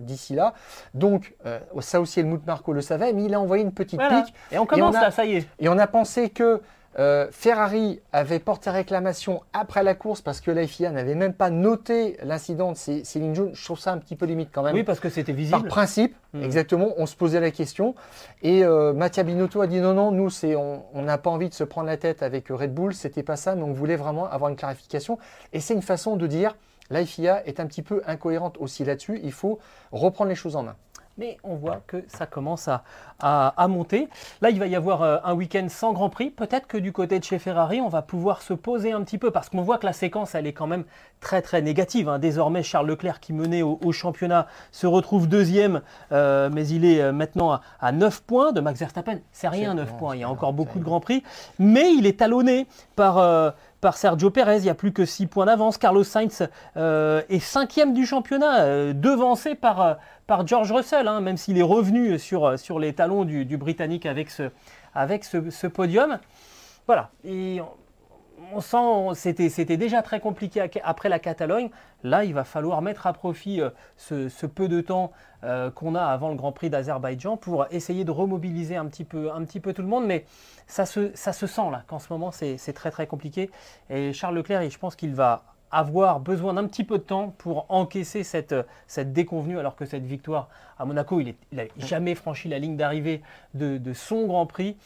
d'ici 0.00 0.34
là. 0.34 0.54
Donc, 0.94 1.34
euh, 1.46 1.58
ça 1.80 2.00
aussi, 2.00 2.20
Helmut 2.20 2.46
Marko 2.46 2.72
le 2.72 2.80
savait, 2.82 3.12
mais 3.12 3.24
il 3.24 3.34
a 3.34 3.40
envoyé 3.40 3.62
une 3.64 3.72
petite 3.72 4.00
Voilà. 4.00 4.22
pique. 4.22 4.34
Et 4.50 4.58
on 4.58 4.66
commence 4.66 4.94
on 4.94 4.98
a- 4.98 5.02
là, 5.04 5.10
ça 5.10 5.24
y 5.24 5.36
est. 5.36 5.48
Et 5.58 5.68
on 5.68 5.78
a 5.78 5.86
pensé 5.86 6.30
que 6.30 6.60
euh, 6.98 7.28
Ferrari 7.30 8.00
avait 8.12 8.38
porté 8.38 8.70
réclamation 8.70 9.42
après 9.52 9.82
la 9.82 9.94
course 9.94 10.20
parce 10.20 10.40
que 10.40 10.50
la 10.50 10.66
FIA 10.66 10.90
n'avait 10.90 11.14
même 11.14 11.32
pas 11.32 11.48
noté 11.50 12.16
l'incident 12.22 12.72
de 12.72 12.76
Cé- 12.76 13.04
Céline 13.04 13.34
Jones. 13.34 13.50
Je 13.54 13.64
trouve 13.64 13.78
ça 13.78 13.92
un 13.92 13.98
petit 13.98 14.16
peu 14.16 14.26
limite 14.26 14.50
quand 14.52 14.62
même. 14.62 14.74
Oui, 14.74 14.82
parce 14.84 15.00
que 15.00 15.08
c'était 15.08 15.32
Par 15.32 15.38
visible. 15.38 15.68
principe, 15.68 16.16
Hmm. 16.34 16.42
exactement, 16.42 16.88
on 16.96 17.04
se 17.06 17.14
posait 17.14 17.40
la 17.40 17.50
question. 17.50 17.94
Et 18.42 18.64
euh, 18.64 18.92
Mattia 18.94 19.22
Binotto 19.22 19.60
a 19.60 19.66
dit 19.66 19.80
non, 19.80 19.92
non, 19.94 20.12
nous, 20.12 20.30
on 20.94 21.02
n'a 21.02 21.18
pas 21.18 21.28
envie 21.30 21.48
de 21.50 21.54
se 21.54 21.64
prendre 21.64 21.86
la 21.88 21.96
tête 21.98 22.22
avec 22.22 22.48
Red 22.48 22.72
Bull, 22.74 22.94
c'était 22.94 23.22
pas 23.22 23.36
ça, 23.36 23.54
mais 23.54 23.62
on 23.62 23.72
voulait 23.72 23.96
vraiment 23.96 24.26
avoir 24.30 24.50
une 24.50 24.56
clarification. 24.56 25.18
Et 25.52 25.60
c'est 25.60 25.74
une 25.74 25.82
façon 25.82 26.16
de 26.16 26.26
dire, 26.26 26.56
la 26.90 27.04
FIA 27.04 27.46
est 27.46 27.60
un 27.60 27.66
petit 27.66 27.82
peu 27.82 28.02
incohérente 28.06 28.56
aussi 28.60 28.84
là-dessus, 28.84 29.20
il 29.22 29.32
faut 29.32 29.58
reprendre 29.92 30.28
les 30.30 30.34
choses 30.34 30.56
en 30.56 30.62
main. 30.62 30.76
Mais 31.18 31.36
on 31.44 31.54
voit 31.56 31.82
que 31.86 32.02
ça 32.08 32.26
commence 32.26 32.68
à, 32.68 32.84
à- 33.20 33.52
à 33.56 33.68
monter. 33.68 34.08
Là, 34.40 34.50
il 34.50 34.58
va 34.58 34.66
y 34.66 34.74
avoir 34.74 35.02
euh, 35.02 35.18
un 35.24 35.34
week-end 35.34 35.66
sans 35.68 35.92
Grand 35.92 36.08
Prix. 36.08 36.30
Peut-être 36.30 36.66
que 36.66 36.78
du 36.78 36.92
côté 36.92 37.18
de 37.18 37.24
chez 37.24 37.38
Ferrari, 37.38 37.80
on 37.80 37.88
va 37.88 38.02
pouvoir 38.02 38.40
se 38.42 38.54
poser 38.54 38.92
un 38.92 39.02
petit 39.02 39.18
peu 39.18 39.30
parce 39.30 39.48
qu'on 39.50 39.62
voit 39.62 39.78
que 39.78 39.86
la 39.86 39.92
séquence, 39.92 40.34
elle 40.34 40.46
est 40.46 40.52
quand 40.52 40.66
même 40.66 40.84
très 41.20 41.42
très 41.42 41.60
négative. 41.62 42.08
hein. 42.08 42.18
Désormais, 42.18 42.62
Charles 42.62 42.86
Leclerc, 42.88 43.20
qui 43.20 43.32
menait 43.32 43.62
au, 43.62 43.78
au 43.84 43.92
championnat, 43.92 44.46
se 44.70 44.86
retrouve 44.86 45.28
deuxième, 45.28 45.82
euh, 46.12 46.48
mais 46.52 46.66
il 46.66 46.84
est 46.84 47.00
euh, 47.02 47.12
maintenant 47.12 47.52
à, 47.52 47.60
à 47.80 47.92
9 47.92 48.22
points 48.22 48.52
de 48.52 48.60
Max 48.60 48.80
Verstappen. 48.80 49.18
C'est 49.32 49.48
rien, 49.48 49.70
C'est- 49.70 49.76
9 49.76 49.90
non, 49.92 49.96
points. 49.98 50.16
Il 50.16 50.20
y 50.20 50.24
a 50.24 50.30
encore 50.30 50.52
beaucoup 50.52 50.78
de. 50.78 50.84
Grands 50.84 51.00
Prix. 51.00 51.22
Mais 51.58 51.92
il 51.92 52.06
est 52.06 52.18
talonné 52.18 52.66
par, 52.96 53.18
euh, 53.18 53.50
par 53.82 53.98
Sergio 53.98 54.30
Perez. 54.30 54.58
Il 54.58 54.62
n'y 54.62 54.70
a 54.70 54.74
plus 54.74 54.94
que 54.94 55.04
6 55.04 55.26
points 55.26 55.44
d'avance. 55.44 55.76
Carlos 55.76 56.04
Sainz 56.04 56.48
euh, 56.78 57.20
est 57.28 57.40
cinquième 57.40 57.92
du 57.92 58.06
championnat, 58.06 58.62
euh, 58.62 58.92
devancé 58.94 59.54
par, 59.54 59.82
euh, 59.82 59.94
par 60.26 60.46
George 60.46 60.72
Russell, 60.72 61.08
hein, 61.08 61.20
même 61.20 61.36
s'il 61.36 61.58
est 61.58 61.62
revenu 61.62 62.18
sur, 62.18 62.56
les 62.78 62.94
talons 62.94 63.24
du, 63.24 63.56
Britannique 63.58 64.06
avec 64.06 64.30
ce, 64.30 65.66
podium. 65.66 66.18
Voilà. 66.86 67.10
On, 68.54 68.60
sent, 68.60 69.20
c'était, 69.20 69.48
c'était 69.48 69.76
déjà 69.76 70.02
très 70.02 70.20
compliqué 70.20 70.68
après 70.82 71.08
la 71.08 71.18
Catalogne. 71.18 71.70
Là, 72.02 72.24
il 72.24 72.34
va 72.34 72.44
falloir 72.44 72.82
mettre 72.82 73.06
à 73.06 73.12
profit 73.12 73.60
euh, 73.60 73.70
ce, 73.96 74.28
ce 74.28 74.46
peu 74.46 74.68
de 74.68 74.80
temps 74.80 75.12
euh, 75.44 75.70
qu'on 75.70 75.94
a 75.94 76.02
avant 76.02 76.30
le 76.30 76.36
Grand 76.36 76.52
Prix 76.52 76.70
d'Azerbaïdjan 76.70 77.36
pour 77.36 77.66
essayer 77.70 78.04
de 78.04 78.10
remobiliser 78.10 78.76
un 78.76 78.86
petit 78.86 79.04
peu, 79.04 79.32
un 79.32 79.44
petit 79.44 79.60
peu 79.60 79.72
tout 79.72 79.82
le 79.82 79.88
monde. 79.88 80.06
Mais 80.06 80.24
ça 80.66 80.86
se, 80.86 81.10
ça 81.14 81.32
se 81.32 81.46
sent 81.46 81.70
là 81.70 81.84
qu'en 81.86 81.98
ce 81.98 82.12
moment, 82.12 82.30
c'est, 82.30 82.58
c'est 82.58 82.72
très 82.72 82.90
très 82.90 83.06
compliqué. 83.06 83.50
Et 83.90 84.12
Charles 84.12 84.36
Leclerc, 84.36 84.68
je 84.68 84.78
pense 84.78 84.96
qu'il 84.96 85.14
va 85.14 85.44
avoir 85.70 86.20
besoin 86.20 86.54
d'un 86.54 86.66
petit 86.66 86.84
peu 86.84 86.98
de 86.98 87.02
temps 87.02 87.34
pour 87.38 87.64
encaisser 87.70 88.24
cette, 88.24 88.54
cette 88.86 89.12
déconvenue, 89.14 89.58
alors 89.58 89.74
que 89.74 89.86
cette 89.86 90.04
victoire 90.04 90.48
à 90.78 90.84
Monaco, 90.84 91.18
il 91.18 91.34
n'a 91.52 91.62
jamais 91.78 92.14
franchi 92.14 92.48
la 92.48 92.58
ligne 92.58 92.76
d'arrivée 92.76 93.22
de, 93.54 93.78
de 93.78 93.92
son 93.94 94.26
Grand 94.26 94.44
Prix. 94.44 94.76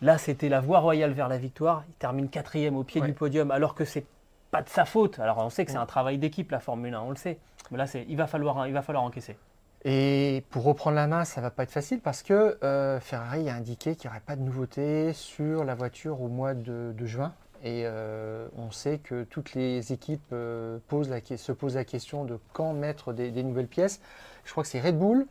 Là, 0.00 0.18
c'était 0.18 0.48
la 0.48 0.60
voie 0.60 0.78
royale 0.78 1.12
vers 1.12 1.28
la 1.28 1.38
victoire. 1.38 1.84
Il 1.88 1.94
termine 1.94 2.28
quatrième 2.28 2.76
au 2.76 2.84
pied 2.84 3.00
Ouais. 3.00 3.06
du 3.08 3.14
podium, 3.14 3.50
alors 3.50 3.74
que 3.74 3.84
c'est 3.84 4.04
pas 4.50 4.62
de 4.62 4.68
sa 4.68 4.84
faute. 4.84 5.18
Alors, 5.18 5.38
on 5.38 5.50
sait 5.50 5.64
que 5.64 5.70
c'est 5.72 5.76
un 5.76 5.86
travail 5.86 6.18
d'équipe, 6.18 6.50
la 6.50 6.60
Formule 6.60 6.94
1, 6.94 7.00
on 7.00 7.10
le 7.10 7.16
sait. 7.16 7.38
Mais 7.70 7.78
là, 7.78 7.86
c'est, 7.86 8.06
il, 8.08 8.16
va 8.16 8.26
falloir, 8.26 8.66
il 8.66 8.72
va 8.72 8.82
falloir 8.82 9.04
encaisser. 9.04 9.36
Et 9.84 10.44
pour 10.50 10.64
reprendre 10.64 10.96
la 10.96 11.06
main, 11.06 11.24
ça 11.24 11.40
va 11.40 11.50
pas 11.50 11.62
être 11.64 11.70
facile 11.70 12.00
parce 12.00 12.22
que 12.22 12.58
euh, 12.64 12.98
Ferrari 13.00 13.48
a 13.48 13.54
indiqué 13.54 13.94
qu'il 13.94 14.08
n'y 14.08 14.12
aurait 14.12 14.24
pas 14.24 14.34
de 14.36 14.40
nouveauté 14.42 15.12
sur 15.12 15.64
la 15.64 15.74
voiture 15.74 16.20
au 16.20 16.28
mois 16.28 16.54
de, 16.54 16.92
de 16.96 17.06
juin. 17.06 17.32
Et 17.62 17.82
euh, 17.86 18.48
on 18.56 18.70
sait 18.70 18.98
que 18.98 19.24
toutes 19.24 19.54
les 19.54 19.92
équipes 19.92 20.22
euh, 20.32 20.78
posent 20.88 21.10
la 21.10 21.20
que- 21.20 21.36
se 21.36 21.52
posent 21.52 21.74
la 21.76 21.84
question 21.84 22.24
de 22.24 22.38
quand 22.52 22.72
mettre 22.72 23.12
des, 23.12 23.30
des 23.30 23.42
nouvelles 23.42 23.66
pièces. 23.68 24.00
Je 24.44 24.52
crois 24.52 24.62
que 24.64 24.68
c'est 24.68 24.80
Red 24.80 24.96
Bull, 24.98 25.26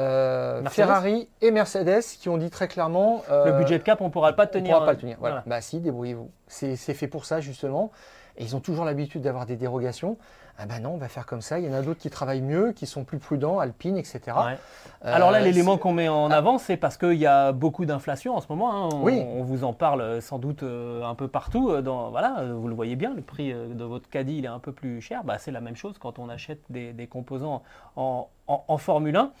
euh, 0.00 0.64
Ferrari 0.66 1.28
et 1.42 1.50
Mercedes 1.50 2.02
qui 2.20 2.28
ont 2.28 2.38
dit 2.38 2.50
très 2.50 2.68
clairement 2.68 3.22
Le 3.28 3.34
euh, 3.34 3.58
budget 3.58 3.78
de 3.78 3.82
cap, 3.84 4.00
on 4.00 4.04
ne 4.06 4.10
pourra 4.10 4.32
pas 4.32 4.44
le 4.44 4.50
on 4.50 4.52
tenir. 4.52 4.74
pourra 4.74 4.86
pas 4.86 4.90
hein. 4.92 4.94
le 4.94 5.00
tenir. 5.00 5.16
Voilà. 5.20 5.42
Bah 5.46 5.60
si, 5.60 5.80
débrouillez-vous. 5.80 6.30
C'est 6.48 6.76
fait 6.76 7.08
pour 7.08 7.24
ça 7.24 7.40
justement. 7.40 7.90
Et 8.36 8.44
ils 8.44 8.56
ont 8.56 8.60
toujours 8.60 8.84
l'habitude 8.84 9.22
d'avoir 9.22 9.44
des 9.44 9.56
dérogations. 9.56 10.16
Ah 10.62 10.66
ben 10.66 10.80
non, 10.80 10.90
on 10.90 10.96
va 10.98 11.08
faire 11.08 11.24
comme 11.26 11.40
ça. 11.40 11.58
Il 11.58 11.64
y 11.64 11.68
en 11.68 11.72
a 11.72 11.80
d'autres 11.82 12.00
qui 12.00 12.10
travaillent 12.10 12.42
mieux, 12.42 12.72
qui 12.72 12.86
sont 12.86 13.02
plus 13.02 13.18
prudents, 13.18 13.58
Alpine, 13.60 13.96
etc. 13.96 14.20
Ouais. 14.26 14.58
Euh, 15.06 15.14
Alors 15.14 15.30
là, 15.30 15.40
l'élément 15.40 15.78
qu'on 15.78 15.92
met 15.92 16.08
en 16.08 16.30
Ah. 16.30 16.36
avant, 16.36 16.58
c'est 16.58 16.76
parce 16.76 16.96
qu'il 16.98 17.14
y 17.14 17.26
a 17.26 17.52
beaucoup 17.52 17.86
d'inflation 17.86 18.36
en 18.36 18.40
ce 18.40 18.46
moment. 18.50 18.72
hein. 18.72 18.88
On, 18.92 19.02
Oui. 19.02 19.22
on 19.26 19.42
vous 19.42 19.64
en 19.64 19.72
parle 19.72 20.20
sans 20.20 20.38
doute 20.38 20.62
un 20.62 21.14
peu 21.14 21.28
partout. 21.28 21.80
Dans, 21.80 22.10
voilà, 22.10 22.44
vous 22.54 22.68
le 22.68 22.74
voyez 22.74 22.94
bien, 22.96 23.12
le 23.14 23.22
prix 23.22 23.52
de 23.54 23.84
votre 23.84 24.08
caddie 24.10 24.38
il 24.38 24.44
est 24.44 24.48
un 24.48 24.58
peu 24.58 24.72
plus 24.72 25.00
cher. 25.00 25.22
Bah, 25.24 25.36
c'est 25.38 25.50
la 25.50 25.60
même 25.62 25.76
chose 25.76 25.96
quand 25.98 26.18
on 26.18 26.28
achète 26.28 26.60
des, 26.68 26.92
des 26.92 27.06
composants 27.06 27.62
en, 27.96 28.28
en- 28.46 28.64
en 28.68 28.78
Formule 28.78 29.16
1. 29.16 29.32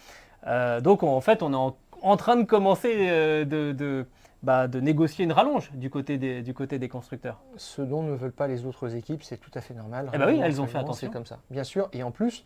Euh, 0.46 0.80
donc 0.80 1.02
en 1.02 1.20
fait, 1.20 1.42
on 1.42 1.52
est 1.52 1.56
en, 1.56 1.76
en 2.02 2.16
train 2.16 2.36
de 2.36 2.44
commencer 2.44 3.08
euh, 3.10 3.44
de, 3.44 3.72
de- 3.72 4.06
bah, 4.42 4.68
de 4.68 4.80
négocier 4.80 5.24
une 5.24 5.32
rallonge 5.32 5.70
du 5.74 5.90
côté 5.90 6.16
des, 6.16 6.42
du 6.42 6.54
côté 6.54 6.78
des 6.78 6.88
constructeurs. 6.88 7.40
Ce 7.56 7.82
dont 7.82 8.02
ne 8.02 8.14
veulent 8.14 8.32
pas 8.32 8.46
les 8.46 8.64
autres 8.64 8.96
équipes, 8.96 9.22
c'est 9.22 9.36
tout 9.36 9.50
à 9.54 9.60
fait 9.60 9.74
normal. 9.74 10.10
Eh 10.14 10.18
ben 10.18 10.26
oui, 10.28 10.40
elles 10.42 10.60
ont 10.62 10.66
fait 10.66 10.78
attention. 10.78 11.08
C'est 11.08 11.12
comme 11.12 11.26
ça, 11.26 11.38
bien 11.50 11.64
sûr. 11.64 11.88
Et 11.92 12.02
en 12.02 12.10
plus, 12.10 12.44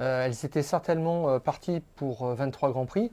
euh, 0.00 0.24
elles 0.26 0.44
étaient 0.44 0.62
certainement 0.62 1.38
parties 1.38 1.82
pour 1.96 2.24
euh, 2.26 2.34
23 2.34 2.70
Grands 2.70 2.86
Prix. 2.86 3.12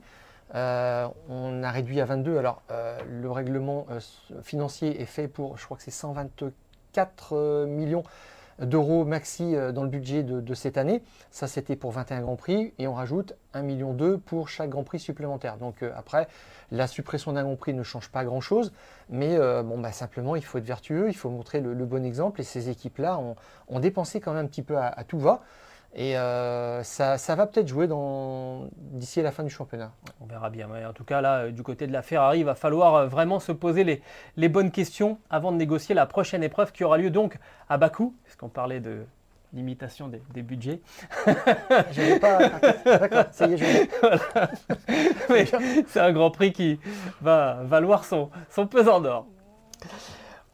Euh, 0.54 1.06
on 1.28 1.62
a 1.62 1.70
réduit 1.70 2.00
à 2.00 2.06
22. 2.06 2.38
Alors, 2.38 2.62
le 3.08 3.30
règlement 3.30 3.86
financier 4.42 5.00
est 5.00 5.06
fait 5.06 5.28
pour, 5.28 5.56
je 5.58 5.64
crois 5.64 5.76
que 5.76 5.82
c'est 5.84 5.90
124 5.90 7.32
euh, 7.36 7.66
millions 7.66 8.02
d'euros 8.60 9.04
maxi 9.04 9.54
euh, 9.54 9.72
dans 9.72 9.82
le 9.82 9.88
budget 9.88 10.22
de, 10.22 10.54
cette 10.54 10.78
année. 10.78 11.02
Ça, 11.30 11.46
c'était 11.46 11.76
pour 11.76 11.92
21 11.92 12.22
Grands 12.22 12.36
Prix. 12.36 12.72
Et 12.78 12.86
on 12.86 12.94
rajoute 12.94 13.34
1,2 13.54 13.62
million 13.62 13.96
pour 14.24 14.48
chaque 14.48 14.70
Grand 14.70 14.84
Prix 14.84 14.98
supplémentaire. 14.98 15.56
Donc, 15.56 15.82
euh, 15.82 15.92
après, 15.96 16.28
la 16.70 16.86
suppression 16.86 17.32
d'un 17.32 17.44
Grand 17.44 17.56
Prix 17.56 17.74
ne 17.74 17.82
change 17.82 18.08
pas 18.10 18.24
grand-chose. 18.24 18.72
Mais 19.10 19.36
euh, 19.36 19.62
bon, 19.62 19.78
bah, 19.78 19.92
simplement, 19.92 20.36
il 20.36 20.44
faut 20.44 20.58
être 20.58 20.64
vertueux, 20.64 21.08
il 21.08 21.16
faut 21.16 21.30
montrer 21.30 21.60
le, 21.60 21.74
bon 21.84 22.04
exemple. 22.04 22.40
Et 22.40 22.44
ces 22.44 22.68
équipes-là 22.68 23.18
ont, 23.18 23.36
ont 23.68 23.80
dépensé 23.80 24.20
quand 24.20 24.32
même 24.32 24.44
un 24.44 24.48
petit 24.48 24.62
peu 24.62 24.78
à 24.78 25.04
tout 25.06 25.18
va. 25.18 25.42
Et 26.00 26.16
euh, 26.16 26.84
ça, 26.84 27.18
ça 27.18 27.34
va 27.34 27.48
peut-être 27.48 27.66
jouer 27.66 27.88
d'ici 28.92 29.18
à 29.18 29.24
la 29.24 29.32
fin 29.32 29.42
du 29.42 29.50
championnat. 29.50 29.90
On 30.20 30.26
verra 30.26 30.48
bien. 30.48 30.68
Mais 30.72 30.86
en 30.86 30.92
tout 30.92 31.02
cas, 31.02 31.20
là, 31.20 31.38
euh, 31.38 31.50
du 31.50 31.64
côté 31.64 31.88
de 31.88 31.92
la 31.92 32.02
Ferrari, 32.02 32.38
il 32.38 32.44
va 32.44 32.54
falloir 32.54 32.94
euh, 32.94 33.06
vraiment 33.08 33.40
se 33.40 33.50
poser 33.50 33.82
les, 33.82 34.00
les 34.36 34.48
bonnes 34.48 34.70
questions 34.70 35.18
avant 35.28 35.50
de 35.50 35.56
négocier 35.56 35.96
la 35.96 36.06
prochaine 36.06 36.44
épreuve 36.44 36.70
qui 36.70 36.84
aura 36.84 36.98
lieu 36.98 37.10
donc 37.10 37.36
à 37.68 37.78
Bakou, 37.78 38.14
puisqu'on 38.22 38.48
parlait 38.48 38.78
de 38.78 39.04
limitation 39.52 40.06
des, 40.06 40.22
des 40.32 40.42
budgets. 40.42 40.80
Pas. 41.26 42.38
D'accord, 42.84 43.24
ça 43.32 43.48
y 43.48 43.54
est, 43.54 43.56
je. 43.56 43.64
Mais 45.32 45.46
c'est 45.88 46.00
un 46.00 46.12
Grand 46.12 46.30
Prix 46.30 46.52
qui 46.52 46.78
va 47.20 47.58
valoir 47.64 48.04
son, 48.04 48.30
son 48.50 48.68
pesant 48.68 49.00
d'or. 49.00 49.26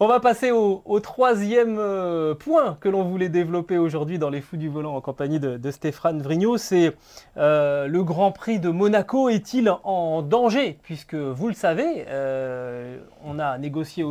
On 0.04 0.06
va 0.06 0.20
passer 0.20 0.50
au, 0.50 1.00
troisième 1.00 1.78
euh, 1.78 2.34
point 2.34 2.76
que 2.78 2.90
l'on 2.90 3.04
voulait 3.04 3.30
développer 3.30 3.78
aujourd'hui 3.78 4.18
dans 4.18 4.28
les 4.28 4.42
Fous 4.42 4.58
du 4.58 4.68
Volant 4.68 4.94
en 4.94 5.00
compagnie 5.00 5.40
de, 5.40 5.70
Stéphane 5.70 6.20
Vrignot. 6.20 6.58
C'est 6.58 6.94
euh, 7.38 7.86
le 7.86 8.04
Grand 8.04 8.30
Prix 8.30 8.58
de 8.58 8.68
Monaco 8.68 9.30
est-il 9.30 9.70
en 9.82 10.20
danger? 10.20 10.78
Puisque 10.82 11.14
vous 11.14 11.48
le 11.48 11.54
savez, 11.54 12.04
euh, 12.08 12.98
on 13.24 13.38
a 13.38 13.56
négocié 13.56 14.04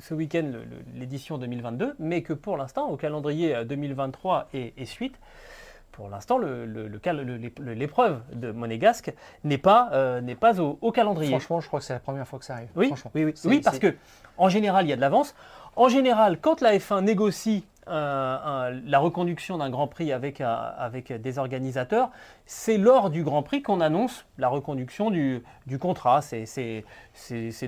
ce 0.00 0.14
week-end 0.14 0.50
l'édition 0.96 1.38
2022, 1.38 1.94
mais 2.00 2.22
que 2.22 2.32
pour 2.32 2.56
l'instant, 2.56 2.90
au 2.90 2.96
calendrier 2.96 3.54
euh, 3.54 3.64
2023 3.64 4.48
et, 4.52 4.74
et 4.76 4.84
suite, 4.84 5.14
pour 5.96 6.08
l'instant, 6.08 6.38
le- 6.38 6.66
le- 6.66 6.88
l'épreuve 7.74 8.20
de 8.32 8.50
Monégasque 8.50 9.12
n'est 9.44 9.58
pas, 9.58 9.90
euh, 9.92 10.20
n'est 10.20 10.34
pas 10.34 10.60
au, 10.60 10.78
au 10.80 10.90
calendrier. 10.92 11.30
Franchement, 11.30 11.60
je 11.60 11.68
crois 11.68 11.80
que 11.80 11.86
c'est 11.86 11.92
la 11.92 12.00
première 12.00 12.26
fois 12.26 12.38
que 12.38 12.44
ça 12.44 12.54
arrive. 12.54 12.68
Oui, 12.76 12.88
Franchement. 12.88 13.10
oui, 13.14 13.24
oui. 13.24 13.34
Oui, 13.44 13.60
parce 13.62 13.78
que 13.78 13.94
en 14.36 14.48
général, 14.48 14.86
il 14.86 14.88
y 14.88 14.92
a 14.92 14.96
de 14.96 15.00
l'avance. 15.00 15.34
En 15.76 15.88
général, 15.88 16.38
quand 16.40 16.60
la 16.60 16.76
F1 16.76 17.02
négocie 17.02 17.64
la 17.86 18.98
reconduction 18.98 19.58
d'un 19.58 19.70
Grand 19.70 19.86
Prix 19.86 20.12
avec, 20.12 20.40
un- 20.40 20.50
avec 20.78 21.12
des 21.12 21.38
organisateurs, 21.38 22.10
c'est 22.46 22.78
lors 22.78 23.10
du 23.10 23.22
Grand 23.24 23.42
Prix 23.42 23.62
qu'on 23.62 23.80
annonce 23.80 24.24
la 24.38 24.48
reconduction 24.48 25.10
du, 25.10 25.42
du 25.66 25.78
contrat. 25.78 26.22
C'est- 26.22 26.84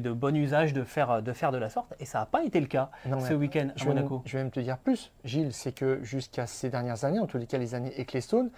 de 0.01 0.13
bon 0.13 0.37
usage 0.37 0.73
de 0.73 0.83
faire, 0.85 1.23
de 1.23 1.33
faire 1.33 1.53
de 1.53 1.59
la 1.59 1.69
sorte. 1.71 1.95
Et 2.01 2.05
ça 2.05 2.21
n'a 2.21 2.27
pas 2.27 2.43
été 2.45 2.61
le 2.61 2.67
cas 2.67 2.91
Non, 3.07 3.21
ce 3.21 3.35
week-end 3.35 3.69
Je 3.77 3.85
à 3.85 3.89
même, 3.89 3.97
Monaco. 3.97 4.23
je 4.27 4.37
vais 4.37 4.43
même 4.45 4.51
te 4.53 4.61
dire 4.61 4.79
plus, 4.79 5.13
Gilles, 5.25 5.53
c'est 5.53 5.73
que 5.73 6.01
jusqu'à 6.03 6.47
ces 6.47 6.69
dernières 6.71 7.05
années, 7.05 7.21
en 7.21 7.27
tous 7.27 7.39
les 7.39 7.47
cas 7.47 7.59
les 7.59 7.75
années 7.75 7.93
Ecclestone, 8.01 8.51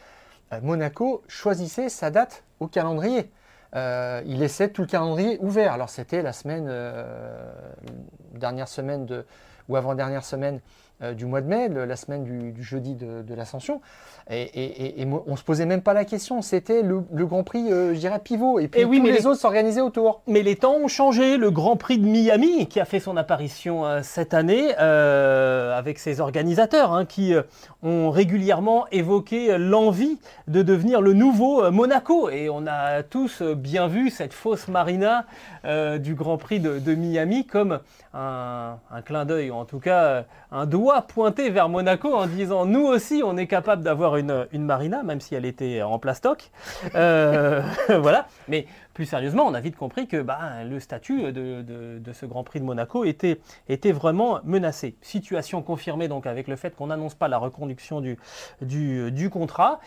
euh, 0.53 0.61
Monaco 0.63 1.23
choisissait 1.29 1.89
sa 1.89 2.11
date 2.11 2.45
au 2.61 2.67
calendrier. 2.67 3.31
Euh, 3.75 4.23
il 4.25 4.39
laissait 4.39 4.71
tout 4.71 4.81
le 4.83 4.89
calendrier 4.89 5.39
ouvert. 5.41 5.73
Alors 5.75 5.91
c'était 5.91 6.23
la 6.23 6.33
semaine, 6.33 6.67
euh, 6.69 7.51
dernière 8.33 8.67
semaine 8.69 9.05
de, 9.05 9.27
ou 9.69 9.77
avant-dernière 9.77 10.25
semaine 10.25 10.61
euh, 11.03 11.15
du 11.15 11.27
mois 11.27 11.41
de 11.41 11.47
mai, 11.47 11.69
le- 11.69 11.85
la 11.85 11.97
semaine 11.97 12.25
du, 12.25 12.53
du 12.53 12.63
jeudi 12.63 12.95
de, 12.95 13.23
de 13.23 13.35
l'Ascension. 13.35 13.81
Et, 14.31 14.43
et- 14.43 14.83
et- 14.85 15.03
et 15.03 15.07
on 15.07 15.31
ne 15.33 15.37
se 15.37 15.43
posait 15.45 15.65
même 15.65 15.81
pas 15.81 15.95
la 15.95 16.05
question. 16.05 16.43
C'était 16.43 16.83
le, 16.83 17.03
le 17.13 17.27
Grand 17.27 17.45
Prix, 17.45 17.73
euh, 17.73 17.95
je 17.95 17.99
dirais, 17.99 18.19
pivot. 18.19 18.59
Et 18.59 18.69
puis 18.69 18.85
oui, 18.85 18.99
tous 18.99 19.05
mais 19.05 19.11
les 19.13 19.19
les- 19.21 19.27
autres 19.27 19.41
s'organisaient 19.41 19.81
autour. 19.81 20.21
Mais 20.27 20.43
les 20.43 20.57
temps 20.57 20.75
ont 20.77 20.89
changé. 20.89 21.37
Le 21.39 21.51
Grand 21.51 21.77
Prix 21.77 21.99
de 21.99 22.05
Miami, 22.07 22.67
qui 22.67 22.79
a 22.79 22.85
fait 22.85 23.01
son 23.01 23.17
apparition 23.17 23.87
euh, 23.87 24.01
cette 24.03 24.35
année, 24.35 24.75
avec 24.77 25.99
ses 25.99 26.21
organisateurs, 26.21 26.93
hein, 26.93 27.05
qui 27.05 27.35
ont 27.83 28.11
régulièrement 28.11 28.87
évoqué 28.91 29.57
l'envie 29.59 30.19
de 30.47 30.63
devenir 30.63 31.01
le 31.01 31.13
nouveau 31.15 31.71
Monaco. 31.71 32.29
Et 32.31 32.51
on 32.51 32.67
a 32.67 33.03
tous 33.03 33.43
bien 33.43 33.87
vu 33.87 34.11
cette 34.11 34.33
fausse 34.35 34.69
marina 34.69 35.25
du 35.99 36.15
Grand 36.15 36.37
Prix 36.39 36.61
de, 36.61 36.79
de 36.79 36.95
Miami 36.95 37.47
comme 37.47 37.81
un, 38.15 38.77
un 38.91 39.03
clin 39.03 39.25
d'œil, 39.25 39.51
ou 39.51 39.55
en 39.55 39.65
tout 39.65 39.79
cas 39.79 40.25
un 40.51 40.67
doigt 40.67 40.88
pointé 41.07 41.51
vers 41.51 41.69
Monaco 41.69 42.13
en 42.15 42.27
disant 42.27 42.65
nous 42.67 42.85
aussi 42.87 43.23
on 43.25 43.37
est 43.37 43.47
capable 43.47 43.83
d'avoir 43.83 44.17
une, 44.17 44.47
une 44.53 44.65
marina, 44.65 45.03
même 45.03 45.21
si 45.21 45.35
elle 45.35 45.45
était 45.45 45.83
en 45.83 45.99
plastoc. 45.99 46.51
Euh, 46.95 47.63
voilà. 48.01 48.27
Mais 48.49 48.67
plus 48.95 49.07
sérieusement, 49.07 49.45
on 49.47 49.55
a 49.55 49.61
vite 49.61 49.77
compris 49.77 50.09
que 50.09 50.21
bah, 50.21 50.65
le 50.69 50.81
statut 50.81 51.23
de, 51.33 51.63
de- 51.63 51.99
de 51.99 52.13
ce 52.13 52.27
Grand 52.27 52.43
Prix 52.43 52.59
de 52.59 52.65
Monaco 52.65 53.05
était, 53.05 53.41
était 53.69 53.93
vraiment 53.93 54.41
menacé. 54.45 54.97
Situation 55.03 55.63
confirmée 55.63 56.09
donc 56.09 56.27
avec 56.27 56.49
le 56.49 56.57
fait 56.57 56.75
qu'on 56.75 56.89
n'annonce 56.89 57.15
pas 57.15 57.29
la 57.29 57.39
reconduction 57.39 58.01
du, 58.01 58.19
du, 58.61 59.13
du 59.13 59.31
contrat. 59.31 59.79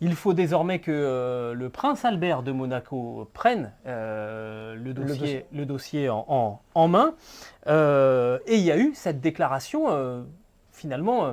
Il 0.00 0.14
faut 0.14 0.32
désormais 0.32 0.78
que 0.78 0.90
euh, 0.92 1.54
le 1.54 1.68
prince 1.70 2.04
Albert 2.04 2.42
de 2.44 2.52
Monaco 2.52 3.28
prenne 3.34 3.72
euh, 3.86 4.74
le, 4.76 4.92
dossier, 4.94 5.18
dossier. 5.18 5.46
le 5.52 5.66
dossier 5.66 6.08
en, 6.08 6.24
en- 6.28 6.60
en 6.74 6.88
main. 6.88 7.14
Euh, 7.66 8.38
et 8.46 8.56
il 8.56 8.62
y 8.62 8.70
a 8.70 8.76
eu 8.78 8.92
cette 8.94 9.20
déclaration 9.20 9.86
finalement 10.82 11.26
euh, 11.26 11.32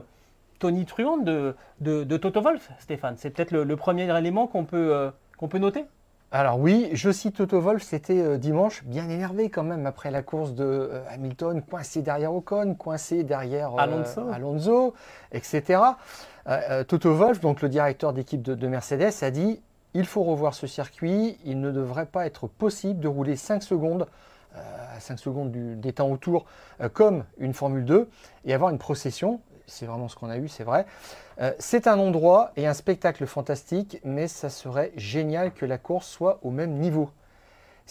tonitruante 0.60 1.26
de, 1.26 1.56
de, 1.82 2.04
de 2.04 2.18
Toto 2.18 2.42
Wolff, 2.42 2.70
Stéphane. 2.80 3.16
C'est 3.18 3.32
peut-être 3.32 3.52
le, 3.52 3.64
le 3.64 3.76
premier 3.76 4.16
élément 4.16 4.46
qu'on 4.46 4.64
peut, 4.64 4.94
euh, 4.94 5.10
qu'on 5.38 5.48
peut 5.48 5.58
noter? 5.58 5.86
Alors 6.32 6.60
oui, 6.60 6.90
je 6.94 7.10
cite 7.10 7.38
Toto 7.38 7.60
Wolff, 7.60 7.82
c'était 7.82 8.22
euh, 8.22 8.38
dimanche, 8.38 8.84
bien 8.84 9.10
énervé 9.10 9.50
quand 9.50 9.64
même 9.64 9.88
après 9.88 10.12
la 10.12 10.22
course 10.22 10.54
de 10.54 10.64
euh, 10.64 11.02
Hamilton, 11.10 11.64
coincé 11.64 12.04
derrière 12.04 12.32
Ocon, 12.32 12.76
coincé 12.76 13.24
derrière 13.24 13.74
euh, 13.74 13.80
Alonso. 13.80 14.22
Alonso, 14.32 14.94
etc. 15.32 15.82
Toto 16.88 17.14
Wolff, 17.14 17.40
donc 17.42 17.62
le 17.62 17.70
directeur 17.70 18.12
d'équipe 18.12 18.42
de, 18.42 18.56
de 18.56 18.68
Mercedes, 18.68 19.14
a 19.22 19.30
dit 19.30 19.62
il 19.94 20.06
faut 20.06 20.24
revoir 20.24 20.56
ce 20.56 20.66
circuit, 20.66 21.38
il 21.46 21.62
ne 21.62 21.72
devrait 21.72 22.08
pas 22.08 22.26
être 22.26 22.48
possible 22.48 23.00
de 23.00 23.08
rouler 23.08 23.36
5 23.36 23.62
secondes, 23.62 24.08
à 24.96 25.00
5 25.00 25.20
secondes 25.20 25.52
des 25.52 25.94
temps 25.94 26.10
autour, 26.10 26.46
euh, 26.82 26.90
comme 26.90 27.26
une 27.38 27.54
Formule 27.54 27.86
2, 27.86 28.10
et 28.46 28.54
avoir 28.54 28.70
une 28.72 28.78
procession. 28.78 29.42
C'est 29.68 29.86
vraiment 29.86 30.08
ce 30.08 30.16
qu'on 30.16 30.30
a 30.30 30.38
eu, 30.38 30.48
c'est 30.48 30.64
vrai. 30.64 30.86
Euh, 31.40 31.52
c'est 31.60 31.88
un 31.88 32.00
endroit 32.00 32.52
et 32.58 32.68
un 32.68 32.74
spectacle 32.74 33.26
fantastique, 33.26 34.00
mais 34.04 34.28
ça 34.28 34.50
serait 34.50 34.92
génial 34.96 35.54
que 35.54 35.66
la 35.66 35.78
course 35.78 36.08
soit 36.08 36.40
au 36.42 36.50
même 36.50 36.74
niveau. 36.74 37.12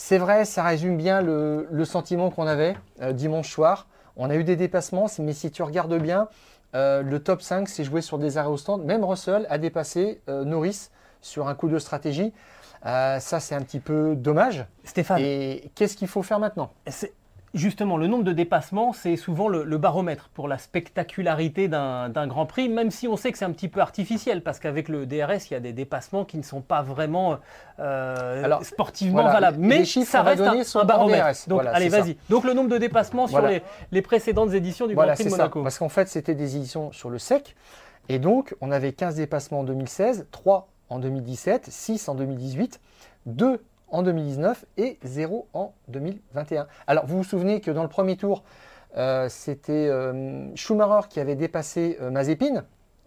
C'est 0.01 0.19
vrai, 0.19 0.45
ça 0.45 0.63
résume 0.63 0.97
bien 0.97 1.23
le, 1.23 1.85
sentiment 1.85 2.31
qu'on 2.31 2.47
avait 2.47 2.77
euh, 3.03 3.13
dimanche 3.13 3.51
soir. 3.51 3.89
On 4.17 4.31
a 4.31 4.37
eu 4.37 4.45
des 4.45 4.55
dépassements, 4.55 5.07
mais 5.19 5.33
si 5.33 5.51
tu 5.51 5.61
regardes 5.65 5.99
bien, 5.99 6.29
euh, 6.77 7.03
le 7.03 7.21
top 7.21 7.43
5 7.43 7.69
s'est 7.69 7.83
joué 7.83 8.01
sur 8.01 8.17
des 8.17 8.39
arrêts 8.39 8.49
au 8.49 8.57
stand. 8.57 8.85
Même 8.85 9.05
Russell 9.05 9.45
a 9.51 9.59
dépassé 9.59 10.21
euh, 10.29 10.45
Norris 10.45 10.91
sur 11.21 11.49
un 11.49 11.55
coup 11.57 11.69
de 11.69 11.81
stratégie. 11.81 12.33
Euh, 12.87 13.19
ça, 13.21 13.41
c'est 13.41 13.55
un 13.55 13.63
petit 13.63 13.81
peu 13.81 14.15
dommage. 14.17 14.65
Stéphane, 14.85 15.19
Et 15.21 15.71
qu'est-ce 15.75 15.97
qu'il 15.97 16.09
faut 16.09 16.23
faire 16.23 16.39
maintenant? 16.39 16.71
Justement, 17.55 17.97
le 17.97 18.07
nombre 18.07 18.25
de 18.25 18.33
dépassements, 18.33 18.93
c'est 18.93 19.17
souvent 19.17 19.49
le, 19.49 19.65
le 19.65 19.79
baromètre 19.79 20.29
pour 20.35 20.49
la 20.49 20.59
spectacularité 20.59 21.67
d'un 21.67 22.27
Grand 22.27 22.45
Prix, 22.45 22.69
même 22.69 22.91
si 22.91 23.09
on 23.09 23.17
sait 23.17 23.33
que 23.33 23.39
c'est 23.39 23.47
un 23.47 23.53
petit 23.53 23.69
peu 23.69 23.81
artificiel, 23.81 24.43
parce 24.43 24.59
qu'avec 24.59 24.91
le 24.91 25.07
DRS, 25.07 25.49
il 25.51 25.55
y 25.55 25.57
a 25.57 25.61
des 25.61 25.73
dépassements 25.73 26.27
qui 26.27 26.37
ne 26.37 26.43
sont 26.43 26.61
pas 26.61 26.83
vraiment 26.83 27.39
euh, 27.81 28.45
Alors, 28.45 28.63
sportivement 28.67 29.23
voilà, 29.23 29.33
valables. 29.33 29.63
les 29.63 29.67
Mais 29.67 29.85
chiffres 29.87 30.11
ça 30.11 30.21
reste 30.23 30.43
un, 30.43 30.85
baromètre. 30.85 31.25
DRS. 31.25 31.49
Donc, 31.49 31.63
Voilà, 31.63 31.75
allez, 31.75 31.89
vas-y. 31.89 32.19
Donc, 32.29 32.45
le 32.45 32.53
nombre 32.53 32.69
de 32.69 32.77
dépassements 32.77 33.25
Voilà. 33.25 33.49
sur 33.49 33.55
les, 33.57 33.63
les 33.93 34.03
précédentes 34.03 34.53
éditions 34.53 34.87
du 34.87 34.95
Grand 34.95 35.07
Prix 35.15 35.25
de 35.25 35.31
ça. 35.31 35.37
Monaco. 35.39 35.63
Parce 35.63 35.79
qu'en 35.79 35.89
fait, 35.89 36.07
c'était 36.09 36.35
des 36.35 36.55
éditions 36.57 36.93
sur 36.93 37.09
le 37.09 37.19
sec. 37.19 37.57
Et 38.11 38.19
donc, 38.19 38.55
on 38.61 38.71
avait 38.71 38.93
15 38.93 39.15
dépassements 39.15 39.61
en 39.61 39.65
2016, 39.65 40.27
3 40.33 40.69
en 40.91 40.99
2017, 40.99 41.67
6 41.71 42.09
en 42.09 42.15
2018, 42.15 42.81
2 43.27 43.63
en 43.91 44.03
2019 44.03 44.65
et 44.77 44.99
0 45.03 45.49
en 45.53 45.73
2021. 45.89 46.67
Alors, 46.87 47.07
vous 47.07 47.19
vous 47.19 47.25
souvenez 47.25 47.61
que 47.61 47.71
dans 47.71 47.83
le 47.83 47.89
premier 47.89 48.17
tour, 48.17 48.43
euh, 48.97 49.29
c'était 49.29 49.89
euh, 49.89 50.55
Schumacher 50.57 51.09
qui 51.09 51.21
avait 51.21 51.37
dépassé 51.37 51.99
euh, 52.01 52.11
Mazepin. 52.11 52.65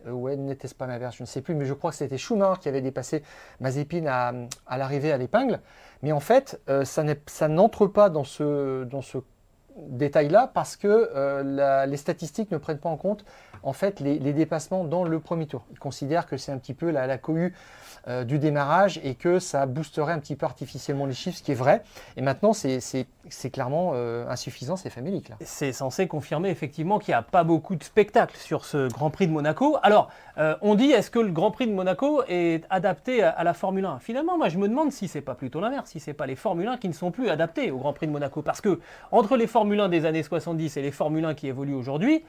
Euh, 0.08 0.12
ouais, 0.12 0.36
n'était-ce 0.36 0.76
pas 0.76 0.88
l'inverse, 0.88 1.17
je 1.17 1.24
ne 1.24 1.28
sais 1.28 1.41
plus, 1.41 1.56
mais 1.56 1.65
je 1.65 1.74
crois 1.74 1.91
que 1.91 1.98
c'était 1.98 2.17
Schumacher 2.17 2.60
qui 2.60 2.70
avait 2.70 2.82
dépassé 2.82 3.24
Mazepin 3.60 4.06
à, 4.08 4.78
l'arrivée 4.78 5.12
à 5.12 5.17
l'épingle. 5.17 5.60
Mais 6.02 6.12
en 6.12 6.20
fait, 6.20 6.60
ça 6.84 7.48
n'entre 7.48 7.88
pas 7.88 8.10
dans 8.10 8.24
ce, 8.24 8.86
détail-là 9.78 10.52
parce 10.54 10.76
que 10.76 11.86
les 11.86 11.98
statistiques 11.98 12.52
ne 12.52 12.58
prennent 12.58 12.80
pas 12.80 12.89
en 12.89 12.98
compte 12.98 13.24
en 13.63 13.74
fait 13.74 14.00
les, 14.00 14.19
dépassements 14.19 14.84
dans 14.84 15.04
le 15.04 15.19
premier 15.19 15.47
tour. 15.47 15.63
Ils 15.71 15.80
considèrent 15.80 16.28
que 16.28 16.38
c'est 16.38 16.52
un 16.52 16.58
petit 16.58 16.74
peu 16.74 16.89
la, 16.89 17.08
la 17.08 17.17
cohue 17.17 17.54
euh, 18.08 18.24
du 18.24 18.40
démarrage 18.40 19.00
et 19.04 19.14
que 19.14 19.38
ça 19.38 19.68
boosterait 19.68 20.14
un 20.14 20.20
petit 20.20 20.36
peu 20.36 20.48
artificiellement 20.48 21.06
les 21.06 21.14
chiffres, 21.14 21.38
ce 21.38 21.44
qui 21.44 21.52
est 21.52 21.56
vrai. 21.56 21.84
Et 22.18 22.22
maintenant, 22.22 22.52
c'est 22.52 23.06
clairement 23.52 23.92
euh, 23.94 24.28
insuffisant, 24.28 24.76
c'est 24.76 24.90
famélique. 24.90 25.32
C'est 25.42 25.72
censé 25.72 26.08
confirmer 26.08 26.50
effectivement 26.50 26.98
qu'il 26.98 27.12
n'y 27.12 27.18
a 27.18 27.22
pas 27.22 27.44
beaucoup 27.44 27.76
de 27.76 27.84
spectacles 27.84 28.38
sur 28.38 28.66
ce 28.66 28.88
Grand 28.92 29.12
Prix 29.12 29.28
de 29.28 29.32
Monaco. 29.32 29.78
Alors, 29.84 30.10
euh, 30.40 30.56
on 30.62 30.74
dit 30.74 30.92
est-ce 30.92 31.12
que 31.12 31.20
le 31.20 31.32
Grand 31.32 31.52
Prix 31.52 31.68
de 31.68 31.74
Monaco 31.74 32.24
est 32.28 32.66
adapté 32.72 33.22
à, 33.22 33.44
la 33.44 33.54
Formule 33.54 33.86
1 33.86 34.00
Finalement, 34.00 34.36
moi 34.36 34.50
je 34.50 34.58
me 34.58 34.68
demande 34.68 34.92
si 34.92 35.08
c'est 35.08 35.22
pas 35.22 35.36
plutôt 35.36 35.60
l'inverse, 35.60 35.92
si 35.92 36.00
c'est 36.00 36.14
pas 36.14 36.26
les 36.26 36.36
Formule 36.36 36.70
1 36.70 36.78
qui 36.78 36.88
ne 36.88 36.94
sont 36.94 37.12
plus 37.12 37.30
adaptés 37.30 37.70
au 37.70 37.78
Grand 37.78 37.94
Prix 37.94 38.08
de 38.08 38.12
Monaco. 38.12 38.42
Parce 38.42 38.62
que 38.62 38.80
entre 39.12 39.38
les 39.38 39.46
Formule 39.46 39.80
1 39.80 39.90
des 39.90 40.06
années 40.06 40.24
70 40.24 40.76
et 40.78 40.82
les 40.82 40.92
Formule 40.92 41.26
1 41.26 41.36
qui 41.36 41.48
évoluent 41.48 41.76
aujourd'hui, 41.76 42.24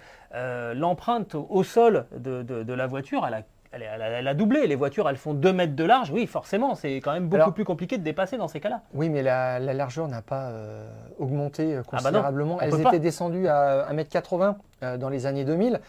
l'empreinte 0.75 1.35
au, 1.35 1.63
sol 1.63 2.07
de- 2.17 2.43
de 2.43 2.73
la 2.73 2.87
voiture, 2.87 3.25
elle 3.27 3.35
a, 3.35 3.43
elle, 3.73 3.83
a- 3.83 4.09
elle 4.19 4.29
a 4.29 4.35
doublé. 4.35 4.67
Les 4.67 4.75
voitures, 4.77 5.09
elles 5.09 5.17
font 5.17 5.35
2 5.35 5.53
mètres 5.53 5.75
de 5.75 5.85
large. 5.85 6.11
Oui, 6.11 6.27
forcément, 6.27 6.75
c'est 6.75 6.97
quand 6.97 7.13
même 7.13 7.25
beaucoup 7.29 7.37
Alors- 7.43 7.55
plus 7.55 7.65
compliqué 7.65 7.99
de 7.99 8.03
dépasser 8.03 8.37
dans 8.37 8.49
ces 8.49 8.61
cas-là. 8.61 8.81
Oui, 8.95 9.09
mais 9.09 9.23
la, 9.23 9.59
la 9.59 9.73
largeur 9.75 10.09
n'a 10.09 10.23
pas 10.23 10.49
euh, 10.51 10.87
augmenté 11.19 11.75
euh, 11.75 11.81
Ah 11.81 11.83
bah 11.91 11.97
non, 11.99 12.03
considérablement. 12.03 12.57
on 12.57 12.61
Elles 12.61 12.75
étaient 12.75 12.83
pas. 12.83 12.99
descendues 12.99 13.49
à 13.49 13.89
1m80 13.93 14.57
euh, 14.83 14.97
dans 14.99 15.09
les 15.09 15.27
années 15.27 15.45
2000. 15.45 15.81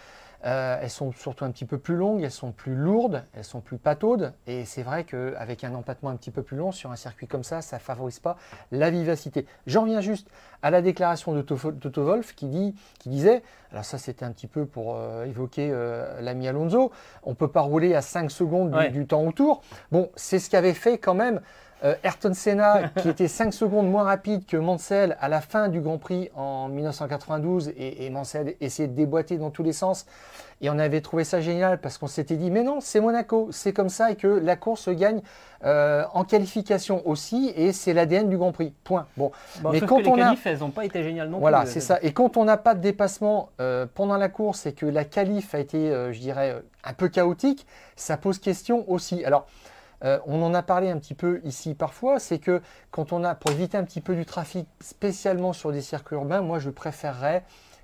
Euh, 0.45 0.77
elles 0.81 0.89
sont 0.89 1.11
surtout 1.13 1.45
un 1.45 1.51
petit 1.51 1.65
peu 1.65 1.77
plus 1.77 1.95
longues, 1.95 2.21
elles 2.21 2.31
sont 2.31 2.51
plus 2.51 2.75
lourdes, 2.75 3.23
elles 3.33 3.43
sont 3.43 3.61
plus 3.61 3.77
pataudes. 3.77 4.33
Et 4.45 4.65
c'est 4.65 4.83
vrai 4.83 5.05
qu'avec 5.05 5.63
un 5.63 5.73
empattement 5.73 6.09
un 6.09 6.15
petit 6.15 6.31
peu 6.31 6.43
plus 6.43 6.57
long 6.57 6.71
sur 6.71 6.91
un 6.91 6.95
circuit 6.95 7.27
comme 7.27 7.43
ça, 7.43 7.61
ça 7.61 7.77
ne 7.77 7.81
favorise 7.81 8.19
pas 8.19 8.37
la 8.71 8.89
vivacité. 8.89 9.45
J'en 9.67 9.85
viens 9.85 10.01
juste 10.01 10.27
à 10.61 10.69
la 10.69 10.81
déclaration 10.81 11.33
de 11.33 11.41
Toto 11.41 12.03
Wolf 12.03 12.35
qui, 12.35 12.47
dit, 12.47 12.75
qui 12.99 13.09
disait, 13.09 13.41
alors 13.71 13.85
ça 13.85 13.97
c'était 13.97 14.25
un 14.25 14.31
petit 14.31 14.47
peu 14.47 14.65
pour 14.65 14.95
euh, 14.95 15.25
évoquer 15.25 15.69
euh, 15.71 16.21
l'ami 16.21 16.47
Alonso, 16.47 16.91
on 17.23 17.31
ne 17.31 17.35
peut 17.35 17.47
pas 17.47 17.61
rouler 17.61 17.95
à 17.95 18.01
5 18.01 18.29
secondes 18.29 18.71
du, 18.71 18.89
du 18.89 19.07
temps 19.07 19.23
autour. 19.23 19.61
Bon, 19.91 20.09
c'est 20.15 20.39
ce 20.39 20.49
qu'avait 20.49 20.73
fait 20.73 20.97
quand 20.97 21.15
même 21.15 21.41
euh, 21.83 21.95
Ayrton 22.03 22.33
Senna, 22.33 22.89
qui 23.01 23.09
était 23.09 23.27
5 23.27 23.53
secondes 23.53 23.89
moins 23.89 24.03
rapide 24.03 24.45
que 24.45 24.57
Mansell 24.57 25.17
à 25.19 25.29
la 25.29 25.41
fin 25.41 25.67
du 25.67 25.81
Grand 25.81 25.97
Prix 25.97 26.29
en 26.35 26.69
1992, 26.69 27.73
et, 27.77 28.09
Mansell 28.09 28.55
essayait 28.61 28.87
de 28.87 28.93
déboîter 28.93 29.37
dans 29.37 29.49
tous 29.49 29.63
les 29.63 29.73
sens. 29.73 30.05
Et 30.61 30.69
on 30.69 30.79
avait 30.79 31.01
trouvé 31.01 31.25
ça 31.25 31.41
génial 31.41 31.81
parce 31.81 31.97
qu'on 31.97 32.07
s'était 32.07 32.37
dit, 32.37 32.49
mais 32.49 32.63
non, 32.63 32.79
c'est 32.79 33.01
Monaco, 33.01 33.49
c'est 33.51 33.73
comme 33.73 33.89
ça 33.89 34.11
et 34.11 34.15
que 34.15 34.27
la 34.27 34.55
course 34.55 34.87
gagne 34.87 35.21
euh, 35.65 36.05
en 36.13 36.23
qualification 36.23 37.05
aussi, 37.05 37.51
et 37.55 37.73
c'est 37.73 37.93
l'ADN 37.93 38.29
du 38.29 38.37
Grand 38.37 38.53
Prix. 38.53 38.73
Point. 38.83 39.07
Bon, 39.17 39.31
mais 39.71 39.81
quand 39.81 39.99
les 39.99 40.07
on 40.07 40.15
qualifs, 40.15 40.45
elles 40.45 40.59
n'ont 40.59 40.69
pas 40.69 40.85
été 40.85 41.03
géniales 41.03 41.29
non 41.29 41.39
voilà, 41.39 41.59
plus. 41.59 41.65
Voilà, 41.65 41.73
c'est 41.73 41.85
ça. 41.85 41.99
Et 42.01 42.13
quand 42.13 42.37
on 42.37 42.45
n'a 42.45 42.57
pas 42.57 42.75
de 42.75 42.81
dépassement 42.81 43.49
euh, 43.59 43.85
pendant 43.93 44.15
la 44.15 44.29
course 44.29 44.65
et 44.65 44.73
que 44.73 44.85
la 44.85 45.03
qualif 45.03 45.53
a 45.53 45.59
été, 45.59 45.91
je 46.11 46.19
dirais, 46.19 46.61
un 46.85 46.93
peu 46.93 47.09
chaotique, 47.09 47.65
ça 47.97 48.15
pose 48.15 48.39
question 48.39 48.89
aussi. 48.89 49.25
Alors, 49.25 49.47
euh, 50.03 50.19
on 50.25 50.41
en 50.41 50.53
a 50.53 50.61
parlé 50.63 50.89
un 50.89 50.97
petit 50.97 51.13
peu 51.13 51.41
ici 51.43 51.75
parfois, 51.75 52.19
c'est 52.19 52.39
que 52.39 52.61
quand 52.91 53.13
on 53.13 53.23
a, 53.23 53.35
pour 53.35 53.51
éviter 53.51 53.77
un 53.77 53.83
petit 53.83 54.01
peu 54.01 54.15
du 54.15 54.25
trafic, 54.25 54.67
spécialement 54.81 55.53
sur 55.53 55.71
des 55.71 55.81
circuits 55.81 56.15
urbains, 56.15 56.41
moi 56.41 56.59
je 56.59 56.69
préférerais 56.69 57.43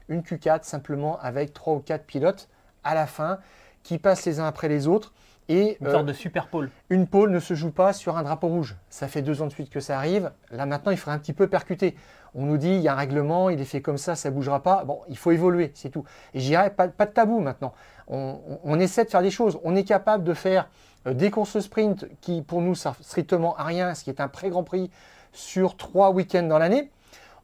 une 0.10 0.22
Q4 0.22 0.64
simplement 0.64 1.20
avec 1.20 1.54
3 1.54 1.76
ou 1.76 1.80
4 1.80 2.06
pilotes 2.06 2.50
à 2.84 2.96
la 2.96 3.08
fin 3.08 3.40
qui 3.84 3.98
passent 3.98 4.26
les 4.26 4.40
uns 4.40 4.48
après 4.48 4.68
les 4.68 4.88
autres. 4.88 5.14
Et, 5.48 5.78
une 5.82 5.90
sorte 5.90 6.04
euh, 6.04 6.08
de 6.08 6.14
super 6.14 6.48
pôle. 6.48 6.70
Une 6.90 7.08
pôle 7.08 7.32
ne 7.32 7.40
se 7.40 7.56
joue 7.56 7.72
pas 7.72 7.92
sur 7.92 8.18
un 8.18 8.24
drapeau 8.24 8.48
rouge. 8.48 8.76
Ça 8.90 9.08
fait 9.08 9.24
deux 9.24 9.42
ans 9.42 9.48
de 9.48 9.52
suite 9.52 9.72
que 9.72 9.80
ça 9.80 9.98
arrive. 9.98 10.32
Là 10.52 10.68
maintenant, 10.68 10.92
il 10.92 10.98
faudrait 10.98 11.16
un 11.16 11.20
petit 11.20 11.34
peu 11.34 11.48
percuter. 11.48 11.96
On 12.36 12.46
nous 12.46 12.58
dit, 12.58 12.70
il 12.70 12.82
y 12.82 12.88
a 12.88 12.94
un 12.94 12.96
règlement, 12.96 13.50
il 13.50 13.60
est 13.60 13.66
fait 13.66 13.82
comme 13.82 13.98
ça, 13.98 14.14
ça 14.14 14.30
ne 14.30 14.36
bougera 14.36 14.62
pas. 14.62 14.84
Bon, 14.84 15.02
il 15.10 15.18
faut 15.18 15.32
évoluer, 15.32 15.72
c'est 15.74 15.90
tout. 15.90 16.04
Et 16.36 16.40
j'irai 16.40 16.70
pas, 16.70 16.88
pas 16.88 17.08
de 17.08 17.12
tabou 17.12 17.40
maintenant. 17.40 17.74
on, 18.08 18.80
essaie 18.80 19.06
de 19.06 19.10
faire 19.10 19.24
des 19.24 19.32
choses. 19.32 19.60
On 19.64 19.76
est 19.76 19.86
capable 19.86 20.24
de 20.24 20.36
faire 20.36 20.70
des 21.06 21.32
courses 21.32 21.60
sprint 21.60 22.06
qui 22.22 22.42
pour 22.42 22.62
nous 22.62 22.76
servent 22.76 23.02
strictement 23.02 23.56
à 23.58 23.64
rien, 23.64 23.96
ce 23.96 24.04
qui 24.04 24.10
est 24.10 24.22
un 24.22 24.28
pré-grand 24.28 24.64
prix 24.64 24.90
sur 25.32 25.78
trois 25.78 26.12
week-ends 26.12 26.44
dans 26.44 26.58
l'année. 26.58 26.92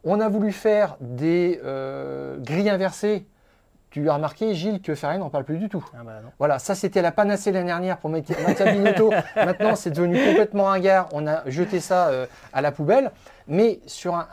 On 0.03 0.19
a 0.19 0.29
voulu 0.29 0.51
faire 0.51 0.97
des 0.99 1.59
euh, 1.63 2.37
grilles 2.37 2.69
inversées. 2.69 3.25
Tu 3.89 4.09
as 4.09 4.13
remarqué, 4.13 4.53
Gilles, 4.53 4.81
que 4.81 4.93
Ferrari 4.93 5.17
n'en 5.17 5.29
parle 5.29 5.45
plus 5.45 5.57
du 5.57 5.69
tout. 5.69 5.83
Ah 5.93 6.03
bah 6.03 6.21
voilà, 6.37 6.59
ça 6.59 6.75
c'était 6.75 7.01
la 7.01 7.11
panacée 7.11 7.51
l'année 7.51 7.67
dernière 7.67 7.97
pour 7.97 8.09
Mattia 8.09 8.35
Binotto. 8.71 9.11
Maintenant, 9.35 9.75
c'est 9.75 9.91
devenu 9.91 10.23
complètement 10.23 10.65
ringard. 10.65 11.07
On 11.13 11.25
a 11.25 11.49
jeté 11.49 11.79
ça 11.79 12.09
euh, 12.09 12.27
à 12.51 12.61
la 12.61 12.71
poubelle. 12.71 13.11
Mais 13.47 13.79
sur 13.85 14.15
un, 14.15 14.27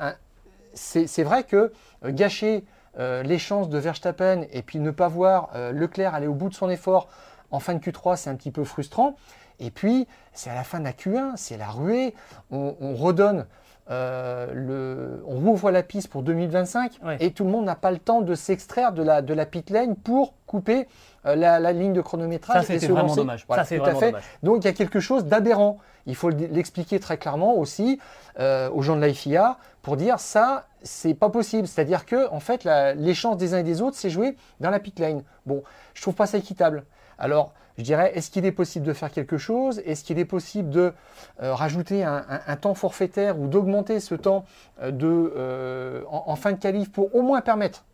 c'est 0.75 1.23
vrai 1.23 1.45
que 1.45 1.73
gâcher 2.05 2.65
les 2.99 3.39
chances 3.39 3.69
de 3.69 3.79
Verstappen 3.79 4.43
et 4.53 4.63
puis 4.63 4.79
ne 4.79 4.91
pas 4.91 5.09
voir 5.09 5.51
Leclerc 5.73 6.15
aller 6.15 6.27
au 6.27 6.35
bout 6.35 6.49
de 6.49 6.55
son 6.55 6.69
effort 6.69 7.09
en 7.53 7.61
fin 7.61 7.75
de 7.75 7.79
Q3, 7.79 8.17
c'est 8.17 8.31
un 8.31 8.35
petit 8.35 8.51
peu 8.51 8.65
frustrant. 8.65 9.15
Et 9.61 9.71
puis, 9.71 10.09
c'est 10.33 10.51
à 10.51 10.55
la 10.55 10.65
fin 10.65 10.81
de 10.81 10.85
la 10.85 10.93
Q1, 10.93 11.37
c'est 11.37 11.57
la 11.57 11.69
ruée. 11.69 12.15
On, 12.51 12.95
redonne, 12.95 13.47
euh, 13.91 14.51
le, 14.53 15.25
on 15.27 15.37
rouvre 15.37 15.71
la 15.71 15.83
piste 15.83 16.09
pour 16.09 16.23
2025 16.23 16.99
et 17.21 17.31
tout 17.33 17.45
le 17.45 17.51
monde 17.51 17.67
n'a 17.67 17.77
pas 17.77 17.91
le 17.91 17.99
temps 17.99 18.23
de 18.23 18.35
s'extraire 18.35 18.93
de 18.93 19.03
la, 19.03 19.23
de 19.23 19.35
la 19.35 19.47
pit 19.47 19.69
lane 19.71 19.95
pour 19.95 20.35
couper 20.47 20.89
euh, 21.27 21.37
la, 21.37 21.73
ligne 21.73 21.93
de 21.93 22.01
chronométrage. 22.01 22.65
Ça, 22.65 22.79
c'est 22.79 22.89
vraiment 22.89 23.15
dommage. 23.15 23.47
ça, 23.49 23.65
c'est 23.65 23.79
vraiment 23.79 24.01
Dommage. 24.01 24.23
Donc, 24.43 24.59
il 24.59 24.65
y 24.65 24.69
a 24.69 24.73
quelque 24.73 25.01
chose 25.01 25.27
d'aberrant. 25.27 25.79
Il 26.07 26.17
faut 26.17 26.31
l'expliquer 26.31 26.99
très 26.99 27.17
clairement 27.17 27.55
aussi 27.55 28.01
euh, 28.41 28.69
aux 28.71 28.83
gens 28.83 28.97
de 28.97 29.01
la 29.01 29.13
FIA 29.13 29.59
pour 29.83 29.97
dire 29.97 30.19
ça, 30.19 30.67
c'est 30.83 31.15
pas 31.15 31.29
possible. 31.29 31.69
C'est-à-dire 31.69 32.07
que, 32.07 32.29
en 32.31 32.41
fait, 32.41 32.67
les 32.97 33.15
chances 33.15 33.37
des 33.37 33.55
uns 33.55 33.59
et 33.59 33.63
des 33.63 33.81
autres, 33.83 33.97
c'est 33.97 34.11
jouer 34.11 34.37
dans 34.59 34.71
la 34.71 34.81
pit 34.81 34.99
lane. 34.99 35.23
Bon, 35.47 35.63
je 35.95 36.03
trouve 36.03 36.15
pas 36.15 36.27
ça 36.27 36.39
équitable. 36.39 36.85
Alors, 37.23 37.53
je 37.79 37.85
dirais, 37.85 38.13
est-ce 38.17 38.33
qu'il 38.33 38.45
est 38.45 38.53
possible 38.53 38.85
de 38.85 38.93
faire 38.93 39.13
quelque 39.13 39.39
chose? 39.39 39.81
Est-ce 39.87 40.03
qu'il 40.03 40.19
est 40.19 40.25
possible 40.25 40.71
de 40.71 40.93
euh, 41.41 41.55
rajouter 41.55 42.03
un, 42.03 42.57
temps 42.61 42.75
forfaitaire 42.75 43.39
ou 43.39 43.47
d'augmenter 43.47 44.01
ce 44.01 44.17
temps 44.17 44.45
euh, 44.83 44.91
de, 44.91 45.33
euh, 45.37 46.03
en, 46.11 46.35
fin 46.35 46.51
de 46.51 46.59
qualif 46.59 46.91
pour 46.91 47.15
au 47.15 47.23
moins 47.23 47.41
permettre 47.41 47.85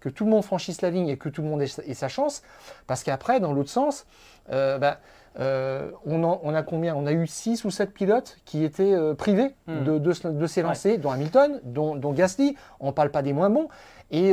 que 0.00 0.08
tout 0.08 0.24
le 0.24 0.30
monde 0.30 0.42
franchisse 0.42 0.80
la 0.80 0.88
ligne 0.88 1.08
et 1.08 1.18
que 1.18 1.28
tout 1.28 1.42
le 1.42 1.48
monde 1.48 1.60
ait, 1.60 1.94
sa 1.94 2.08
chance? 2.08 2.42
Parce 2.86 3.04
qu'après, 3.04 3.40
dans 3.40 3.52
l'autre 3.52 3.68
sens, 3.68 4.06
ben, 4.48 4.96
on, 5.36 6.54
a 6.54 6.62
combien? 6.62 6.94
On 6.94 7.06
a 7.06 7.12
eu 7.12 7.26
6 7.26 7.66
ou 7.66 7.70
7 7.70 7.92
pilotes 7.92 8.38
qui 8.46 8.64
étaient 8.64 8.96
privés 9.18 9.54
hmm. 9.66 9.84
de, 9.84 9.98
de, 9.98 10.46
s'élancer, 10.46 10.96
dont 10.96 11.10
Hamilton, 11.10 11.60
dont, 11.62 11.94
dont 11.94 12.12
Gasly. 12.12 12.56
On 12.80 12.86
ne 12.86 12.92
parle 12.92 13.10
pas 13.10 13.20
des 13.20 13.34
moins 13.34 13.50
bons. 13.50 13.68
Et 14.10 14.32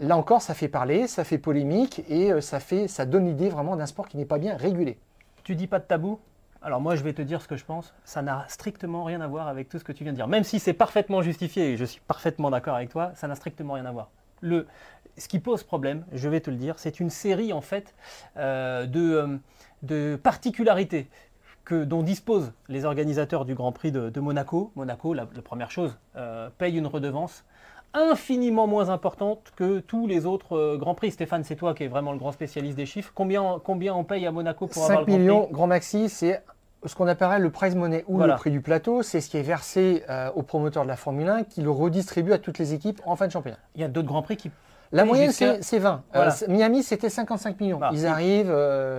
là 0.00 0.16
encore, 0.16 0.42
ça 0.42 0.54
fait 0.54 0.68
parler, 0.68 1.06
ça 1.06 1.24
fait 1.24 1.38
polémique 1.38 2.02
et 2.08 2.32
euh, 2.32 2.40
ça, 2.40 2.60
fait, 2.60 2.88
ça 2.88 3.06
donne 3.06 3.26
l'idée 3.26 3.48
vraiment 3.48 3.76
d'un 3.76 3.86
sport 3.86 4.08
qui 4.08 4.16
n'est 4.16 4.26
pas 4.26 4.38
bien 4.38 4.56
régulé. 4.56 4.98
Tu 5.44 5.54
dis 5.54 5.66
pas 5.66 5.78
de 5.78 5.84
tabou? 5.84 6.18
Alors 6.62 6.80
moi 6.80 6.96
je 6.96 7.02
vais 7.04 7.12
te 7.12 7.22
dire 7.22 7.40
ce 7.42 7.48
que 7.48 7.56
je 7.56 7.64
pense, 7.64 7.94
ça 8.04 8.22
n'a 8.22 8.44
strictement 8.48 9.04
rien 9.04 9.20
à 9.20 9.28
voir 9.28 9.46
avec 9.46 9.68
tout 9.68 9.78
ce 9.78 9.84
que 9.84 9.92
tu 9.92 10.02
viens 10.02 10.12
de 10.12 10.16
dire. 10.16 10.26
Même 10.26 10.42
si 10.42 10.58
c'est 10.58 10.72
parfaitement 10.72 11.22
justifié 11.22 11.72
et 11.72 11.76
je 11.76 11.84
suis 11.84 12.00
parfaitement 12.00 12.50
d'accord 12.50 12.74
avec 12.74 12.88
toi, 12.88 13.12
ça 13.14 13.28
n'a 13.28 13.36
strictement 13.36 13.74
rien 13.74 13.86
à 13.86 13.92
voir. 13.92 14.10
Ce 14.42 15.28
qui 15.28 15.38
pose 15.38 15.62
problème, 15.62 16.04
je 16.12 16.28
vais 16.28 16.40
te 16.40 16.50
le 16.50 16.56
dire, 16.56 16.78
c'est 16.78 16.98
une 16.98 17.10
série 17.10 17.52
en 17.52 17.60
fait 17.60 17.94
euh, 18.36 18.86
de, 18.86 19.00
euh, 19.00 19.36
de, 19.82 20.18
particularités 20.20 21.08
que, 21.64 21.84
dont 21.84 22.02
disposent 22.02 22.52
les 22.68 22.84
organisateurs 22.84 23.44
du 23.44 23.54
Grand 23.54 23.72
Prix 23.72 23.92
de, 23.92 24.20
Monaco. 24.20 24.72
Monaco, 24.76 25.14
la, 25.14 25.26
première 25.26 25.70
chose, 25.70 25.96
paye 26.58 26.76
une 26.76 26.86
redevance 26.86 27.44
infiniment 27.94 28.66
moins 28.66 28.88
importante 28.88 29.52
que 29.56 29.80
tous 29.80 30.06
les 30.06 30.26
autres 30.26 30.56
euh, 30.56 30.76
Grands 30.76 30.94
Prix. 30.94 31.12
Stéphane, 31.12 31.44
c'est 31.44 31.56
toi 31.56 31.74
qui 31.74 31.84
es 31.84 31.88
vraiment 31.88 32.12
le 32.12 32.18
grand 32.18 32.32
spécialiste 32.32 32.76
des 32.76 32.86
chiffres. 32.86 33.12
Combien, 33.14 33.60
combien 33.62 33.94
on 33.94 34.04
paye 34.04 34.26
à 34.26 34.32
Monaco 34.32 34.66
pour 34.66 34.84
avoir 34.84 35.00
le 35.00 35.06
Grand 35.06 35.16
millions, 35.18 35.42
Prix 35.44 35.52
Grand 35.52 35.66
Maxi, 35.66 36.08
c'est 36.08 36.42
ce 36.84 36.94
qu'on 36.94 37.08
appellerait 37.08 37.38
le 37.38 37.50
prize 37.50 37.74
money 37.74 38.04
ou 38.06 38.20
le 38.20 38.34
prix 38.36 38.50
du 38.50 38.60
plateau, 38.60 39.02
c'est 39.02 39.20
ce 39.20 39.30
qui 39.30 39.38
est 39.38 39.42
versé 39.42 40.04
euh, 40.08 40.30
aux 40.34 40.42
promoteurs 40.42 40.84
de 40.84 40.88
la 40.88 40.96
Formule 40.96 41.28
1 41.28 41.44
qui 41.44 41.62
le 41.62 41.70
redistribue 41.70 42.32
à 42.32 42.38
toutes 42.38 42.58
les 42.58 42.74
équipes 42.74 43.00
en 43.06 43.16
fin 43.16 43.26
de 43.26 43.32
championnat. 43.32 43.58
Il 43.74 43.80
y 43.80 43.84
a 43.84 43.88
d'autres 43.88 44.08
grands 44.08 44.22
prix 44.22 44.36
qui. 44.36 44.50
La 44.92 45.04
moyenne, 45.04 45.32
c'est 45.32 45.78
20. 45.78 46.02
Euh, 46.14 46.30
Miami, 46.48 46.84
c'était 46.84 47.10
55 47.10 47.60
millions. 47.60 47.78
Bah, 47.78 47.90
ils 47.92 48.06
arrivent. 48.06 48.54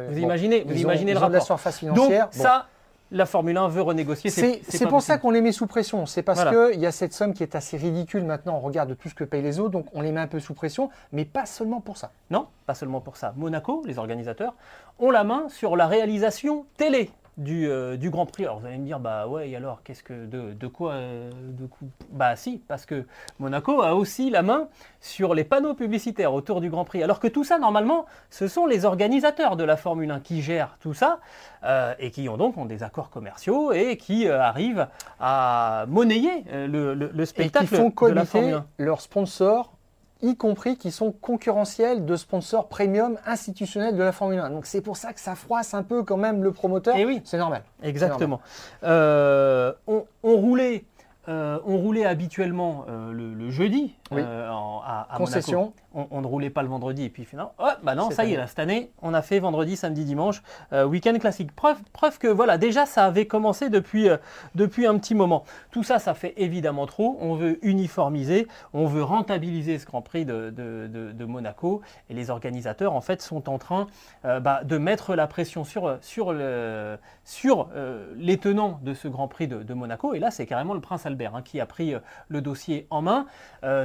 vous 0.10 0.18
imaginez, 0.18 0.66
vous 0.68 0.82
imaginez 0.82 1.14
le 1.14 1.18
rapport. 1.18 1.30
de 1.30 1.36
la 1.36 1.42
surface 1.42 1.78
financière. 1.78 2.26
Donc, 2.26 2.34
ça, 2.34 2.66
la 3.12 3.26
Formule 3.26 3.58
1 3.58 3.68
veut 3.70 3.82
renégocier. 3.82 4.30
C'est 4.30 4.88
pour 4.88 5.02
ça 5.02 5.18
qu'on 5.18 5.32
les 5.32 5.42
met 5.42 5.52
sous 5.52 5.68
pression. 5.68 6.06
C'est 6.06 6.24
parce 6.24 6.44
qu'il 6.44 6.80
y 6.80 6.86
a 6.86 6.92
cette 6.92 7.14
somme 7.14 7.34
qui 7.34 7.44
est 7.44 7.56
assez 7.56 7.78
ridicule 7.78 8.24
maintenant 8.24 8.58
On 8.58 8.60
regarde 8.60 8.98
tout 8.98 9.10
ce 9.10 9.16
que 9.16 9.24
payent 9.24 9.42
les 9.42 9.60
autres, 9.60 9.72
donc 9.72 9.88
on 9.94 10.02
les 10.02 10.12
met 10.12 10.22
un 10.22 10.28
peu 10.28 10.40
sous 10.40 10.54
pression, 10.54 10.90
mais 11.12 11.26
pas 11.26 11.46
seulement 11.46 11.82
pour 11.82 11.98
ça. 11.98 12.12
Non, 12.30 12.48
pas 12.66 12.76
seulement 12.76 13.02
pour 13.02 13.18
ça. 13.18 13.34
Monaco, 13.38 13.84
les 13.86 13.98
organisateurs, 14.00 14.54
ont 15.00 15.12
la 15.12 15.24
main 15.24 15.48
sur 15.50 15.76
la 15.76 15.88
réalisation 15.88 16.66
télé 16.78 17.12
euh, 17.40 17.98
du, 17.98 18.10
Grand 18.10 18.26
Prix. 18.26 18.46
Alors 18.46 18.60
vous 18.60 18.66
allez 18.66 18.78
me 18.78 18.86
dire, 18.86 19.00
bah 19.00 19.28
ouais, 19.28 19.50
et 19.50 19.56
alors, 19.56 19.84
qu'est-ce 19.84 20.02
que 20.02 20.26
de, 20.26 20.68
quoi 20.68 20.94
euh, 20.94 21.30
de 21.32 21.68
Bah 22.12 22.36
si, 22.36 22.62
parce 22.68 22.86
que 22.86 23.06
Monaco 23.40 23.82
a 23.82 23.94
aussi 23.94 24.30
la 24.30 24.42
main 24.42 24.68
sur 25.02 25.36
les 25.36 25.44
panneaux 25.44 25.76
publicitaires 25.76 26.34
autour 26.34 26.62
du 26.62 26.70
Grand 26.70 26.84
Prix. 26.84 27.04
Alors 27.04 27.20
que 27.20 27.28
tout 27.28 27.44
ça, 27.44 27.60
normalement, 27.60 28.06
ce 28.32 28.48
sont 28.48 28.66
les 28.66 28.86
organisateurs 28.86 29.56
de 29.56 29.64
la 29.64 29.78
Formule 29.78 30.10
1 30.10 30.20
qui 30.22 30.42
gèrent 30.42 30.78
tout 30.80 30.96
ça 30.96 31.20
euh, 31.64 31.94
et 32.00 32.10
qui 32.10 32.28
ont 32.28 32.38
donc 32.38 32.58
ont 32.58 32.66
des 32.66 32.82
accords 32.82 33.12
commerciaux 33.12 33.72
et 33.72 33.98
qui 33.98 34.28
arrivent 34.28 34.88
à 35.20 35.86
monnayer 35.88 36.44
le, 36.52 37.26
spectacle 37.26 37.66
et 37.66 37.68
qui 37.68 37.76
font 37.76 38.08
de 38.08 38.14
la 38.14 38.26
Formule 38.26 38.54
1. 38.56 38.66
leurs 38.80 39.02
sponsors 39.02 39.77
y 40.22 40.36
compris 40.36 40.78
qui 40.78 40.92
sont 40.92 41.12
concurrentiels 41.12 42.06
de 42.06 42.16
sponsors 42.16 42.68
premium 42.68 43.18
institutionnels 43.26 43.96
de 43.96 44.04
la 44.04 44.12
Formule 44.12 44.40
1. 44.40 44.50
Donc 44.50 44.66
c'est 44.66 44.82
pour 44.82 44.98
ça 44.98 45.14
que 45.14 45.20
ça 45.20 45.36
froisse 45.36 45.74
un 45.74 45.84
peu 45.84 46.04
quand 46.04 46.18
même 46.18 46.44
le 46.44 46.52
promoteur. 46.52 46.96
Et 46.96 47.02
eh 47.02 47.06
oui, 47.06 47.22
c'est 47.24 47.38
normal. 47.38 47.64
Exactement. 47.84 48.42
Euh, 48.84 49.74
on, 49.88 50.06
roulait. 50.24 50.84
Euh, 51.28 51.60
on 51.66 51.78
roulait 51.78 52.06
habituellement 52.06 52.86
euh, 52.88 53.12
le, 53.12 53.50
jeudi 53.50 53.96
à, 54.12 55.08
à, 55.10 55.18
Concession 55.18 55.74
on, 56.12 56.22
ne 56.22 56.28
roulait 56.28 56.50
pas 56.50 56.62
le 56.62 56.70
vendredi 56.70 57.04
et 57.04 57.10
puis 57.10 57.26
finalement, 57.26 57.54
oh, 57.60 57.70
bah 57.84 57.96
non, 57.96 58.12
ça 58.12 58.26
y 58.26 58.34
est, 58.34 58.38
là, 58.38 58.48
cette 58.48 58.60
année, 58.60 58.92
on 59.02 59.14
a 59.14 59.22
fait 59.22 59.40
vendredi, 59.40 59.76
samedi, 59.76 60.06
dimanche, 60.06 60.44
euh, 60.74 60.86
week-end 60.86 61.18
classique. 61.20 61.56
Preuve, 61.56 61.78
preuve 61.94 62.18
que 62.20 62.28
voilà, 62.28 62.58
déjà 62.58 62.86
ça 62.86 63.06
avait 63.06 63.26
commencé 63.26 63.70
depuis, 63.70 64.10
euh, 64.10 64.18
depuis 64.56 64.86
un 64.86 64.98
petit 64.98 65.16
moment. 65.16 65.44
Tout 65.72 65.84
ça, 65.84 66.00
ça 66.00 66.14
fait 66.14 66.34
évidemment 66.38 66.86
trop. 66.86 67.18
On 67.20 67.36
veut 67.36 67.60
uniformiser, 67.66 68.48
on 68.74 68.86
veut 68.86 69.04
rentabiliser 69.04 69.80
ce 69.80 69.86
Grand 69.86 70.02
Prix 70.02 70.26
de, 70.26 70.50
de, 70.52 71.26
Monaco 71.28 71.82
et 72.10 72.14
les 72.14 72.30
organisateurs 72.30 72.94
en 72.94 73.02
fait 73.02 73.22
sont 73.22 73.50
en 73.50 73.58
train 73.58 73.88
euh, 74.24 74.40
bah, 74.40 74.62
de 74.64 74.78
mettre 74.78 75.14
la 75.14 75.28
pression 75.28 75.66
sur, 75.66 75.98
sur, 76.02 76.32
le, 76.32 76.98
sur 77.26 77.68
les 78.16 78.38
tenants 78.38 78.80
de 78.82 78.94
ce 78.94 79.08
Grand 79.08 79.28
Prix 79.28 79.48
de, 79.48 79.74
Monaco. 79.74 80.14
Et 80.14 80.20
là, 80.20 80.32
c'est 80.32 80.46
carrément 80.46 80.74
le 80.74 80.80
prince 80.80 81.06
Albert 81.06 81.17
hein, 81.26 81.42
qui 81.44 81.60
a 81.60 81.66
pris 81.66 81.96
le 82.28 82.42
dossier 82.42 82.88
en 82.90 83.02
main. 83.02 83.26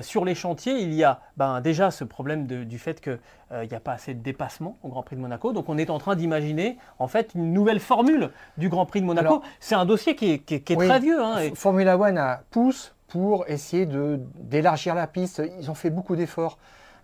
sur 0.02 0.24
les 0.24 0.34
chantiers, 0.34 0.78
il 0.80 0.92
y 0.94 1.02
a 1.04 1.20
ben, 1.36 1.60
déjà 1.60 1.90
ce 1.90 2.04
problème 2.04 2.46
de- 2.46 2.64
du 2.64 2.78
fait 2.78 3.00
qu'il 3.00 3.18
n'y 3.52 3.74
a 3.74 3.80
pas 3.80 3.92
assez 3.92 4.14
de 4.14 4.20
dépassement 4.22 4.76
au 4.82 4.88
Grand 4.88 5.02
Prix 5.02 5.16
de 5.16 5.20
Monaco. 5.20 5.52
Donc 5.52 5.68
on 5.68 5.78
est 5.78 5.90
en 5.90 5.98
train 5.98 6.14
d'imaginer 6.16 6.78
en 6.98 7.08
fait 7.08 7.32
une 7.34 7.52
nouvelle 7.52 7.80
formule 7.80 8.30
du 8.58 8.68
Grand 8.68 8.86
Prix 8.86 9.00
de 9.00 9.06
Monaco. 9.06 9.42
C'est 9.60 9.74
un 9.74 9.86
dossier 9.86 10.14
qui 10.16 10.32
est, 10.32 10.38
qui 10.40 10.54
est- 10.56 10.60
qui 10.60 10.72
est 10.74 10.76
Oui. 10.76 10.86
très 10.88 11.00
vieux. 11.00 11.22
hein, 11.22 11.38
et- 11.38 11.54
Formula 11.54 11.96
One 11.98 12.18
a 12.18 12.42
pousse 12.50 12.94
pour 13.08 13.44
essayer 13.48 13.86
d'élargir 13.86 14.94
la 14.94 15.06
piste. 15.06 15.42
Ils 15.58 15.70
ont 15.70 15.74
fait 15.74 15.90
beaucoup 15.90 16.16
d'efforts. 16.16 16.58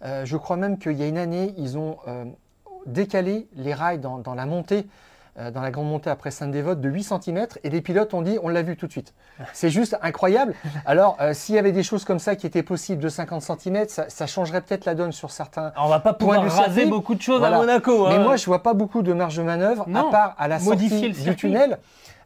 Euh, 0.05 0.25
je 0.25 0.37
crois 0.37 0.57
même 0.57 0.79
qu'il 0.79 0.93
y 0.93 1.03
a 1.03 1.07
une 1.07 1.19
année, 1.19 1.53
ils 1.59 1.77
ont 1.77 1.99
euh, 2.07 2.25
décalé 2.87 3.49
les 3.57 3.75
rails 3.75 3.99
dans, 3.99 4.19
dans 4.19 4.35
la 4.35 4.47
montée, 4.47 4.79
euh, 4.79 4.83
dans 5.53 5.61
la 5.61 5.71
grande 5.71 5.89
montée 5.89 6.11
après 6.11 6.31
Sainte-Dévote 6.31 6.81
de 6.81 6.89
8 6.89 7.05
cm 7.05 7.47
et 7.65 7.71
les 7.71 7.81
pilotes 7.81 8.13
ont 8.15 8.23
dit 8.23 8.39
on 8.43 8.49
l'a 8.49 8.63
vu 8.63 8.77
tout 8.77 8.87
de 8.87 8.93
suite. 8.93 9.15
C'est 9.53 9.71
juste 9.71 9.97
incroyable. 10.03 10.55
Alors, 10.85 11.17
euh, 11.21 11.33
s'il 11.33 11.55
y 11.55 11.59
avait 11.59 11.73
des 11.73 11.83
choses 11.83 12.05
comme 12.05 12.19
ça 12.19 12.35
qui 12.37 12.47
étaient 12.47 12.63
possibles 12.63 13.03
de 13.03 13.09
50 13.09 13.43
cm, 13.43 13.89
ça, 13.89 14.07
ça 14.09 14.27
changerait 14.27 14.61
peut-être 14.61 14.85
la 14.85 14.95
donne 14.95 15.13
sur 15.13 15.31
certains. 15.31 15.73
Alors, 15.75 15.87
on 15.87 15.89
va 15.89 16.01
pas 16.01 16.13
pouvoir 16.15 16.41
du 16.43 16.49
raser 16.49 16.73
circuit. 16.75 16.91
beaucoup 16.91 17.15
de 17.15 17.23
choses 17.23 17.39
Voilà. 17.39 17.57
à 17.57 17.61
Monaco. 17.61 18.09
Mais 18.09 18.15
hein. 18.15 18.19
moi, 18.25 18.37
je 18.37 18.47
vois 18.47 18.63
pas 18.63 18.75
beaucoup 18.75 19.03
de 19.03 19.13
marge 19.13 19.37
de 19.37 19.43
manœuvre, 19.43 19.85
Non. 19.89 20.09
à 20.09 20.11
part 20.11 20.35
à 20.39 20.49
la 20.49 20.59
sortie 20.59 21.11
du 21.13 21.37
tunnel, 21.37 21.79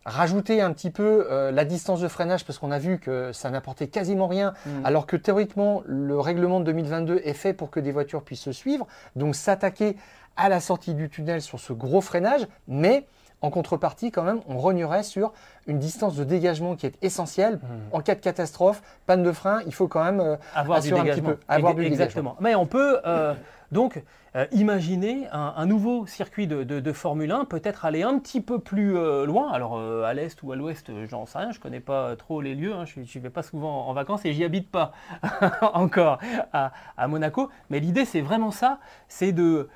rajouter 0.04 0.60
un 0.60 0.72
petit 0.72 0.90
peu 0.90 1.26
euh, 1.30 1.50
la 1.50 1.64
distance 1.64 2.00
de 2.00 2.08
freinage, 2.08 2.44
parce 2.44 2.58
qu'on 2.58 2.70
a 2.70 2.78
vu 2.78 2.98
que 2.98 3.32
ça 3.32 3.50
n'apportait 3.50 3.88
quasiment 3.88 4.26
rien, 4.26 4.54
Mm. 4.66 4.84
alors 4.84 5.06
que 5.06 5.16
théoriquement, 5.16 5.82
le 5.86 6.18
règlement 6.18 6.60
de 6.60 6.64
2022 6.66 7.20
est 7.24 7.32
fait 7.34 7.52
pour 7.52 7.70
que 7.70 7.80
des 7.80 7.92
voitures 7.92 8.22
puissent 8.22 8.40
se 8.40 8.52
suivre, 8.52 8.86
donc 9.16 9.34
s'attaquer 9.34 9.96
à 10.36 10.48
la 10.48 10.60
sortie 10.60 10.94
du 10.94 11.08
tunnel 11.08 11.42
sur 11.42 11.60
ce 11.60 11.72
gros 11.72 12.00
freinage, 12.00 12.46
mais 12.66 13.06
en 13.42 13.50
contrepartie, 13.50 14.12
quand 14.12 14.22
même, 14.22 14.40
on 14.48 14.56
rognerait 14.56 15.02
sur 15.02 15.32
une 15.66 15.78
distance 15.80 16.14
de 16.16 16.22
dégagement 16.24 16.76
qui 16.76 16.86
est 16.86 16.94
essentielle. 17.02 17.56
Mm. 17.56 17.66
En 17.92 18.00
cas 18.00 18.14
de 18.14 18.20
catastrophe, 18.20 18.82
panne 19.06 19.22
de 19.22 19.32
frein, 19.32 19.60
il 19.66 19.74
faut 19.74 19.88
quand 19.88 20.04
même 20.04 20.20
euh, 20.20 20.36
avoir 20.54 20.80
du 20.80 20.86
assurer 20.92 21.10
un 21.10 21.14
petit 21.14 21.22
peu, 21.22 21.36
avoir 21.48 21.74
du 21.74 21.82
dégagement. 21.82 22.04
Exactement. 22.04 22.36
Mais 22.40 22.54
on 22.54 22.66
peut 22.66 22.98
euh, 23.04 23.34
donc 23.72 24.02
euh, 24.36 24.46
imaginer 24.52 25.26
un, 25.32 25.52
un 25.56 25.66
nouveau 25.66 26.06
circuit 26.06 26.46
de, 26.46 26.62
de- 26.62 26.80
de 26.80 26.92
Formule 26.92 27.32
1, 27.32 27.44
peut-être 27.46 27.84
aller 27.84 28.02
un 28.02 28.18
petit 28.18 28.40
peu 28.40 28.58
plus 28.60 28.96
euh, 28.96 29.26
loin. 29.26 29.50
Alors 29.52 29.76
euh, 29.76 30.04
à 30.04 30.14
l'est 30.14 30.40
ou 30.42 30.52
à 30.52 30.56
l'ouest, 30.56 30.90
j'en 31.08 31.26
sais 31.26 31.38
rien, 31.38 31.50
je 31.52 31.58
connais 31.60 31.80
pas 31.80 32.14
trop 32.16 32.40
les 32.40 32.54
lieux, 32.54 32.72
hein, 32.72 32.84
je 32.86 33.00
ne 33.00 33.22
vais 33.22 33.28
pas 33.30 33.42
souvent 33.42 33.88
en 33.88 33.92
vacances 33.92 34.24
et 34.24 34.32
j'y 34.32 34.44
habite 34.44 34.70
pas 34.70 34.92
encore 35.74 36.18
à, 36.52 36.72
à 36.96 37.08
Monaco. 37.08 37.50
Mais 37.70 37.80
l'idée 37.80 38.04
c'est 38.04 38.20
vraiment 38.22 38.50
ça, 38.52 38.78
c'est 39.08 39.32
de 39.32 39.68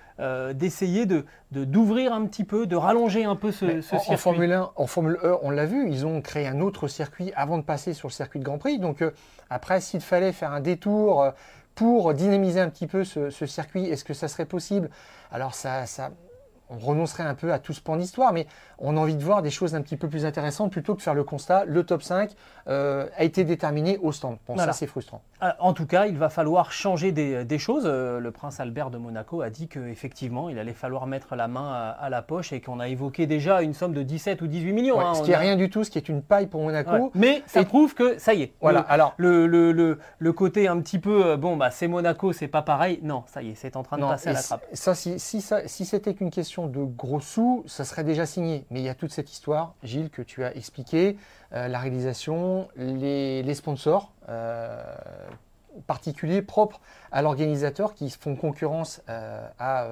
d'essayer 0.54 1.04
de 1.04 1.26
de- 1.52 1.64
d'ouvrir 1.64 2.12
un 2.14 2.24
petit 2.26 2.44
peu, 2.44 2.66
de 2.66 2.74
rallonger 2.76 3.24
un 3.24 3.36
peu 3.36 3.52
ce, 3.52 3.80
ce 3.82 3.94
en, 3.94 3.98
en 3.98 4.00
circuit. 4.00 4.16
Formule 4.16 4.52
1, 4.52 4.70
en 4.74 4.86
Formule 4.86 5.18
E, 5.22 5.36
on 5.42 5.50
l'a 5.50 5.66
vu, 5.66 5.88
ils 5.90 6.06
ont 6.06 6.20
créé 6.22 6.46
un 6.46 6.60
autre 6.60 6.88
circuit 6.88 7.32
avant 7.36 7.58
de 7.58 7.62
passer 7.62 7.92
sur 7.92 8.08
le 8.08 8.12
circuit 8.12 8.40
de 8.40 8.44
Grand 8.44 8.58
Prix. 8.58 8.78
Donc 8.78 9.04
après, 9.50 9.80
s'il 9.80 10.00
fallait 10.00 10.32
faire 10.32 10.52
un 10.52 10.60
détour 10.60 11.26
pour 11.76 12.14
dynamiser 12.14 12.58
un 12.58 12.70
petit 12.70 12.88
peu 12.88 13.04
ce, 13.04 13.30
circuit, 13.46 13.84
est-ce 13.84 14.02
que 14.02 14.14
ça 14.14 14.26
serait 14.26 14.46
possible? 14.46 14.90
Alors 15.30 15.54
ça, 15.54 15.86
ça, 15.86 16.10
on 16.70 16.78
renoncerait 16.78 17.22
un 17.24 17.34
peu 17.34 17.52
à 17.52 17.58
tout 17.58 17.72
ce 17.72 17.80
pan 17.80 17.96
d'histoire, 17.96 18.32
mais 18.32 18.46
on 18.78 18.96
a 18.96 19.00
envie 19.00 19.14
de 19.16 19.22
voir 19.24 19.42
des 19.42 19.50
choses 19.50 19.74
un 19.74 19.82
petit 19.82 19.96
peu 19.96 20.08
plus 20.08 20.24
intéressantes 20.26 20.70
plutôt 20.72 20.92
que 20.94 20.98
de 20.98 21.02
faire 21.02 21.14
le 21.14 21.24
constat, 21.24 21.64
le 21.64 21.84
top 21.84 22.02
5 22.02 22.30
euh, 22.68 23.06
a 23.16 23.24
été 23.24 23.44
déterminé 23.44 23.98
au 23.98 24.12
stand. 24.12 24.36
Bon, 24.46 24.54
Voilà. 24.54 24.72
ça 24.72 24.78
c'est 24.78 24.86
frustrant. 24.86 25.22
Euh, 25.42 25.50
En 25.60 25.72
tout 25.72 25.86
cas, 25.86 26.06
il 26.06 26.18
va 26.18 26.28
falloir 26.28 26.72
changer 26.72 27.12
des, 27.12 27.44
des 27.44 27.58
choses. 27.58 27.84
Euh, 27.86 28.18
Le 28.20 28.30
prince 28.30 28.58
Albert 28.60 28.90
de 28.90 28.98
Monaco 28.98 29.40
a 29.42 29.50
dit 29.50 29.68
qu'effectivement, 29.68 30.48
il 30.48 30.58
allait 30.58 30.72
falloir 30.72 31.06
mettre 31.06 31.36
la 31.36 31.46
main 31.48 31.72
à, 31.72 31.90
à 31.90 32.10
la 32.10 32.22
poche 32.22 32.52
et 32.52 32.60
qu'on 32.60 32.80
a 32.80 32.88
évoqué 32.88 33.26
déjà 33.26 33.62
une 33.62 33.74
somme 33.74 33.92
de 33.92 34.02
17 34.02 34.42
ou 34.42 34.46
18 34.46 34.72
millions. 34.72 34.98
Ouais, 34.98 35.04
hein. 35.04 35.14
ce 35.14 35.22
qui 35.22 35.30
est 35.30 35.34
a- 35.34 35.38
rien 35.38 35.56
du 35.56 35.70
tout, 35.70 35.84
ce 35.84 35.90
qui 35.90 35.98
est 35.98 36.08
une 36.08 36.22
paille 36.22 36.46
pour 36.46 36.62
Monaco. 36.62 36.90
Ouais. 36.90 37.10
Mais 37.14 37.42
ça 37.46 37.60
Et- 37.60 37.64
prouve 37.64 37.94
que 37.94 38.18
ça 38.18 38.34
y 38.34 38.42
est. 38.42 38.52
Voilà, 38.60 38.80
Le- 38.80 38.90
alors 38.92 39.14
Le, 39.18 39.46
le, 39.46 39.72
le, 39.72 39.98
le 40.18 40.32
côté 40.32 40.68
un 40.68 40.80
petit 40.80 40.98
peu, 40.98 41.24
euh, 41.24 41.36
bon, 41.36 41.56
bah, 41.56 41.70
c'est 41.70 41.88
Monaco, 41.88 42.32
c'est 42.32 42.48
pas 42.48 42.62
pareil. 42.62 42.98
Non, 43.02 43.22
ça 43.26 43.42
y 43.42 43.50
est, 43.50 43.54
c'est 43.54 43.76
en 43.76 43.82
train 43.82 43.96
de 43.98 44.02
passer 44.02 44.30
à 44.30 44.32
la 44.32 44.42
trappe. 44.42 44.64
Ça, 44.72 44.94
si, 44.94 45.18
si, 45.18 45.40
ça- 45.40 45.66
si 45.68 45.84
c'était 45.84 46.14
qu'une 46.14 46.30
question 46.30 46.55
de 46.64 46.82
gros 46.82 47.20
sous, 47.20 47.62
ça 47.66 47.84
serait 47.84 48.04
déjà 48.04 48.26
signé. 48.26 48.64
Mais 48.70 48.80
il 48.80 48.84
y 48.84 48.88
a 48.88 48.94
toute 48.94 49.12
cette 49.12 49.30
histoire, 49.30 49.74
Gilles, 49.82 50.10
que 50.10 50.22
tu 50.22 50.44
as 50.44 50.56
expliqué, 50.56 51.16
euh, 51.52 51.68
la 51.68 51.78
réalisation, 51.78 52.68
les, 52.76 53.42
les 53.42 53.54
sponsors 53.54 54.12
euh, 54.28 54.82
particuliers 55.86 56.40
propres 56.42 56.80
à 57.12 57.20
l'organisateur 57.22 57.94
qui 57.94 58.08
font 58.10 58.34
concurrence 58.34 59.02
euh, 59.08 59.46
à, 59.58 59.82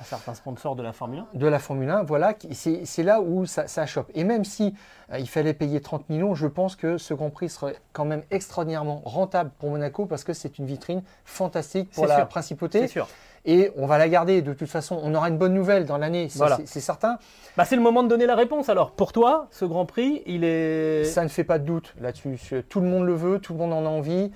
À 0.00 0.04
certains 0.04 0.34
sponsors 0.34 0.74
de 0.74 0.82
la 0.82 0.92
Formule 0.92 1.24
1. 1.34 1.38
de 1.38 1.46
la 1.46 1.58
Formule 1.58 1.90
1, 1.90 2.02
voilà, 2.04 2.34
c'est 2.52 3.02
là 3.02 3.20
où 3.20 3.44
ça, 3.44 3.68
ça 3.68 3.86
chope. 3.86 4.10
Et 4.14 4.24
même 4.24 4.44
si 4.44 4.74
il 5.16 5.28
fallait 5.28 5.52
payer 5.52 5.80
30 5.80 6.08
millions, 6.08 6.34
je 6.34 6.46
pense 6.46 6.76
que 6.76 6.96
ce 6.96 7.12
Grand 7.12 7.30
Prix 7.30 7.50
serait 7.50 7.76
quand 7.92 8.06
même 8.06 8.22
extraordinairement 8.30 9.02
rentable 9.04 9.50
pour 9.58 9.70
Monaco 9.70 10.06
parce 10.06 10.24
que 10.24 10.32
c'est 10.32 10.58
une 10.58 10.66
vitrine 10.66 11.02
fantastique 11.24 11.90
pour 11.90 12.06
la 12.06 12.16
sûr. 12.16 12.28
principauté. 12.28 12.80
C'est 12.80 12.88
sûr. 12.88 13.06
Et 13.46 13.70
on 13.76 13.86
va 13.86 13.98
la 13.98 14.08
garder. 14.08 14.40
De 14.42 14.54
toute 14.54 14.68
façon, 14.70 14.98
on 15.02 15.14
aura 15.14 15.28
une 15.28 15.36
bonne 15.36 15.52
nouvelle 15.54 15.84
dans 15.84 15.98
l'année, 15.98 16.28
Voilà. 16.36 16.58
c'est- 16.64 16.80
certain. 16.80 17.18
Bah, 17.56 17.64
c'est 17.64 17.76
le 17.76 17.82
moment 17.82 18.02
de 18.02 18.08
donner 18.08 18.26
la 18.26 18.34
réponse. 18.36 18.68
Alors, 18.70 18.92
pour 18.92 19.12
toi, 19.12 19.48
ce 19.50 19.64
Grand 19.66 19.84
Prix, 19.84 20.22
il 20.26 20.44
est. 20.44 21.04
Ça 21.04 21.22
ne 21.22 21.28
fait 21.28 21.44
pas 21.44 21.58
de 21.58 21.64
doute 21.66 21.94
là-dessus. 22.00 22.38
Tout 22.68 22.80
le 22.80 22.86
monde 22.86 23.04
le 23.04 23.14
veut, 23.14 23.38
tout 23.38 23.52
le 23.52 23.58
monde 23.58 23.72
en 23.74 23.84
a 23.84 23.88
envie. 23.88 24.30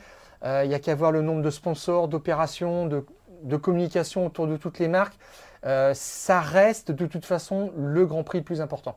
Euh, 0.45 0.61
Il 0.65 0.69
n'y 0.69 0.75
a 0.75 0.79
qu'à 0.79 0.95
voir 0.95 1.11
le 1.11 1.23
nombre 1.23 1.43
de 1.43 1.51
sponsors, 1.51 2.07
d'opérations, 2.09 2.87
de, 2.87 3.05
de 3.45 3.57
communication 3.57 4.27
autour 4.27 4.47
de 4.47 4.57
toutes 4.57 4.79
les 4.79 4.89
marques. 4.89 5.19
Euh, 5.67 5.93
ça 5.95 6.41
reste 6.41 6.93
de 6.93 7.07
toute 7.07 7.25
façon 7.25 7.73
le 7.77 8.07
Grand 8.07 8.23
Prix 8.23 8.39
le 8.39 8.45
plus 8.45 8.61
important, 8.61 8.95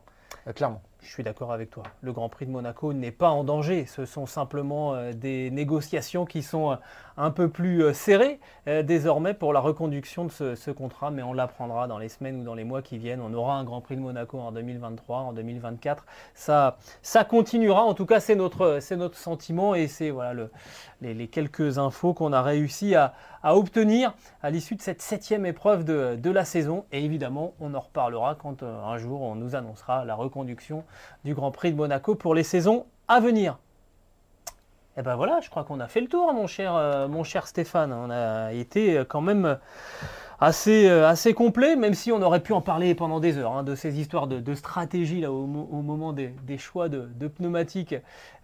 euh, 0.48 0.52
clairement. 0.54 0.82
Je 1.02 1.10
suis 1.10 1.24
d'accord 1.24 1.52
avec 1.52 1.72
toi. 1.72 1.82
Le 2.02 2.14
Grand 2.14 2.30
Prix 2.30 2.46
de 2.46 2.52
Monaco 2.52 2.94
n'est 2.94 3.10
pas 3.12 3.30
en 3.30 3.44
danger. 3.44 3.88
Ce 3.88 4.06
sont 4.06 4.28
simplement 4.28 4.94
euh, 4.94 5.14
des 5.14 5.50
négociations 5.50 6.26
qui 6.26 6.44
sont 6.44 6.74
euh, 6.74 6.76
un 7.18 7.32
peu 7.32 7.50
plus 7.50 7.84
euh, 7.84 7.94
serrées 7.94 8.40
euh, 8.68 8.84
désormais 8.84 9.34
pour 9.34 9.54
la 9.54 9.60
reconduction 9.60 10.26
de 10.26 10.32
ce, 10.32 10.72
contrat, 10.72 11.12
mais 11.12 11.24
on 11.24 11.34
l'apprendra 11.34 11.88
dans 11.88 11.98
les 11.98 12.10
semaines 12.10 12.42
ou 12.42 12.44
dans 12.44 12.54
les 12.56 12.64
mois 12.64 12.82
qui 12.82 12.98
viennent. 12.98 13.22
On 13.22 13.34
aura 13.34 13.56
un 13.56 13.64
Grand 13.64 13.82
Prix 13.82 13.96
de 13.96 14.02
Monaco 14.02 14.40
en 14.40 14.52
2023, 14.52 15.18
en 15.18 15.34
2024. 15.34 16.06
Ça, 16.34 16.78
ça 17.02 17.24
continuera. 17.24 17.84
En 17.84 17.94
tout 17.94 18.06
cas, 18.06 18.20
c'est 18.20 18.36
notre, 18.36 18.80
sentiment 19.14 19.76
et 19.76 19.88
c'est 19.88 20.10
voilà 20.10 20.34
le- 20.34 20.52
les, 21.02 21.28
quelques 21.28 21.78
infos 21.78 22.14
qu'on 22.14 22.34
a 22.34 22.42
réussi 22.42 22.96
à, 22.96 23.14
obtenir 23.44 24.14
à 24.44 24.50
l'issue 24.50 24.76
de 24.76 24.82
cette 24.82 25.02
septième 25.02 25.46
épreuve 25.46 25.84
de, 25.84 26.16
de 26.16 26.30
la 26.30 26.46
saison. 26.46 26.86
Et 26.92 27.04
évidemment, 27.04 27.54
on 27.60 27.74
en 27.74 27.80
reparlera 27.80 28.36
quand 28.36 28.64
euh, 28.64 28.84
un 28.84 28.98
jour 28.98 29.22
on 29.22 29.36
nous 29.36 29.56
annoncera 29.56 30.06
la 30.06 30.16
reconduction 30.16 30.84
du 31.26 31.34
Grand 31.34 31.52
Prix 31.52 31.72
de 31.72 31.78
Monaco 31.78 32.16
pour 32.16 32.36
les 32.36 32.44
saisons 32.44 32.86
à 33.08 33.20
venir. 33.20 33.58
Et 34.98 35.02
ben 35.04 35.16
voilà, 35.16 35.40
je 35.42 35.50
crois 35.50 35.64
qu'on 35.64 35.80
a 35.80 35.88
fait 35.88 36.02
le 36.02 36.08
tour, 36.08 36.34
mon 36.34 36.48
cher, 36.48 36.76
euh, 36.76 37.08
mon 37.08 37.24
cher 37.24 37.48
Stéphane. 37.48 37.94
On 37.94 38.10
a 38.12 38.52
été 38.52 38.98
euh, 38.98 39.06
quand 39.06 39.22
même 39.22 39.58
assez, 40.40 40.90
euh, 40.90 41.08
assez 41.08 41.34
complet, 41.34 41.76
même 41.78 41.94
si 41.94 42.12
on 42.12 42.22
aurait 42.22 42.42
pu 42.42 42.52
en 42.54 42.62
parler 42.62 42.94
pendant 42.94 43.20
des 43.22 43.38
heures, 43.38 43.54
hein, 43.54 43.64
de 43.64 43.74
ces 43.76 44.00
histoires 44.00 44.28
de, 44.28 44.40
de 44.40 44.54
stratégie 44.54 45.22
là, 45.22 45.32
au, 45.32 45.46
mo- 45.46 45.70
au 45.72 45.82
moment 45.82 46.12
des, 46.12 46.30
des 46.44 46.58
choix 46.58 46.90
de, 46.90 47.08
de 47.16 47.28
pneumatiques 47.28 47.96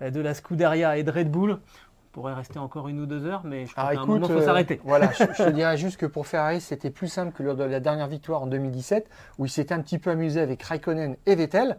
de 0.02 0.22
la 0.22 0.34
Scuderia 0.34 0.98
et 0.98 1.04
de 1.04 1.12
Red 1.12 1.30
Bull. 1.30 1.52
On 1.52 2.22
pourrait 2.22 2.34
rester 2.34 2.60
encore 2.60 2.88
une 2.88 3.00
ou 3.02 3.06
deux 3.06 3.26
heures, 3.26 3.42
mais 3.44 3.66
je 3.68 3.76
crois 3.76 3.90
Alors 3.90 3.92
qu'à 3.92 4.00
un 4.00 4.06
moment, 4.06 4.28
il 4.28 4.32
faut 4.34 4.40
euh, 4.40 4.46
s'arrêter. 4.46 4.80
voilà, 4.84 5.12
je, 5.12 5.24
je 5.34 5.44
te 5.44 5.50
dirais 5.50 5.78
juste 5.78 5.98
que 5.98 6.06
pour 6.06 6.26
Ferrari, 6.28 6.62
c'était 6.62 6.90
plus 6.90 7.10
simple 7.10 7.32
que 7.34 7.44
lors 7.44 7.56
de 7.56 7.64
la 7.64 7.80
dernière 7.80 8.08
victoire 8.08 8.42
en 8.42 8.48
2017, 8.48 9.08
où 9.38 9.46
il 9.46 9.50
s'était 9.50 9.74
un 9.74 9.82
petit 9.82 10.00
peu 10.00 10.12
amusé 10.12 10.40
avec 10.42 10.64
Raikkonen 10.64 11.18
et 11.28 11.36
Vettel, 11.36 11.78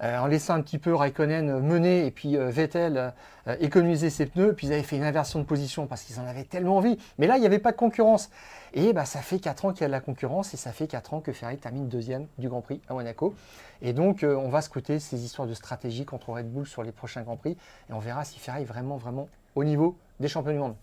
en 0.00 0.26
laissant 0.26 0.54
un 0.54 0.60
petit 0.60 0.78
peu 0.78 0.94
Raikkonen 0.94 1.60
mener 1.60 2.06
et 2.06 2.10
puis 2.10 2.36
euh, 2.36 2.50
Vettel 2.50 3.12
euh, 3.46 3.56
économiser 3.60 4.10
ses 4.10 4.26
pneus, 4.26 4.54
puis 4.54 4.66
ils 4.66 4.72
avaient 4.72 4.82
fait 4.82 4.96
une 4.96 5.04
inversion 5.04 5.38
de 5.38 5.44
position 5.44 5.86
parce 5.86 6.02
qu'ils 6.02 6.18
en 6.18 6.26
avaient 6.26 6.44
tellement 6.44 6.78
envie. 6.78 6.98
Mais 7.18 7.26
là, 7.26 7.36
il 7.36 7.40
n'y 7.40 7.46
avait 7.46 7.58
pas 7.58 7.72
de 7.72 7.76
concurrence. 7.76 8.30
Et 8.72 8.92
bah, 8.92 9.04
ça 9.04 9.20
fait 9.20 9.38
4 9.38 9.66
ans 9.66 9.72
qu'il 9.72 9.82
y 9.82 9.84
a 9.84 9.88
de 9.88 9.92
la 9.92 10.00
concurrence 10.00 10.54
et 10.54 10.56
ça 10.56 10.72
fait 10.72 10.86
4 10.86 11.14
ans 11.14 11.20
que 11.20 11.32
Ferrari 11.32 11.58
termine 11.58 11.88
deuxième 11.88 12.26
du 12.38 12.48
Grand 12.48 12.60
Prix 12.60 12.80
à 12.88 12.94
Monaco. 12.94 13.34
Et 13.82 13.92
donc, 13.92 14.22
euh, 14.22 14.34
on 14.34 14.48
va 14.48 14.62
scruter 14.62 14.98
ces 14.98 15.24
histoires 15.24 15.46
de 15.46 15.54
stratégie 15.54 16.04
contre 16.04 16.30
Red 16.30 16.50
Bull 16.50 16.66
sur 16.66 16.82
les 16.82 16.92
prochains 16.92 17.22
Grands 17.22 17.36
Prix 17.36 17.56
et 17.90 17.92
on 17.92 17.98
verra 17.98 18.24
si 18.24 18.38
Ferrari 18.38 18.62
est 18.62 18.66
vraiment, 18.66 18.96
vraiment 18.96 19.28
au 19.54 19.62
niveau 19.62 19.96
des 20.20 20.28
champions 20.28 20.52
du 20.52 20.58
monde. 20.58 20.74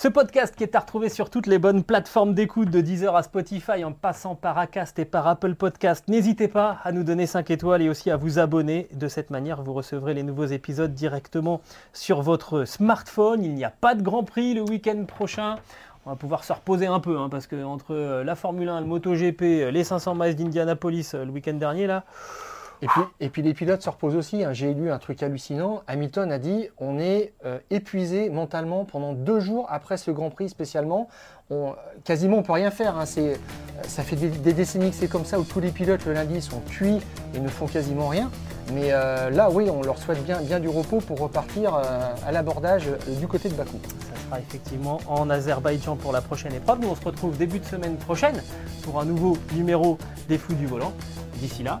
Ce 0.00 0.06
podcast 0.06 0.54
qui 0.54 0.62
est 0.62 0.76
à 0.76 0.78
retrouver 0.78 1.08
sur 1.08 1.28
toutes 1.28 1.48
les 1.48 1.58
bonnes 1.58 1.82
plateformes 1.82 2.32
d'écoute 2.32 2.70
de 2.70 2.80
Deezer 2.80 3.16
à 3.16 3.24
Spotify 3.24 3.82
en 3.82 3.90
passant 3.90 4.36
par 4.36 4.56
Acast 4.56 4.96
et 5.00 5.04
par 5.04 5.26
Apple 5.26 5.56
Podcast. 5.56 6.04
N'hésitez 6.06 6.46
pas 6.46 6.78
à 6.84 6.92
nous 6.92 7.02
donner 7.02 7.26
5 7.26 7.50
étoiles 7.50 7.82
et 7.82 7.88
aussi 7.88 8.08
à 8.08 8.16
vous 8.16 8.38
abonner. 8.38 8.86
De 8.92 9.08
cette 9.08 9.30
manière, 9.30 9.60
vous 9.60 9.72
recevrez 9.72 10.14
les 10.14 10.22
nouveaux 10.22 10.44
épisodes 10.44 10.94
directement 10.94 11.62
sur 11.92 12.22
votre 12.22 12.64
smartphone. 12.64 13.42
Il 13.42 13.56
n'y 13.56 13.64
a 13.64 13.70
pas 13.70 13.96
de 13.96 14.02
Grand 14.02 14.22
Prix 14.22 14.54
le 14.54 14.62
week-end 14.62 15.04
prochain. 15.04 15.56
On 16.06 16.10
va 16.10 16.16
pouvoir 16.16 16.44
se 16.44 16.52
reposer 16.52 16.86
un 16.86 17.00
peu 17.00 17.18
hein, 17.18 17.28
parce 17.28 17.48
que 17.48 17.64
entre 17.64 17.92
euh, 17.92 18.22
la 18.22 18.36
Formule 18.36 18.68
1, 18.68 18.82
le 18.82 18.86
MotoGP, 18.86 19.42
euh, 19.42 19.70
les 19.72 19.82
500 19.82 20.14
miles 20.14 20.36
d'Indianapolis 20.36 21.10
euh, 21.14 21.24
le 21.24 21.32
week-end 21.32 21.54
dernier 21.54 21.88
là, 21.88 22.04
Et 22.80 22.86
puis, 22.86 23.00
et 23.20 23.28
puis 23.28 23.42
les 23.42 23.54
pilotes 23.54 23.82
se 23.82 23.90
reposent 23.90 24.14
aussi. 24.16 24.44
hein. 24.44 24.52
J'ai 24.52 24.72
lu 24.72 24.90
un 24.90 24.98
truc 24.98 25.22
hallucinant. 25.22 25.82
Hamilton 25.88 26.30
a 26.30 26.38
dit 26.38 26.68
on 26.78 26.98
est 26.98 27.32
euh, 27.44 27.58
épuisé 27.70 28.30
mentalement 28.30 28.84
pendant 28.84 29.12
deux 29.14 29.40
jours 29.40 29.66
après 29.68 29.96
ce 29.96 30.10
Grand 30.10 30.30
Prix 30.30 30.48
spécialement. 30.48 31.08
Quasiment 32.04 32.38
on 32.38 32.42
peut 32.42 32.52
rien 32.52 32.70
faire. 32.70 32.98
hein. 32.98 33.06
C'est, 33.06 33.32
euh, 33.32 33.36
ça 33.84 34.02
fait 34.02 34.16
des, 34.16 34.52
décennies 34.52 34.90
que 34.90 34.96
c'est 34.96 35.08
comme 35.08 35.24
ça 35.24 35.40
où 35.40 35.44
tous 35.44 35.60
les 35.60 35.70
pilotes 35.70 36.04
le 36.04 36.12
lundi 36.12 36.40
sont 36.42 36.60
cuits 36.60 37.00
et 37.34 37.40
ne 37.40 37.48
font 37.48 37.66
quasiment 37.66 38.08
rien. 38.08 38.30
Mais 38.74 38.88
euh, 38.92 39.30
là, 39.30 39.48
oui, 39.50 39.70
on 39.70 39.82
leur 39.82 39.96
souhaite 39.96 40.22
bien, 40.24 40.60
du 40.60 40.68
repos 40.68 40.98
pour 41.00 41.18
repartir 41.20 41.74
à 41.74 42.30
l'abordage 42.32 42.84
du 43.18 43.26
côté 43.26 43.48
de 43.48 43.54
Bakou. 43.54 43.78
Ça 44.14 44.26
sera 44.26 44.40
effectivement 44.40 45.00
en 45.08 45.30
Azerbaïdjan 45.30 45.96
pour 45.96 46.12
la 46.12 46.20
prochaine 46.20 46.52
épreuve. 46.52 46.80
Nous, 46.80 46.88
on 46.88 46.94
se 46.94 47.02
retrouve 47.04 47.36
début 47.38 47.60
de 47.60 47.64
semaine 47.64 47.96
prochaine 47.96 48.42
pour 48.82 49.00
un 49.00 49.06
nouveau 49.06 49.38
numéro 49.54 49.96
des 50.28 50.36
Fous 50.36 50.52
du 50.52 50.66
volant. 50.66 50.92
D'ici 51.36 51.62
là, 51.62 51.80